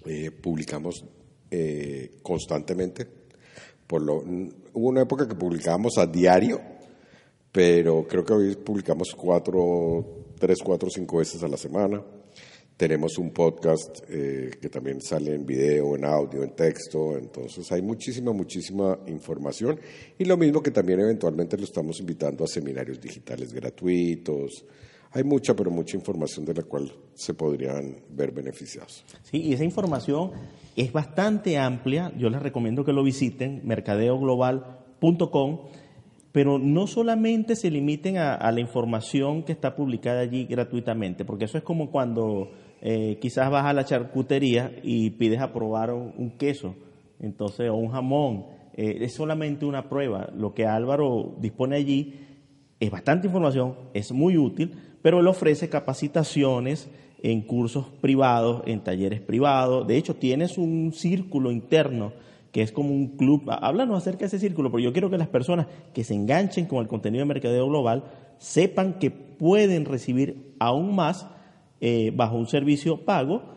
eh, 0.06 0.32
publicamos 0.32 1.04
eh, 1.54 2.18
constantemente. 2.22 3.06
Por 3.86 4.00
lo, 4.00 4.24
hubo 4.72 4.88
una 4.88 5.02
época 5.02 5.28
que 5.28 5.34
publicábamos 5.34 5.98
a 5.98 6.06
diario, 6.06 6.58
pero 7.52 8.06
creo 8.08 8.24
que 8.24 8.32
hoy 8.32 8.56
publicamos 8.56 9.14
cuatro, 9.14 10.32
tres, 10.38 10.60
cuatro, 10.64 10.88
cinco 10.88 11.18
veces 11.18 11.42
a 11.42 11.48
la 11.48 11.58
semana. 11.58 12.02
Tenemos 12.74 13.18
un 13.18 13.32
podcast 13.32 13.98
eh, 14.08 14.52
que 14.58 14.70
también 14.70 15.02
sale 15.02 15.34
en 15.34 15.44
video, 15.44 15.94
en 15.94 16.06
audio, 16.06 16.42
en 16.42 16.56
texto, 16.56 17.18
entonces 17.18 17.70
hay 17.70 17.82
muchísima, 17.82 18.32
muchísima 18.32 18.98
información 19.08 19.78
y 20.18 20.24
lo 20.24 20.38
mismo 20.38 20.62
que 20.62 20.70
también 20.70 21.00
eventualmente 21.00 21.58
lo 21.58 21.64
estamos 21.64 22.00
invitando 22.00 22.44
a 22.44 22.48
seminarios 22.48 22.98
digitales 22.98 23.52
gratuitos. 23.52 24.64
Hay 25.14 25.24
mucha, 25.24 25.54
pero 25.54 25.70
mucha 25.70 25.96
información 25.96 26.46
de 26.46 26.54
la 26.54 26.62
cual 26.62 26.90
se 27.14 27.34
podrían 27.34 27.96
ver 28.10 28.32
beneficiados. 28.32 29.04
Sí, 29.22 29.42
y 29.42 29.52
esa 29.52 29.64
información 29.64 30.30
es 30.74 30.92
bastante 30.92 31.58
amplia. 31.58 32.12
Yo 32.16 32.30
les 32.30 32.42
recomiendo 32.42 32.84
que 32.84 32.92
lo 32.92 33.02
visiten, 33.02 33.60
mercadeoglobal.com, 33.64 35.60
pero 36.32 36.58
no 36.58 36.86
solamente 36.86 37.56
se 37.56 37.70
limiten 37.70 38.16
a, 38.16 38.34
a 38.34 38.50
la 38.52 38.60
información 38.60 39.42
que 39.42 39.52
está 39.52 39.76
publicada 39.76 40.20
allí 40.20 40.46
gratuitamente, 40.46 41.26
porque 41.26 41.44
eso 41.44 41.58
es 41.58 41.64
como 41.64 41.90
cuando 41.90 42.50
eh, 42.80 43.18
quizás 43.20 43.48
vas 43.48 43.64
a 43.64 43.72
la 43.72 43.84
charcutería 43.84 44.74
y 44.82 45.10
pides 45.10 45.40
a 45.40 45.52
probar 45.52 45.92
un, 45.92 46.12
un 46.16 46.30
queso, 46.32 46.74
entonces 47.20 47.70
o 47.70 47.74
un 47.74 47.90
jamón. 47.90 48.46
Eh, 48.74 48.98
es 49.02 49.14
solamente 49.14 49.64
una 49.64 49.88
prueba. 49.88 50.30
Lo 50.34 50.52
que 50.52 50.66
Álvaro 50.66 51.36
dispone 51.38 51.76
allí 51.76 52.14
es 52.80 52.90
bastante 52.90 53.28
información, 53.28 53.76
es 53.94 54.10
muy 54.10 54.36
útil, 54.36 54.72
pero 55.02 55.20
él 55.20 55.26
ofrece 55.26 55.68
capacitaciones 55.68 56.88
en 57.22 57.42
cursos 57.42 57.86
privados, 58.00 58.62
en 58.66 58.80
talleres 58.80 59.20
privados. 59.20 59.86
De 59.86 59.96
hecho, 59.96 60.16
tienes 60.16 60.58
un 60.58 60.92
círculo 60.92 61.50
interno 61.50 62.12
que 62.50 62.62
es 62.62 62.72
como 62.72 62.90
un 62.90 63.16
club. 63.16 63.44
Háblanos 63.48 63.98
acerca 63.98 64.20
de 64.20 64.26
ese 64.26 64.38
círculo, 64.38 64.70
porque 64.70 64.84
yo 64.84 64.92
quiero 64.92 65.10
que 65.10 65.18
las 65.18 65.28
personas 65.28 65.66
que 65.94 66.04
se 66.04 66.14
enganchen 66.14 66.66
con 66.66 66.80
el 66.80 66.88
contenido 66.88 67.22
de 67.22 67.32
mercadeo 67.32 67.66
global 67.66 68.04
sepan 68.38 68.98
que 68.98 69.10
pueden 69.10 69.84
recibir 69.84 70.54
aún 70.58 70.94
más 70.94 71.26
eh, 71.80 72.12
bajo 72.14 72.36
un 72.36 72.46
servicio 72.46 73.04
pago 73.04 73.52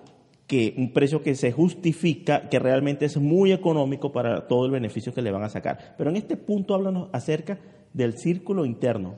que 0.47 0.75
un 0.77 0.93
precio 0.93 1.23
que 1.23 1.35
se 1.35 1.51
justifica, 1.51 2.49
que 2.49 2.59
realmente 2.59 3.05
es 3.05 3.17
muy 3.17 3.51
económico 3.51 4.11
para 4.11 4.47
todo 4.47 4.65
el 4.65 4.71
beneficio 4.71 5.13
que 5.13 5.21
le 5.21 5.31
van 5.31 5.43
a 5.43 5.49
sacar. 5.49 5.95
Pero 5.97 6.11
en 6.11 6.17
este 6.17 6.37
punto 6.37 6.75
háblanos 6.75 7.09
acerca 7.13 7.59
del 7.93 8.17
círculo 8.17 8.65
interno. 8.65 9.15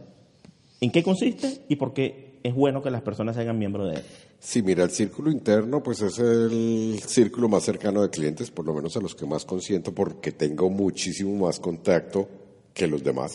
¿En 0.79 0.91
qué 0.91 1.03
consiste 1.03 1.61
y 1.67 1.75
por 1.75 1.93
qué 1.93 2.39
es 2.43 2.53
bueno 2.53 2.81
que 2.81 2.91
las 2.91 3.01
personas 3.01 3.35
se 3.35 3.41
hagan 3.41 3.57
miembros 3.57 3.89
de 3.91 3.99
él? 3.99 4.03
Sí, 4.39 4.61
mira, 4.61 4.83
el 4.83 4.91
círculo 4.91 5.31
interno 5.31 5.81
pues 5.81 6.01
es 6.01 6.19
el 6.19 6.99
círculo 7.05 7.49
más 7.49 7.63
cercano 7.63 8.03
de 8.03 8.09
clientes, 8.09 8.51
por 8.51 8.65
lo 8.65 8.73
menos 8.73 8.95
a 8.95 9.01
los 9.01 9.15
que 9.15 9.25
más 9.25 9.45
consiento, 9.45 9.93
porque 9.93 10.31
tengo 10.31 10.69
muchísimo 10.69 11.47
más 11.47 11.59
contacto 11.59 12.27
que 12.73 12.87
los 12.87 13.03
demás. 13.03 13.31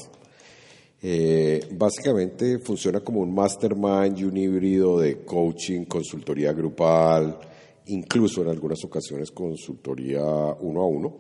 Eh, 1.03 1.67
básicamente 1.73 2.61
funciona 2.61 3.01
como 3.01 3.21
un 3.21 3.35
mastermind 3.35 4.17
y 4.17 4.25
un 4.25 4.37
híbrido 4.37 5.01
de 5.01 5.25
coaching, 5.25 5.85
consultoría 5.87 6.53
grupal, 6.53 7.37
incluso 7.87 8.43
en 8.43 8.49
algunas 8.49 8.85
ocasiones 8.85 9.33
consultoría 9.33 10.23
uno 10.23 10.83
a 10.83 10.87
uno, 10.87 11.17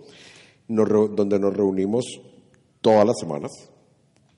donde 0.68 1.38
nos 1.40 1.56
reunimos 1.56 2.04
todas 2.80 3.04
las 3.04 3.18
semanas. 3.18 3.71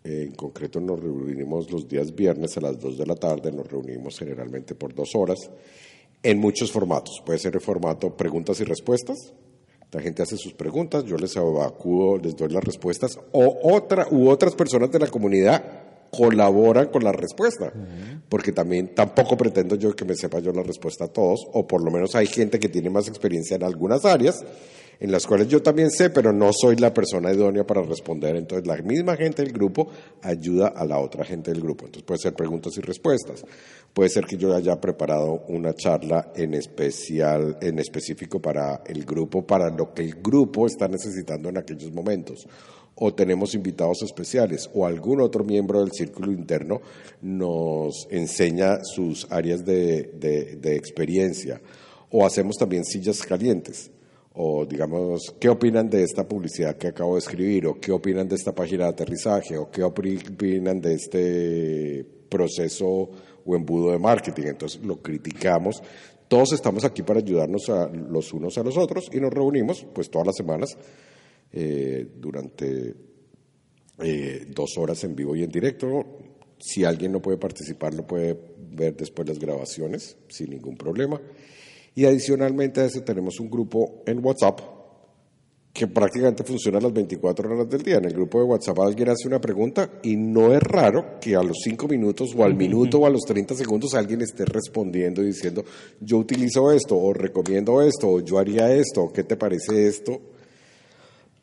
En 0.05 0.33
concreto 0.33 0.81
nos 0.81 1.01
reunimos 1.01 1.71
los 1.71 1.89
días 1.89 2.15
viernes 2.15 2.59
a 2.59 2.61
las 2.61 2.79
2 2.79 2.99
de 2.99 3.07
la 3.07 3.15
tarde, 3.15 3.51
nos 3.51 3.67
reunimos 3.67 4.19
generalmente 4.19 4.75
por 4.75 4.95
dos 4.95 5.15
horas 5.15 5.51
en 6.23 6.39
muchos 6.39 6.71
formatos. 6.71 7.23
Puede 7.25 7.39
ser 7.39 7.55
el 7.55 7.63
formato 7.63 8.15
preguntas 8.15 8.61
y 8.61 8.65
respuestas, 8.65 9.33
la 9.93 10.03
gente 10.03 10.23
hace 10.23 10.37
sus 10.37 10.53
preguntas, 10.53 11.05
yo 11.05 11.17
les 11.17 11.35
evacuo, 11.37 12.19
les 12.19 12.37
doy 12.37 12.51
las 12.51 12.63
respuestas, 12.63 13.19
o 13.33 13.59
otra, 13.63 14.07
u 14.11 14.29
otras 14.29 14.55
personas 14.55 14.91
de 14.91 14.99
la 14.99 15.07
comunidad 15.07 15.63
colaboran 16.11 16.89
con 16.89 17.03
la 17.03 17.13
respuesta, 17.13 17.73
porque 18.29 18.53
también 18.53 18.95
tampoco 18.95 19.37
pretendo 19.37 19.75
yo 19.77 19.97
que 19.97 20.05
me 20.05 20.15
sepa 20.15 20.39
yo 20.41 20.53
la 20.53 20.63
respuesta 20.63 21.07
a 21.07 21.09
todos, 21.09 21.47
o 21.53 21.67
por 21.67 21.83
lo 21.83 21.91
menos 21.91 22.15
hay 22.15 22.27
gente 22.27 22.59
que 22.59 22.69
tiene 22.69 22.91
más 22.91 23.09
experiencia 23.09 23.57
en 23.57 23.65
algunas 23.65 24.05
áreas 24.05 24.45
en 25.01 25.11
las 25.11 25.27
cuales 25.27 25.49
yo 25.49 25.63
también 25.63 25.91
sé, 25.91 26.11
pero 26.11 26.33
no 26.33 26.51
soy 26.53 26.77
la 26.77 26.93
persona 26.95 27.33
idónea 27.33 27.67
para 27.67 27.83
responder. 27.83 28.37
Entonces, 28.37 28.67
la 28.67 28.77
misma 28.77 29.17
gente 29.17 29.43
del 29.43 29.53
grupo 29.53 29.89
ayuda 30.23 30.69
a 30.69 30.85
la 30.85 30.99
otra 30.99 31.25
gente 31.25 31.51
del 31.51 31.61
grupo. 31.61 31.87
Entonces, 31.87 32.05
puede 32.05 32.21
ser 32.21 32.35
preguntas 32.35 32.77
y 32.77 32.81
respuestas. 32.81 33.45
Puede 33.93 34.11
ser 34.11 34.25
que 34.25 34.37
yo 34.37 34.55
haya 34.55 34.81
preparado 34.81 35.45
una 35.49 35.75
charla 35.75 36.33
en 36.35 36.55
especial, 36.55 37.59
en 37.61 37.79
específico 37.79 38.41
para 38.41 38.83
el 38.87 39.05
grupo, 39.05 39.47
para 39.47 39.71
lo 39.71 39.93
que 39.93 40.03
el 40.03 40.15
grupo 40.23 40.67
está 40.67 40.89
necesitando 40.89 41.49
en 41.49 41.59
aquellos 41.59 41.93
momentos. 41.93 42.47
O 42.97 43.13
tenemos 43.13 43.55
invitados 43.55 44.03
especiales, 44.03 44.71
o 44.73 44.87
algún 44.87 45.21
otro 45.21 45.43
miembro 45.43 45.81
del 45.81 45.91
círculo 45.91 46.31
interno 46.31 46.81
nos 47.23 48.07
enseña 48.09 48.79
sus 48.85 49.27
áreas 49.31 49.65
de, 49.65 50.13
de 50.61 50.77
experiencia. 50.77 51.61
O 52.11 52.25
hacemos 52.25 52.57
también 52.57 52.85
sillas 52.85 53.21
calientes 53.23 53.91
o 54.37 54.67
digamos, 54.67 55.35
¿qué 55.39 55.49
opinan 55.49 55.89
de 55.89 56.03
esta 56.03 56.27
publicidad 56.27 56.77
que 56.77 56.89
acabo 56.89 57.15
de 57.15 57.21
escribir? 57.21 57.67
¿O 57.67 57.81
qué 57.81 57.93
opinan 57.93 58.29
de 58.29 58.35
esta 58.35 58.53
página 58.53 58.85
de 58.85 58.91
aterrizaje? 58.91 59.57
¿O 59.57 59.71
qué 59.71 59.83
opinan 59.85 60.81
de 60.81 60.95
este 60.95 62.05
proceso 62.29 62.87
o 63.45 63.55
embudo 63.55 63.93
de 63.93 63.99
marketing? 63.99 64.47
Entonces 64.47 64.83
lo 64.85 65.01
criticamos. 65.01 65.81
Todos 66.27 66.53
estamos 66.53 66.85
aquí 66.85 67.03
para 67.03 67.21
ayudarnos 67.21 67.69
a 67.69 67.89
los 67.89 68.33
unos 68.33 68.59
a 68.59 68.65
los 68.65 68.77
otros 68.77 69.09
y 69.13 69.21
nos 69.21 69.33
reunimos 69.33 69.87
pues 69.95 70.11
todas 70.11 70.27
las 70.27 70.37
semanas 70.37 70.77
eh, 71.53 72.05
durante 72.17 72.95
eh, 74.03 74.47
dos 74.49 74.77
horas 74.79 75.05
en 75.05 75.15
vivo 75.15 75.37
y 75.37 75.45
en 75.45 75.51
directo. 75.51 76.05
Si 76.59 76.83
alguien 76.83 77.13
no 77.13 77.23
puede 77.23 77.39
participar, 77.39 77.95
lo 77.95 78.05
puede 78.05 78.37
ver 78.59 78.97
después 78.97 79.29
las 79.29 79.39
grabaciones 79.39 80.17
sin 80.29 80.51
ningún 80.51 80.77
problema. 80.77 81.21
Y 81.95 82.05
adicionalmente 82.05 82.81
a 82.81 82.87
eso 82.87 83.03
tenemos 83.03 83.39
un 83.41 83.49
grupo 83.49 84.03
en 84.07 84.25
WhatsApp 84.25 84.61
que 85.75 85.89
prácticamente 85.89 86.45
funciona 86.45 86.79
las 86.79 86.93
24 86.93 87.51
horas 87.51 87.69
del 87.69 87.83
día. 87.83 87.97
En 87.97 88.05
el 88.05 88.13
grupo 88.13 88.39
de 88.39 88.45
WhatsApp 88.45 88.79
alguien 88.79 89.09
hace 89.09 89.27
una 89.27 89.41
pregunta 89.41 89.91
y 90.05 90.17
no 90.17 90.55
es 90.55 90.63
raro 90.63 91.19
que 91.21 91.35
a 91.35 91.43
los 91.43 91.59
5 91.65 91.89
minutos 91.89 92.33
o 92.37 92.45
al 92.45 92.55
minuto 92.55 93.01
o 93.01 93.07
a 93.07 93.11
los 93.11 93.23
30 93.23 93.57
segundos 93.57 93.93
alguien 93.95 94.21
esté 94.21 94.45
respondiendo 94.45 95.21
y 95.21 95.27
diciendo, 95.27 95.65
yo 96.01 96.19
utilizo 96.19 96.71
esto 96.71 96.97
o 96.97 97.13
recomiendo 97.13 97.83
esto 97.83 98.09
o 98.09 98.21
yo 98.21 98.39
haría 98.39 98.73
esto, 98.73 99.11
¿qué 99.13 99.25
te 99.25 99.37
parece 99.37 99.89
esto? 99.89 100.21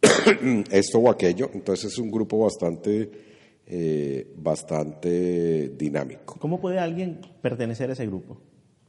esto 0.72 0.99
o 0.99 1.10
aquello. 1.10 1.49
Entonces 1.54 1.91
es 1.91 1.99
un 1.99 2.10
grupo 2.10 2.39
bastante, 2.39 3.12
eh, 3.68 4.34
bastante 4.38 5.74
dinámico. 5.78 6.38
¿Cómo 6.39 6.62
puede 6.62 6.80
alguien 6.80 7.20
pertenecer 7.41 7.89
a 7.89 7.93
ese 7.93 8.06
grupo? 8.06 8.38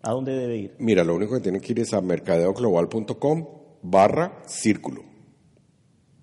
¿A 0.03 0.11
dónde 0.11 0.33
debe 0.33 0.57
ir? 0.57 0.75
Mira, 0.79 1.05
lo 1.05 1.15
único 1.15 1.35
que 1.35 1.41
tiene 1.41 1.61
que 1.61 1.73
ir 1.73 1.81
es 1.81 1.93
a 1.95 2.01
mercadeoglobal.com 2.01 3.47
barra 3.83 4.43
círculo. 4.47 5.03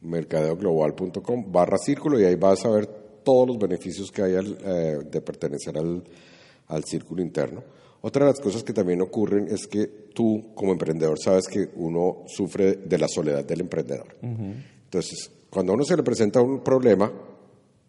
Mercadeoglobal.com 0.01 1.51
barra 1.51 1.77
círculo 1.77 2.19
y 2.19 2.25
ahí 2.25 2.35
vas 2.35 2.65
a 2.65 2.69
ver 2.69 2.87
todos 3.23 3.47
los 3.47 3.57
beneficios 3.57 4.11
que 4.11 4.23
hay 4.23 4.33
eh, 4.35 4.99
de 5.09 5.21
pertenecer 5.21 5.77
al, 5.77 6.83
círculo 6.83 7.21
interno. 7.21 7.63
Otra 8.01 8.25
de 8.25 8.31
las 8.31 8.39
cosas 8.39 8.63
que 8.63 8.73
también 8.73 9.01
ocurren 9.01 9.47
es 9.47 9.67
que 9.67 9.87
tú, 10.13 10.51
como 10.55 10.71
emprendedor, 10.71 11.17
sabes 11.19 11.47
que 11.47 11.69
uno 11.75 12.23
sufre 12.27 12.75
de 12.75 12.97
la 12.97 13.07
soledad 13.07 13.43
del 13.43 13.61
emprendedor. 13.61 14.15
Entonces, 14.21 15.31
cuando 15.49 15.73
a 15.73 15.75
uno 15.75 15.83
se 15.83 15.97
le 15.97 16.03
presenta 16.03 16.41
un 16.41 16.63
problema, 16.63 17.11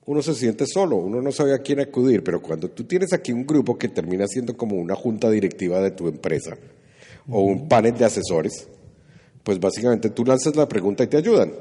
uno 0.07 0.23
se 0.23 0.35
siente 0.35 0.67
solo, 0.67 0.97
uno 0.97 1.21
no 1.21 1.31
sabe 1.31 1.55
a 1.55 1.59
quién 1.59 1.81
acudir, 1.81 2.25
pero 2.25 2.41
cuando 2.41 2.71
tú 2.71 2.85
tienes 2.85 3.13
aquí 3.13 3.33
un 3.33 3.47
grupo 3.47 3.79
que 3.79 3.89
termina 3.89 4.27
siendo 4.27 4.57
como 4.57 4.77
una 4.77 4.95
junta 4.95 5.31
directiva 5.31 5.81
de 5.81 5.91
tu 5.91 6.09
empresa 6.09 6.57
o 7.29 7.43
un 7.43 7.69
panel 7.69 7.97
de 7.97 8.07
asesores, 8.07 8.67
pues 9.43 9.61
básicamente 9.61 10.11
tú 10.11 10.25
lanzas 10.25 10.57
la 10.57 10.69
pregunta 10.69 11.05
y 11.05 11.07
te 11.07 11.17
ayudan. 11.17 11.53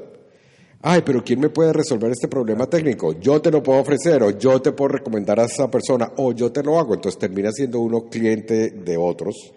Ay, 0.82 1.02
pero 1.04 1.22
¿quién 1.22 1.40
me 1.40 1.50
puede 1.50 1.74
resolver 1.74 2.10
este 2.10 2.26
problema 2.26 2.66
técnico? 2.66 3.12
Yo 3.20 3.42
te 3.42 3.50
lo 3.50 3.62
puedo 3.62 3.80
ofrecer 3.80 4.22
o 4.22 4.30
yo 4.30 4.62
te 4.62 4.72
puedo 4.72 4.88
recomendar 4.88 5.38
a 5.38 5.44
esa 5.44 5.70
persona 5.70 6.10
o 6.16 6.32
yo 6.32 6.50
te 6.50 6.62
lo 6.62 6.78
hago. 6.78 6.94
Entonces 6.94 7.18
termina 7.18 7.52
siendo 7.52 7.80
uno 7.80 8.08
cliente 8.08 8.70
de 8.70 8.96
otros 8.96 9.52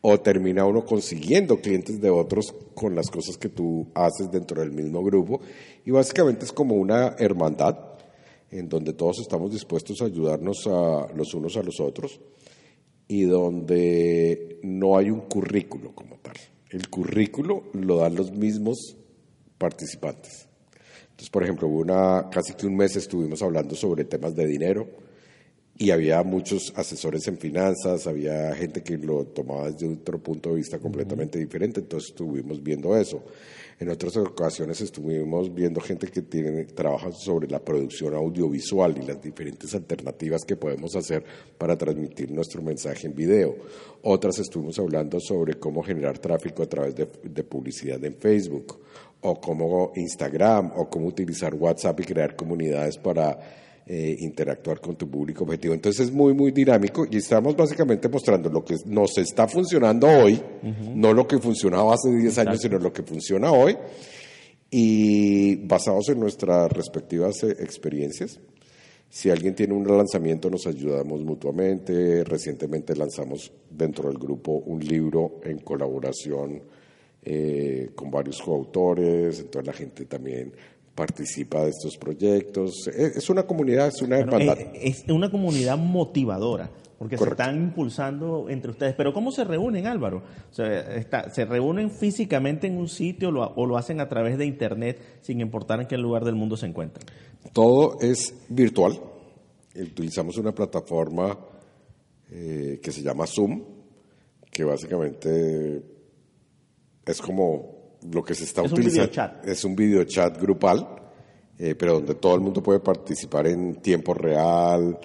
o 0.00 0.18
termina 0.20 0.64
uno 0.64 0.86
consiguiendo 0.86 1.60
clientes 1.60 2.00
de 2.00 2.08
otros 2.08 2.54
con 2.74 2.94
las 2.94 3.10
cosas 3.10 3.36
que 3.36 3.50
tú 3.50 3.88
haces 3.94 4.30
dentro 4.30 4.62
del 4.62 4.72
mismo 4.72 5.02
grupo. 5.04 5.40
Y 5.84 5.90
básicamente 5.90 6.46
es 6.46 6.52
como 6.52 6.76
una 6.76 7.16
hermandad 7.18 7.95
en 8.50 8.68
donde 8.68 8.92
todos 8.92 9.20
estamos 9.20 9.52
dispuestos 9.52 10.00
a 10.00 10.06
ayudarnos 10.06 10.66
a 10.66 11.12
los 11.14 11.34
unos 11.34 11.56
a 11.56 11.62
los 11.62 11.80
otros 11.80 12.20
y 13.08 13.22
donde 13.22 14.58
no 14.62 14.96
hay 14.96 15.10
un 15.10 15.20
currículo 15.22 15.94
como 15.94 16.16
tal. 16.16 16.34
El 16.70 16.88
currículo 16.88 17.64
lo 17.72 17.98
dan 17.98 18.16
los 18.16 18.32
mismos 18.32 18.96
participantes. 19.58 20.48
Entonces, 21.02 21.30
por 21.30 21.44
ejemplo, 21.44 21.68
una, 21.68 22.28
casi 22.30 22.54
que 22.54 22.66
un 22.66 22.76
mes 22.76 22.96
estuvimos 22.96 23.40
hablando 23.42 23.74
sobre 23.74 24.04
temas 24.04 24.34
de 24.34 24.46
dinero 24.46 24.86
y 25.78 25.90
había 25.90 26.22
muchos 26.22 26.72
asesores 26.76 27.26
en 27.28 27.38
finanzas, 27.38 28.06
había 28.06 28.54
gente 28.54 28.82
que 28.82 28.98
lo 28.98 29.24
tomaba 29.26 29.70
desde 29.70 29.88
otro 29.88 30.18
punto 30.18 30.50
de 30.50 30.56
vista 30.56 30.78
completamente 30.78 31.38
diferente, 31.38 31.80
entonces 31.80 32.10
estuvimos 32.10 32.62
viendo 32.62 32.96
eso. 32.96 33.22
En 33.78 33.90
otras 33.90 34.16
ocasiones 34.16 34.80
estuvimos 34.80 35.52
viendo 35.52 35.82
gente 35.82 36.06
que 36.06 36.22
tiene, 36.22 36.64
trabaja 36.64 37.12
sobre 37.12 37.46
la 37.46 37.62
producción 37.62 38.14
audiovisual 38.14 38.96
y 38.96 39.06
las 39.06 39.20
diferentes 39.20 39.74
alternativas 39.74 40.46
que 40.46 40.56
podemos 40.56 40.96
hacer 40.96 41.22
para 41.58 41.76
transmitir 41.76 42.30
nuestro 42.30 42.62
mensaje 42.62 43.06
en 43.06 43.14
video. 43.14 43.54
Otras 44.02 44.38
estuvimos 44.38 44.78
hablando 44.78 45.20
sobre 45.20 45.54
cómo 45.58 45.82
generar 45.82 46.18
tráfico 46.18 46.62
a 46.62 46.66
través 46.66 46.94
de, 46.94 47.06
de 47.22 47.44
publicidad 47.44 48.02
en 48.02 48.14
Facebook 48.14 48.78
o 49.20 49.38
cómo 49.38 49.92
Instagram 49.94 50.72
o 50.74 50.88
cómo 50.88 51.08
utilizar 51.08 51.54
WhatsApp 51.54 52.00
y 52.00 52.04
crear 52.04 52.34
comunidades 52.34 52.96
para 52.96 53.38
eh, 53.88 54.16
interactuar 54.18 54.80
con 54.80 54.96
tu 54.96 55.08
público 55.08 55.44
objetivo. 55.44 55.72
Entonces 55.72 56.08
es 56.08 56.12
muy, 56.12 56.34
muy 56.34 56.50
dinámico 56.50 57.06
y 57.08 57.18
estamos 57.18 57.54
básicamente 57.54 58.08
mostrando 58.08 58.50
lo 58.50 58.64
que 58.64 58.74
nos 58.84 59.16
está 59.16 59.46
funcionando 59.46 60.08
hoy, 60.08 60.42
no 60.92 61.12
lo 61.12 61.24
que 61.28 61.38
funcionaba 61.38 61.94
hace 61.94 62.10
10 62.10 62.38
años, 62.38 62.60
sino 62.60 62.78
lo 62.78 62.92
que 62.92 63.04
funciona 63.04 63.52
hoy, 63.52 63.76
y 64.70 65.54
basados 65.66 66.08
en 66.08 66.18
nuestras 66.18 66.70
respectivas 66.72 67.44
eh, 67.44 67.56
experiencias. 67.60 68.40
Si 69.08 69.30
alguien 69.30 69.54
tiene 69.54 69.74
un 69.74 69.86
lanzamiento, 69.86 70.50
nos 70.50 70.66
ayudamos 70.66 71.22
mutuamente. 71.22 72.24
Recientemente 72.24 72.96
lanzamos 72.96 73.52
dentro 73.70 74.08
del 74.08 74.18
grupo 74.18 74.50
un 74.66 74.84
libro 74.84 75.40
en 75.44 75.58
colaboración 75.58 76.60
eh, 77.22 77.90
con 77.94 78.10
varios 78.10 78.42
coautores, 78.42 79.40
entonces 79.40 79.66
la 79.66 79.72
gente 79.72 80.04
también 80.04 80.52
participa 80.96 81.62
de 81.62 81.70
estos 81.70 81.96
proyectos. 81.96 82.88
Es, 82.88 83.16
es 83.18 83.30
una 83.30 83.44
comunidad, 83.44 83.86
es 83.88 84.02
una 84.02 84.16
Bueno, 84.16 84.32
hermandad. 84.40 84.58
es, 84.74 85.04
es 85.04 85.08
una 85.10 85.30
comunidad 85.30 85.78
motivadora, 85.78 86.70
porque 86.98 87.16
Correcto. 87.16 87.36
se 87.44 87.48
están 87.50 87.62
impulsando 87.62 88.48
entre 88.48 88.70
ustedes. 88.72 88.94
Pero 88.96 89.12
¿cómo 89.12 89.30
se 89.30 89.44
reúnen, 89.44 89.86
Álvaro? 89.86 90.22
O 90.50 90.54
sea, 90.54 90.96
está- 90.96 91.30
¿Se 91.30 91.44
reúnen 91.44 91.90
físicamente 91.92 92.66
en 92.66 92.78
un 92.78 92.88
sitio 92.88 93.30
lo- 93.30 93.46
o 93.54 93.66
lo 93.66 93.76
hacen 93.76 94.00
a 94.00 94.08
través 94.08 94.38
de 94.38 94.46
Internet, 94.46 94.98
sin 95.20 95.40
importar 95.40 95.80
en 95.80 95.86
qué 95.86 95.96
lugar 95.98 96.24
del 96.24 96.34
mundo 96.34 96.56
se 96.56 96.66
encuentran? 96.66 97.06
Todo 97.52 97.98
es 98.00 98.34
virtual. 98.48 98.98
Utilizamos 99.78 100.36
una 100.38 100.52
plataforma 100.52 101.38
eh, 102.30 102.80
que 102.82 102.90
se 102.90 103.02
llama 103.02 103.26
Zoom, 103.26 103.62
que 104.50 104.64
básicamente 104.64 105.82
es 107.04 107.20
como 107.20 107.75
lo 108.12 108.22
que 108.22 108.34
se 108.34 108.44
está 108.44 108.62
Es 108.62 108.72
utilizando. 108.72 109.42
Es 109.44 109.64
un 109.64 109.76
videochat 109.76 110.40
grupal, 110.40 110.88
eh, 111.58 111.74
pero 111.74 111.94
donde 111.94 112.14
todo 112.14 112.34
el 112.34 112.40
mundo 112.40 112.62
puede 112.62 112.80
participar 112.80 113.46
en 113.46 113.76
tiempo 113.76 114.14
real, 114.14 114.98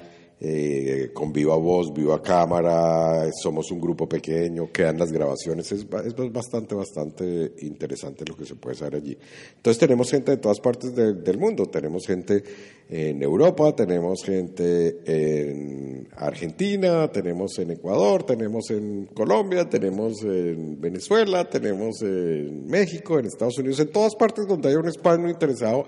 eh, 0.43 1.11
con 1.13 1.31
viva 1.31 1.55
voz, 1.55 1.93
viva 1.93 2.19
cámara, 2.21 3.29
somos 3.43 3.69
un 3.71 3.79
grupo 3.79 4.09
pequeño, 4.09 4.71
quedan 4.71 4.97
las 4.97 5.11
grabaciones, 5.11 5.71
es, 5.71 5.81
es 6.05 6.31
bastante, 6.33 6.73
bastante 6.73 7.53
interesante 7.61 8.25
lo 8.27 8.35
que 8.35 8.45
se 8.45 8.55
puede 8.55 8.75
hacer 8.75 8.95
allí. 8.95 9.15
Entonces 9.57 9.79
tenemos 9.79 10.09
gente 10.09 10.31
de 10.31 10.37
todas 10.37 10.59
partes 10.59 10.95
de- 10.95 11.13
del 11.13 11.37
mundo, 11.37 11.67
tenemos 11.67 12.07
gente 12.07 12.43
en 12.89 13.21
Europa, 13.21 13.75
tenemos 13.75 14.23
gente 14.23 14.97
en 15.05 16.07
Argentina, 16.17 17.07
tenemos 17.11 17.57
en 17.59 17.71
Ecuador, 17.71 18.23
tenemos 18.23 18.69
en 18.71 19.05
Colombia, 19.13 19.69
tenemos 19.69 20.23
en 20.23 20.81
Venezuela, 20.81 21.47
tenemos 21.47 22.01
en 22.01 22.65
México, 22.65 23.19
en 23.19 23.27
Estados 23.27 23.57
Unidos, 23.59 23.79
en 23.79 23.91
todas 23.91 24.15
partes 24.15 24.47
donde 24.47 24.69
hay 24.69 24.75
un 24.75 24.89
hispano 24.89 25.29
interesado, 25.29 25.85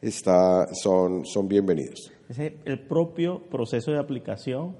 está, 0.00 0.66
son, 0.74 1.24
son 1.26 1.48
bienvenidos. 1.48 2.10
Es 2.28 2.38
el 2.38 2.80
propio 2.86 3.42
proceso 3.50 3.90
de 3.90 3.98
aplicación 3.98 4.76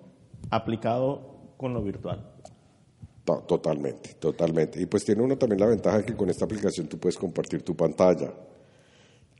aplicado 0.50 1.52
con 1.56 1.74
lo 1.74 1.82
virtual. 1.82 2.26
To- 3.24 3.42
Totalmente, 3.46 4.14
totalmente. 4.14 4.80
Y 4.80 4.86
pues 4.86 5.04
tiene 5.04 5.22
uno 5.22 5.36
también 5.36 5.60
la 5.60 5.66
ventaja 5.66 6.02
que 6.04 6.14
con 6.14 6.30
esta 6.30 6.44
aplicación 6.44 6.88
tú 6.88 6.98
puedes 6.98 7.18
compartir 7.18 7.62
tu 7.62 7.76
pantalla, 7.76 8.32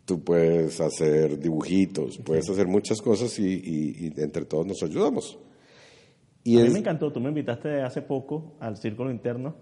tú 0.05 0.23
puedes 0.23 0.81
hacer 0.81 1.39
dibujitos, 1.39 2.19
puedes 2.19 2.49
hacer 2.51 2.67
muchas 2.67 3.01
cosas 3.01 3.39
y, 3.39 3.47
y- 3.47 4.13
y 4.17 4.21
entre 4.21 4.45
todos 4.45 4.67
nos 4.67 4.83
ayudamos. 4.83 5.39
Y 6.45 6.57
a 6.59 6.61
mí 6.63 6.67
es- 6.67 6.73
me 6.73 6.79
encantó, 6.81 7.13
tú 7.13 7.21
me 7.21 7.29
invitaste 7.29 7.81
hace 7.83 8.03
poco 8.03 8.55
al 8.61 8.77
Círculo 8.77 9.11
Interno, 9.11 9.55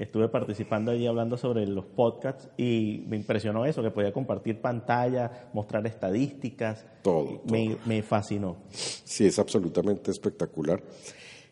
estuve 0.00 0.28
participando 0.28 0.90
allí 0.90 1.06
hablando 1.06 1.36
sobre 1.36 1.66
los 1.66 1.84
podcasts 1.84 2.48
y 2.56 3.04
me 3.06 3.16
impresionó 3.16 3.66
eso, 3.66 3.82
que 3.82 3.90
podía 3.90 4.12
compartir 4.12 4.60
pantalla, 4.60 5.50
mostrar 5.52 5.86
estadísticas. 5.86 6.86
Todo, 7.02 7.42
Me, 7.50 7.76
me 7.84 8.02
fascinó. 8.02 8.56
Sí, 8.70 9.26
es 9.26 9.38
absolutamente 9.38 10.10
espectacular. 10.10 10.82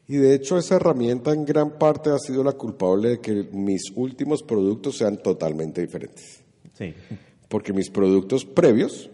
Y 0.06 0.16
de 0.16 0.34
hecho 0.34 0.56
esa 0.56 0.76
herramienta 0.76 1.34
en 1.34 1.44
gran 1.44 1.78
parte 1.78 2.08
ha 2.08 2.18
sido 2.18 2.42
la 2.42 2.52
culpable 2.52 3.10
de 3.10 3.20
que 3.20 3.48
mis 3.52 3.92
últimos 3.94 4.42
productos 4.42 4.96
sean 4.96 5.18
totalmente 5.18 5.82
diferentes. 5.82 6.42
Sí. 6.72 6.94
Porque 7.48 7.74
mis 7.74 7.90
productos 7.90 8.46
previos, 8.46 9.10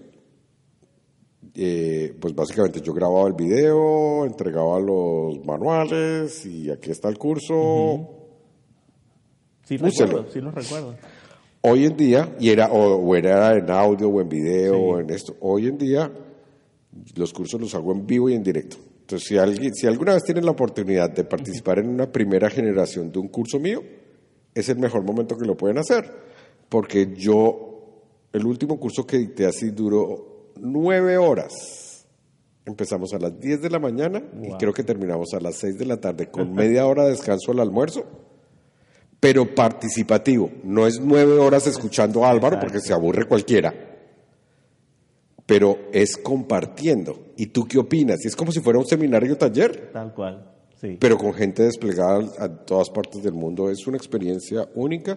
eh, 1.56 2.14
pues 2.20 2.32
básicamente 2.36 2.80
yo 2.80 2.92
grababa 2.92 3.26
el 3.26 3.34
video, 3.34 4.24
entregaba 4.24 4.78
los 4.78 5.44
manuales 5.44 6.46
y 6.46 6.70
aquí 6.70 6.92
está 6.92 7.08
el 7.08 7.18
curso. 7.18 8.23
Sí, 9.64 9.76
recuerdo, 9.76 10.26
sí 10.32 10.40
recuerdo. 10.40 10.94
Hoy 11.62 11.86
en 11.86 11.96
día, 11.96 12.36
y 12.38 12.50
era, 12.50 12.70
o, 12.70 12.96
o 12.96 13.16
era 13.16 13.56
en 13.56 13.70
audio 13.70 14.08
o 14.10 14.20
en 14.20 14.28
video 14.28 14.74
Sí. 14.74 14.80
o 14.82 15.00
en 15.00 15.10
esto, 15.10 15.36
hoy 15.40 15.66
en 15.68 15.78
día 15.78 16.12
los 17.16 17.32
cursos 17.32 17.60
los 17.60 17.74
hago 17.74 17.92
en 17.92 18.06
vivo 18.06 18.28
y 18.28 18.34
en 18.34 18.42
directo. 18.42 18.76
Entonces, 19.00 19.28
si, 19.28 19.36
alguien, 19.38 19.74
si 19.74 19.86
alguna 19.86 20.14
vez 20.14 20.22
tienen 20.24 20.44
la 20.44 20.50
oportunidad 20.52 21.10
de 21.10 21.24
participar 21.24 21.78
en 21.78 21.88
una 21.88 22.10
primera 22.10 22.48
generación 22.50 23.10
de 23.12 23.18
un 23.18 23.28
curso 23.28 23.58
mío, 23.58 23.82
es 24.54 24.68
el 24.68 24.78
mejor 24.78 25.02
momento 25.04 25.36
que 25.36 25.46
lo 25.46 25.56
pueden 25.56 25.78
hacer. 25.78 26.10
Porque 26.68 27.12
yo, 27.14 28.02
el 28.32 28.46
último 28.46 28.78
curso 28.78 29.06
que 29.06 29.18
dicté 29.18 29.46
así 29.46 29.70
duró 29.70 30.52
nueve 30.60 31.18
horas. 31.18 31.52
Empezamos 32.66 33.12
a 33.12 33.18
las 33.18 33.38
10 33.38 33.60
de 33.60 33.68
la 33.70 33.78
mañana 33.78 34.22
y 34.42 34.50
creo 34.52 34.72
que 34.72 34.82
terminamos 34.84 35.34
a 35.34 35.40
las 35.40 35.56
6 35.56 35.76
de 35.78 35.84
la 35.84 35.98
tarde 35.98 36.30
con 36.30 36.54
media 36.54 36.86
hora 36.86 37.04
de 37.04 37.10
descanso 37.10 37.52
al 37.52 37.60
almuerzo 37.60 38.04
pero 39.24 39.54
participativo. 39.54 40.50
No 40.64 40.86
es 40.86 41.00
nueve 41.00 41.38
horas 41.38 41.66
escuchando 41.66 42.26
a 42.26 42.30
Álvaro 42.30 42.60
porque 42.60 42.78
se 42.78 42.92
aburre 42.92 43.24
cualquiera, 43.24 43.72
pero 45.46 45.78
es 45.94 46.18
compartiendo. 46.18 47.32
¿Y 47.38 47.46
tú 47.46 47.64
qué 47.64 47.78
opinas? 47.78 48.22
Y 48.22 48.28
es 48.28 48.36
como 48.36 48.52
si 48.52 48.60
fuera 48.60 48.78
un 48.78 48.84
seminario 48.84 49.38
taller, 49.38 49.88
Tal 49.94 50.12
cual. 50.12 50.50
Sí. 50.78 50.98
pero 51.00 51.16
con 51.16 51.32
gente 51.32 51.62
desplegada 51.62 52.22
a 52.38 52.50
todas 52.50 52.90
partes 52.90 53.22
del 53.22 53.32
mundo. 53.32 53.70
Es 53.70 53.86
una 53.86 53.96
experiencia 53.96 54.68
única 54.74 55.16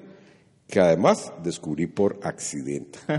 que 0.69 0.79
además 0.79 1.33
descubrí 1.43 1.87
por 1.87 2.17
accidente. 2.23 2.99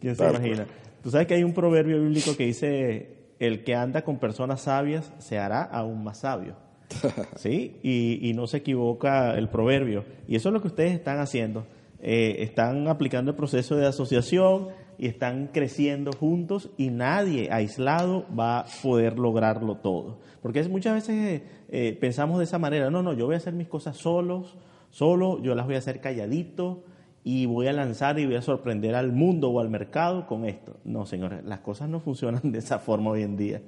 ¿Quién 0.00 0.16
se 0.16 0.28
imagina? 0.28 0.66
Tú 1.04 1.12
sabes 1.12 1.28
que 1.28 1.34
hay 1.34 1.44
un 1.44 1.54
proverbio 1.54 2.02
bíblico 2.02 2.36
que 2.36 2.46
dice, 2.46 3.28
el 3.38 3.62
que 3.62 3.76
anda 3.76 4.02
con 4.02 4.18
personas 4.18 4.62
sabias 4.62 5.12
se 5.20 5.38
hará 5.38 5.62
aún 5.62 6.02
más 6.02 6.18
sabio. 6.18 6.56
¿Sí? 7.36 7.76
Y, 7.82 8.32
no 8.34 8.46
se 8.46 8.58
equivoca 8.58 9.36
el 9.36 9.48
proverbio. 9.48 10.04
Y 10.28 10.36
eso 10.36 10.48
es 10.48 10.52
lo 10.52 10.60
que 10.60 10.68
ustedes 10.68 10.92
están 10.92 11.18
haciendo. 11.18 11.66
Eh, 12.00 12.42
están 12.42 12.88
aplicando 12.88 13.30
el 13.30 13.36
proceso 13.36 13.76
de 13.76 13.86
asociación 13.86 14.68
y 14.98 15.06
están 15.06 15.48
creciendo 15.48 16.12
juntos 16.12 16.70
y 16.76 16.90
nadie 16.90 17.48
aislado 17.50 18.26
va 18.38 18.60
a 18.60 18.66
poder 18.82 19.18
lograrlo 19.18 19.76
todo. 19.76 20.18
Porque 20.42 20.60
es, 20.60 20.68
muchas 20.68 20.94
veces 20.94 21.14
eh, 21.14 21.44
eh, 21.68 21.98
pensamos 22.00 22.38
de 22.38 22.44
esa 22.44 22.58
manera, 22.58 22.90
no, 22.90 23.02
no, 23.02 23.12
yo 23.12 23.26
voy 23.26 23.34
a 23.34 23.38
hacer 23.38 23.52
mis 23.52 23.68
cosas 23.68 23.96
solos, 23.96 24.56
solo, 24.90 25.40
yo 25.42 25.54
las 25.54 25.66
voy 25.66 25.76
a 25.76 25.78
hacer 25.78 26.00
calladito 26.00 26.84
y 27.24 27.46
voy 27.46 27.68
a 27.68 27.72
lanzar 27.72 28.18
y 28.18 28.26
voy 28.26 28.34
a 28.34 28.42
sorprender 28.42 28.94
al 28.94 29.12
mundo 29.12 29.50
o 29.50 29.60
al 29.60 29.70
mercado 29.70 30.26
con 30.26 30.44
esto. 30.44 30.78
No, 30.84 31.06
señores, 31.06 31.44
las 31.44 31.60
cosas 31.60 31.88
no 31.88 32.00
funcionan 32.00 32.40
de 32.52 32.58
esa 32.58 32.78
forma 32.78 33.10
hoy 33.10 33.22
en 33.22 33.36
día. 33.36 33.62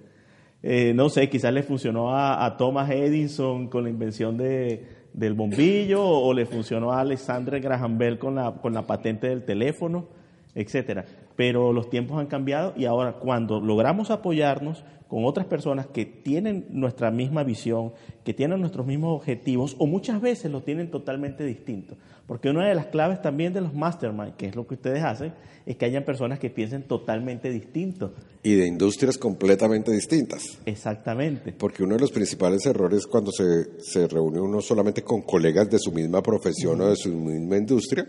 Eh, 0.67 0.95
no 0.95 1.11
sé, 1.11 1.29
quizás 1.29 1.53
le 1.53 1.63
funcionó 1.63 2.17
a, 2.17 2.57
Thomas 2.57 2.89
Edison 2.89 3.69
con 3.69 3.85
la 3.85 3.91
invención 3.91 4.39
de, 4.39 4.83
del 5.13 5.35
bombillo 5.35 6.03
o, 6.03 6.33
le 6.33 6.47
funcionó 6.47 6.91
a 6.91 7.01
Alexander 7.01 7.61
Graham 7.61 7.99
Bell 7.99 8.19
con 8.19 8.37
la, 8.37 8.51
con 8.51 8.73
la 8.73 8.87
patente 8.87 9.29
del 9.29 9.45
teléfono, 9.45 10.07
etcétera. 10.55 11.05
Pero 11.37 11.75
los 11.75 11.91
tiempos 11.91 12.19
han 12.19 12.29
cambiado 12.29 12.73
y 12.79 12.87
ahora 12.87 13.13
cuando 13.13 13.61
logramos 13.61 14.11
apoyarnos 14.11 14.85
con 15.09 15.25
otras 15.25 15.47
personas 15.47 15.87
que 15.87 16.07
tienen 16.07 16.67
nuestra 16.71 17.11
misma 17.11 17.45
visión, 17.45 17.93
que 18.25 18.35
tienen 18.35 18.61
nuestros 18.61 18.87
mismos 18.87 19.17
objetivos 19.17 19.77
o 19.79 19.87
muchas 19.87 20.21
veces 20.21 20.51
los 20.51 20.65
tienen 20.65 20.91
totalmente 20.91 21.45
distintos. 21.45 21.99
Porque 22.27 22.49
una 22.49 22.67
de 22.67 22.75
las 22.75 22.87
claves 22.87 23.21
también 23.21 23.53
de 23.53 23.61
los 23.61 23.75
mastermind, 23.75 24.37
que 24.37 24.47
es 24.47 24.57
lo 24.57 24.67
que 24.67 24.75
ustedes 24.75 25.03
hacen, 25.05 25.35
es 25.67 25.77
que 25.77 25.85
hayan 25.85 26.05
personas 26.05 26.39
que 26.39 26.49
piensen 26.49 26.83
totalmente 26.85 27.51
distinto. 27.51 28.15
Y 28.43 28.55
de 28.55 28.67
industrias 28.67 29.19
completamente 29.19 29.93
distintas. 29.93 30.59
Exactamente. 30.65 31.53
Porque 31.53 31.83
uno 31.83 31.95
de 31.95 32.01
los 32.01 32.13
principales 32.13 32.65
errores 32.67 33.07
cuando 33.07 33.31
se, 33.31 33.81
se 33.83 34.09
reúne 34.09 34.41
uno 34.41 34.61
solamente 34.63 35.03
con 35.03 35.23
colegas 35.23 35.69
de 35.71 35.79
su 35.79 35.93
misma 35.93 36.23
profesión 36.23 36.81
o 36.81 36.89
de 36.89 36.97
su 36.97 37.11
misma 37.11 37.59
industria, 37.59 38.07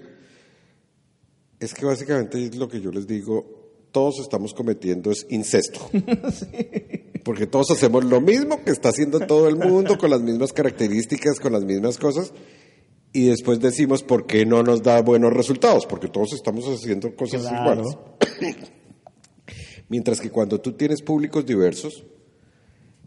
es 1.59 1.73
que 1.73 1.85
básicamente 1.85 2.41
es 2.41 2.55
lo 2.55 2.67
que 2.67 2.79
yo 2.79 2.91
les 2.91 3.05
digo, 3.05 3.64
todos 3.95 4.19
estamos 4.19 4.53
cometiendo 4.53 5.09
es 5.09 5.25
incesto. 5.29 5.79
Porque 7.23 7.47
todos 7.47 7.71
hacemos 7.71 8.03
lo 8.03 8.19
mismo 8.19 8.61
que 8.61 8.71
está 8.71 8.89
haciendo 8.89 9.21
todo 9.21 9.47
el 9.47 9.55
mundo, 9.55 9.97
con 9.97 10.09
las 10.09 10.19
mismas 10.19 10.51
características, 10.51 11.39
con 11.39 11.53
las 11.53 11.63
mismas 11.63 11.97
cosas, 11.97 12.33
y 13.13 13.27
después 13.27 13.61
decimos 13.61 14.03
por 14.03 14.27
qué 14.27 14.45
no 14.45 14.63
nos 14.63 14.83
da 14.83 15.01
buenos 15.01 15.31
resultados, 15.31 15.85
porque 15.85 16.09
todos 16.09 16.33
estamos 16.33 16.65
haciendo 16.65 17.15
cosas 17.15 17.43
Claro. 17.43 17.83
iguales. 17.83 17.97
Mientras 19.87 20.19
que 20.19 20.29
cuando 20.29 20.59
tú 20.59 20.73
tienes 20.73 21.01
públicos 21.01 21.45
diversos, 21.45 22.03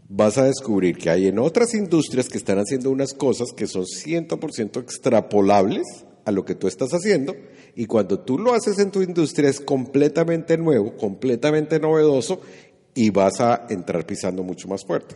vas 0.07 0.39
a 0.39 0.45
descubrir 0.45 0.97
que 0.97 1.11
hay 1.11 1.27
en 1.27 1.37
otras 1.37 1.75
industrias 1.75 2.29
que 2.29 2.39
están 2.39 2.57
haciendo 2.57 2.89
unas 2.89 3.13
cosas 3.13 3.49
que 3.55 3.67
son 3.67 3.85
100% 3.85 4.81
extrapolables 4.81 5.85
a 6.25 6.31
lo 6.31 6.45
que 6.45 6.55
tú 6.55 6.67
estás 6.67 6.89
haciendo 6.95 7.35
y 7.75 7.85
cuando 7.85 8.19
tú 8.19 8.37
lo 8.37 8.53
haces 8.53 8.79
en 8.79 8.91
tu 8.91 9.01
industria 9.01 9.49
es 9.49 9.59
completamente 9.59 10.57
nuevo, 10.57 10.95
completamente 10.97 11.79
novedoso 11.79 12.41
y 12.93 13.09
vas 13.11 13.39
a 13.41 13.65
entrar 13.69 14.05
pisando 14.05 14.43
mucho 14.43 14.67
más 14.67 14.83
fuerte. 14.85 15.15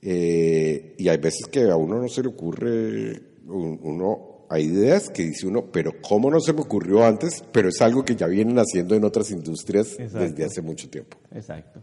Eh, 0.00 0.94
y 0.98 1.08
hay 1.08 1.18
veces 1.18 1.46
que 1.46 1.70
a 1.70 1.76
uno 1.76 2.00
no 2.00 2.08
se 2.08 2.22
le 2.22 2.28
ocurre, 2.28 3.22
un- 3.46 3.78
uno, 3.82 4.46
hay 4.48 4.64
ideas 4.64 5.08
que 5.10 5.22
dice 5.22 5.46
uno, 5.46 5.66
pero 5.70 5.92
¿cómo 6.02 6.30
no 6.30 6.40
se 6.40 6.52
me 6.52 6.60
ocurrió 6.60 7.04
antes? 7.04 7.44
Pero 7.52 7.68
es 7.68 7.80
algo 7.80 8.04
que 8.04 8.16
ya 8.16 8.26
vienen 8.26 8.58
haciendo 8.58 8.94
en 8.94 9.04
otras 9.04 9.30
industrias 9.30 9.92
Exacto. 9.98 10.18
desde 10.18 10.44
hace 10.44 10.60
mucho 10.62 10.90
tiempo. 10.90 11.16
Exacto. 11.32 11.80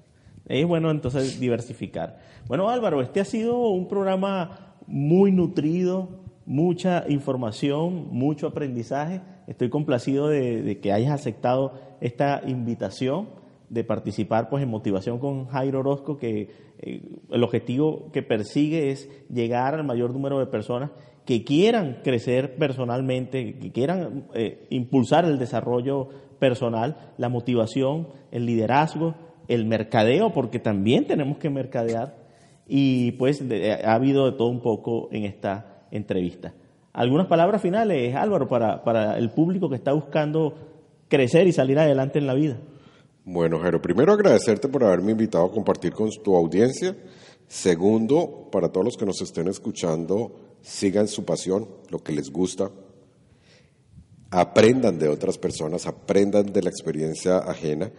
Es 0.47 0.65
bueno 0.67 0.91
entonces 0.91 1.39
diversificar. 1.39 2.19
Bueno, 2.47 2.69
Álvaro, 2.69 3.01
este 3.01 3.19
ha 3.21 3.25
sido 3.25 3.57
un 3.69 3.87
programa 3.87 4.75
muy 4.87 5.31
nutrido, 5.31 6.23
mucha 6.45 7.05
información, 7.07 8.07
mucho 8.11 8.47
aprendizaje. 8.47 9.21
Estoy 9.49 9.69
complacido 9.69 10.27
de, 10.27 10.79
que 10.79 10.93
hayas 10.93 11.11
aceptado 11.11 11.73
esta 12.01 12.43
invitación 12.45 13.29
de 13.69 13.83
participar 13.83 14.47
pues 14.47 14.61
en 14.61 14.69
motivación 14.69 15.17
con 15.17 15.47
Jairo 15.47 15.79
Orozco, 15.79 16.17
que 16.17 16.49
eh, 16.77 17.01
el 17.31 17.43
objetivo 17.43 18.11
que 18.13 18.21
persigue 18.21 18.91
es 18.91 19.09
llegar 19.27 19.73
al 19.73 19.83
mayor 19.83 20.13
número 20.13 20.37
de 20.37 20.45
personas 20.45 20.91
que 21.25 21.43
quieran 21.43 22.01
crecer 22.03 22.57
personalmente, 22.57 23.57
que 23.57 23.71
quieran 23.71 24.27
eh, 24.35 24.67
impulsar 24.69 25.25
el 25.25 25.39
desarrollo 25.39 26.09
personal, 26.37 27.13
la 27.17 27.29
motivación, 27.29 28.09
el 28.31 28.45
liderazgo, 28.45 29.15
el 29.47 29.65
mercadeo, 29.65 30.31
porque 30.31 30.59
también 30.59 31.07
tenemos 31.07 31.39
que 31.39 31.49
mercadear, 31.49 32.19
y 32.67 33.13
pues 33.13 33.43
ha 33.83 33.95
habido 33.95 34.29
de 34.29 34.37
todo 34.37 34.49
un 34.49 34.61
poco 34.61 35.09
en 35.11 35.25
esta 35.25 35.85
entrevista. 35.89 36.53
Algunas 36.99 37.27
palabras 37.27 37.61
finales, 37.61 38.13
Álvaro, 38.13 38.49
para, 38.49 38.83
para 38.83 39.17
el 39.17 39.29
público 39.29 39.69
que 39.69 39.77
está 39.77 39.93
buscando 39.93 40.53
crecer 41.07 41.47
y 41.47 41.53
salir 41.53 41.79
adelante 41.79 42.19
en 42.19 42.27
la 42.27 42.33
vida. 42.33 42.57
Bueno, 43.23 43.57
Jero, 43.61 43.81
primero 43.81 44.11
agradecerte 44.11 44.67
por 44.67 44.83
haberme 44.83 45.13
invitado 45.13 45.45
a 45.45 45.51
compartir 45.51 45.93
con 45.93 46.09
tu 46.09 46.35
audiencia. 46.35 46.93
Segundo, 47.47 48.49
para 48.51 48.67
todos 48.67 48.85
los 48.85 48.97
que 48.97 49.05
nos 49.05 49.21
estén 49.21 49.47
escuchando, 49.47 50.57
sigan 50.61 51.07
su 51.07 51.23
pasión, 51.23 51.69
lo 51.89 51.99
que 51.99 52.11
les 52.11 52.29
gusta. 52.29 52.69
Aprendan 54.29 54.99
de 54.99 55.07
otras 55.07 55.37
personas, 55.37 55.87
aprendan 55.87 56.51
de 56.51 56.63
la 56.63 56.69
experiencia 56.69 57.37
ajena. 57.37 57.93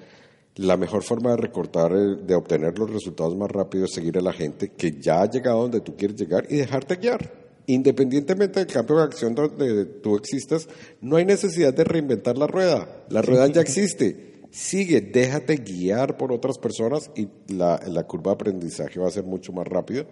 La 0.57 0.77
mejor 0.77 1.05
forma 1.05 1.31
de 1.31 1.39
recortar, 1.39 1.91
de 1.91 2.35
obtener 2.35 2.79
los 2.79 2.91
resultados 2.91 3.35
más 3.35 3.51
rápidos 3.51 3.89
es 3.89 3.95
seguir 3.95 4.19
a 4.19 4.21
la 4.21 4.35
gente 4.35 4.73
que 4.73 5.01
ya 5.01 5.23
ha 5.23 5.31
llegado 5.31 5.63
donde 5.63 5.81
tú 5.81 5.97
quieres 5.97 6.21
llegar 6.21 6.45
y 6.51 6.57
dejarte 6.57 6.97
guiar. 6.97 7.40
Independientemente 7.71 8.59
del 8.59 8.67
campo 8.67 8.97
de 8.97 9.05
acción 9.05 9.33
donde 9.33 9.85
tú 9.85 10.17
existas, 10.17 10.69
no 11.01 11.17
hay 11.17 11.25
necesidad 11.25 11.73
de 11.73 11.85
reinventar 11.85 12.37
la 12.37 12.49
rueda. 12.49 13.05
La 13.11 13.23
rueda 13.23 13.47
ya 13.47 13.61
existe. 13.61 14.41
Sigue, 14.51 15.01
déjate 15.01 15.59
guiar 15.59 16.17
por 16.17 16.33
otras 16.33 16.59
personas 16.59 17.13
y 17.15 17.29
la, 17.47 17.79
curva 18.09 18.33
de 18.33 18.35
aprendizaje 18.35 18.99
va 18.99 19.07
a 19.07 19.13
ser 19.13 19.23
mucho 19.23 19.53
más 19.53 19.69
rápida. 19.69 20.05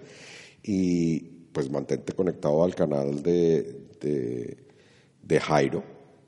Y 0.62 1.18
pues 1.50 1.68
mantente 1.68 2.12
conectado 2.12 2.62
al 2.62 2.76
canal 2.76 3.24
de, 3.24 3.76
de, 4.00 5.40
Jairo. 5.40 5.82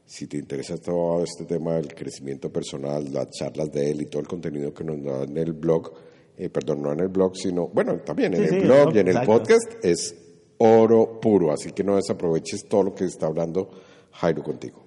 Si 0.05 0.27
te 0.27 0.37
interesa 0.37 0.79
todo 0.79 1.23
este 1.23 1.45
tema 1.45 1.77
del 1.77 1.95
crecimiento 1.95 2.53
personal, 2.53 3.13
las 3.13 3.31
charlas 3.31 3.71
de 3.71 3.93
él 3.93 4.03
y 4.03 4.07
todo 4.07 4.21
el 4.21 4.27
contenido 4.27 4.75
que 4.75 4.83
nos 4.83 5.01
da 5.05 5.23
en 5.23 5.37
el 5.37 5.53
blog, 5.53 5.93
eh, 6.37 6.49
perdón, 6.49 6.83
no 6.83 6.93
en 6.93 6.99
el 6.99 7.09
blog, 7.09 7.37
sino, 7.37 7.69
bueno, 7.69 7.99
también 7.99 8.35
en 8.35 8.53
el 8.53 8.61
blog 8.63 8.97
y 8.97 8.99
en 8.99 9.09
el 9.09 9.25
podcast, 9.25 9.75
es 9.85 10.20
oro 10.61 11.21
puro. 11.21 11.53
Así 11.53 11.73
que 11.73 11.83
no 11.83 11.97
desaproveches 11.97 12.69
todo 12.69 12.85
lo 12.85 12.95
que 12.95 13.05
está 13.05 13.27
hablando 13.27 13.71
Jairo 14.13 14.43
contigo. 14.43 14.85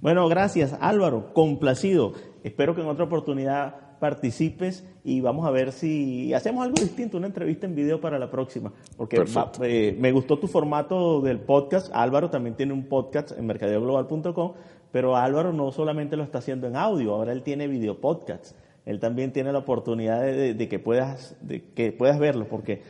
Bueno, 0.00 0.28
gracias 0.28 0.76
Álvaro, 0.80 1.32
complacido. 1.32 2.12
Espero 2.42 2.74
que 2.74 2.80
en 2.80 2.88
otra 2.88 3.04
oportunidad 3.04 3.98
participes 4.00 4.84
y 5.04 5.20
vamos 5.20 5.46
a 5.46 5.52
ver 5.52 5.70
si 5.70 6.34
hacemos 6.34 6.64
algo 6.64 6.74
distinto, 6.74 7.18
una 7.18 7.28
entrevista 7.28 7.66
en 7.66 7.76
video 7.76 8.00
para 8.00 8.18
la 8.18 8.32
próxima, 8.32 8.72
porque 8.96 9.24
eh, 9.62 9.96
me 9.96 10.10
gustó 10.10 10.40
tu 10.40 10.48
formato 10.48 11.20
del 11.20 11.38
podcast. 11.38 11.88
Álvaro 11.94 12.28
también 12.28 12.56
tiene 12.56 12.72
un 12.72 12.88
podcast 12.88 13.30
en 13.38 13.46
mercadeoglobal.com, 13.46 14.54
pero 14.90 15.16
Álvaro 15.16 15.52
no 15.52 15.70
solamente 15.70 16.16
lo 16.16 16.24
está 16.24 16.38
haciendo 16.38 16.66
en 16.66 16.74
audio, 16.74 17.14
ahora 17.14 17.30
él 17.30 17.44
tiene 17.44 17.68
video 17.68 18.00
podcast. 18.00 18.56
Él 18.84 18.98
también 18.98 19.32
tiene 19.32 19.52
la 19.52 19.60
oportunidad 19.60 20.20
de, 20.22 20.68
que 20.68 20.80
puedas 20.80 21.36
de 21.40 21.62
que 21.62 21.92
puedas 21.92 22.18
verlo, 22.18 22.48
porque 22.48 22.82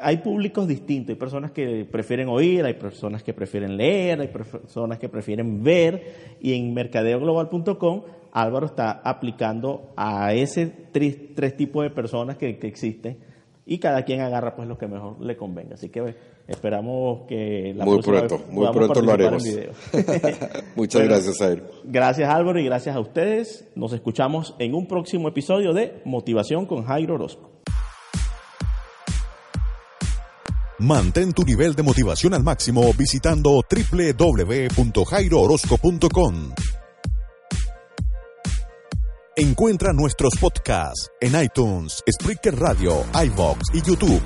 hay 0.00 0.18
públicos 0.18 0.66
distintos, 0.66 1.10
hay 1.10 1.18
personas 1.18 1.50
que 1.50 1.84
prefieren 1.84 2.28
oír, 2.28 2.64
hay 2.64 2.74
personas 2.74 3.22
que 3.22 3.34
prefieren 3.34 3.76
leer, 3.76 4.20
hay 4.20 4.28
personas 4.28 4.98
que 4.98 5.08
prefieren 5.08 5.62
ver 5.62 6.36
y 6.40 6.54
en 6.54 6.72
mercadeoglobal.com 6.72 8.02
Álvaro 8.32 8.66
está 8.66 8.90
aplicando 9.04 9.92
a 9.96 10.34
ese 10.34 10.66
tres, 10.66 11.56
tipos 11.56 11.84
de 11.84 11.90
personas 11.90 12.36
que, 12.36 12.58
existen 12.62 13.18
y 13.64 13.78
cada 13.78 14.04
quien 14.04 14.20
agarra 14.20 14.56
pues 14.56 14.66
lo 14.66 14.76
que 14.76 14.88
mejor 14.88 15.20
le 15.20 15.36
convenga. 15.36 15.74
Así 15.74 15.88
que 15.88 16.16
esperamos 16.48 17.26
que 17.28 17.72
la 17.76 17.84
muy 17.84 18.02
pronto, 18.02 18.40
muy 18.50 18.66
pronto 18.72 19.00
lo 19.02 19.12
haremos. 19.12 19.44
Muchas 20.76 21.02
gracias, 21.04 21.40
Álvaro. 21.40 21.70
Gracias, 21.84 22.28
Álvaro, 22.28 22.58
y 22.58 22.64
gracias 22.64 22.96
a 22.96 23.00
ustedes. 23.00 23.70
Nos 23.76 23.92
escuchamos 23.92 24.56
en 24.58 24.74
un 24.74 24.88
próximo 24.88 25.28
episodio 25.28 25.72
de 25.72 26.00
Motivación 26.04 26.66
con 26.66 26.84
Jairo 26.84 27.14
Orozco. 27.14 27.54
Mantén 30.84 31.32
tu 31.32 31.42
nivel 31.44 31.74
de 31.74 31.82
motivación 31.82 32.34
al 32.34 32.44
máximo 32.44 32.92
visitando 32.92 33.62
www.jairoorozco.com. 33.62 36.52
Encuentra 39.34 39.94
nuestros 39.94 40.34
podcasts 40.38 41.10
en 41.22 41.42
iTunes, 41.42 42.02
Spreaker 42.06 42.56
Radio, 42.56 43.02
iVoox 43.14 43.60
y 43.72 43.80
YouTube. 43.80 44.20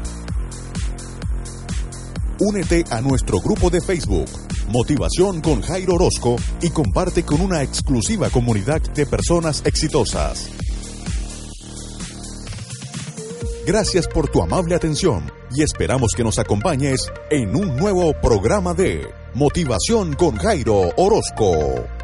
Únete 2.41 2.83
a 2.91 3.01
nuestro 3.03 3.39
grupo 3.39 3.71
de 3.71 3.81
Facebook, 3.81 4.29
Motivación 4.69 5.41
con 5.41 5.63
Jairo 5.63 5.95
Orozco, 5.95 6.35
y 6.61 6.71
comparte 6.71 7.23
con 7.23 7.41
una 7.41 7.63
exclusiva 7.63 8.31
comunidad 8.31 8.83
de 8.83 9.07
personas 9.07 9.63
exitosas. 9.65 10.51
Gracias 13.65 14.09
por 14.09 14.29
tu 14.29 14.43
amable 14.43 14.75
atención 14.75 15.38
y 15.59 15.63
esperamos 15.63 16.13
que 16.17 16.23
nos 16.23 16.39
acompañes 16.39 17.13
en 17.31 17.57
un 17.57 17.75
nuevo 17.77 18.13
programa 18.13 18.75
de 18.75 19.09
Motivación 19.35 20.15
con 20.15 20.37
Jairo 20.37 20.93
Orozco. 20.97 21.98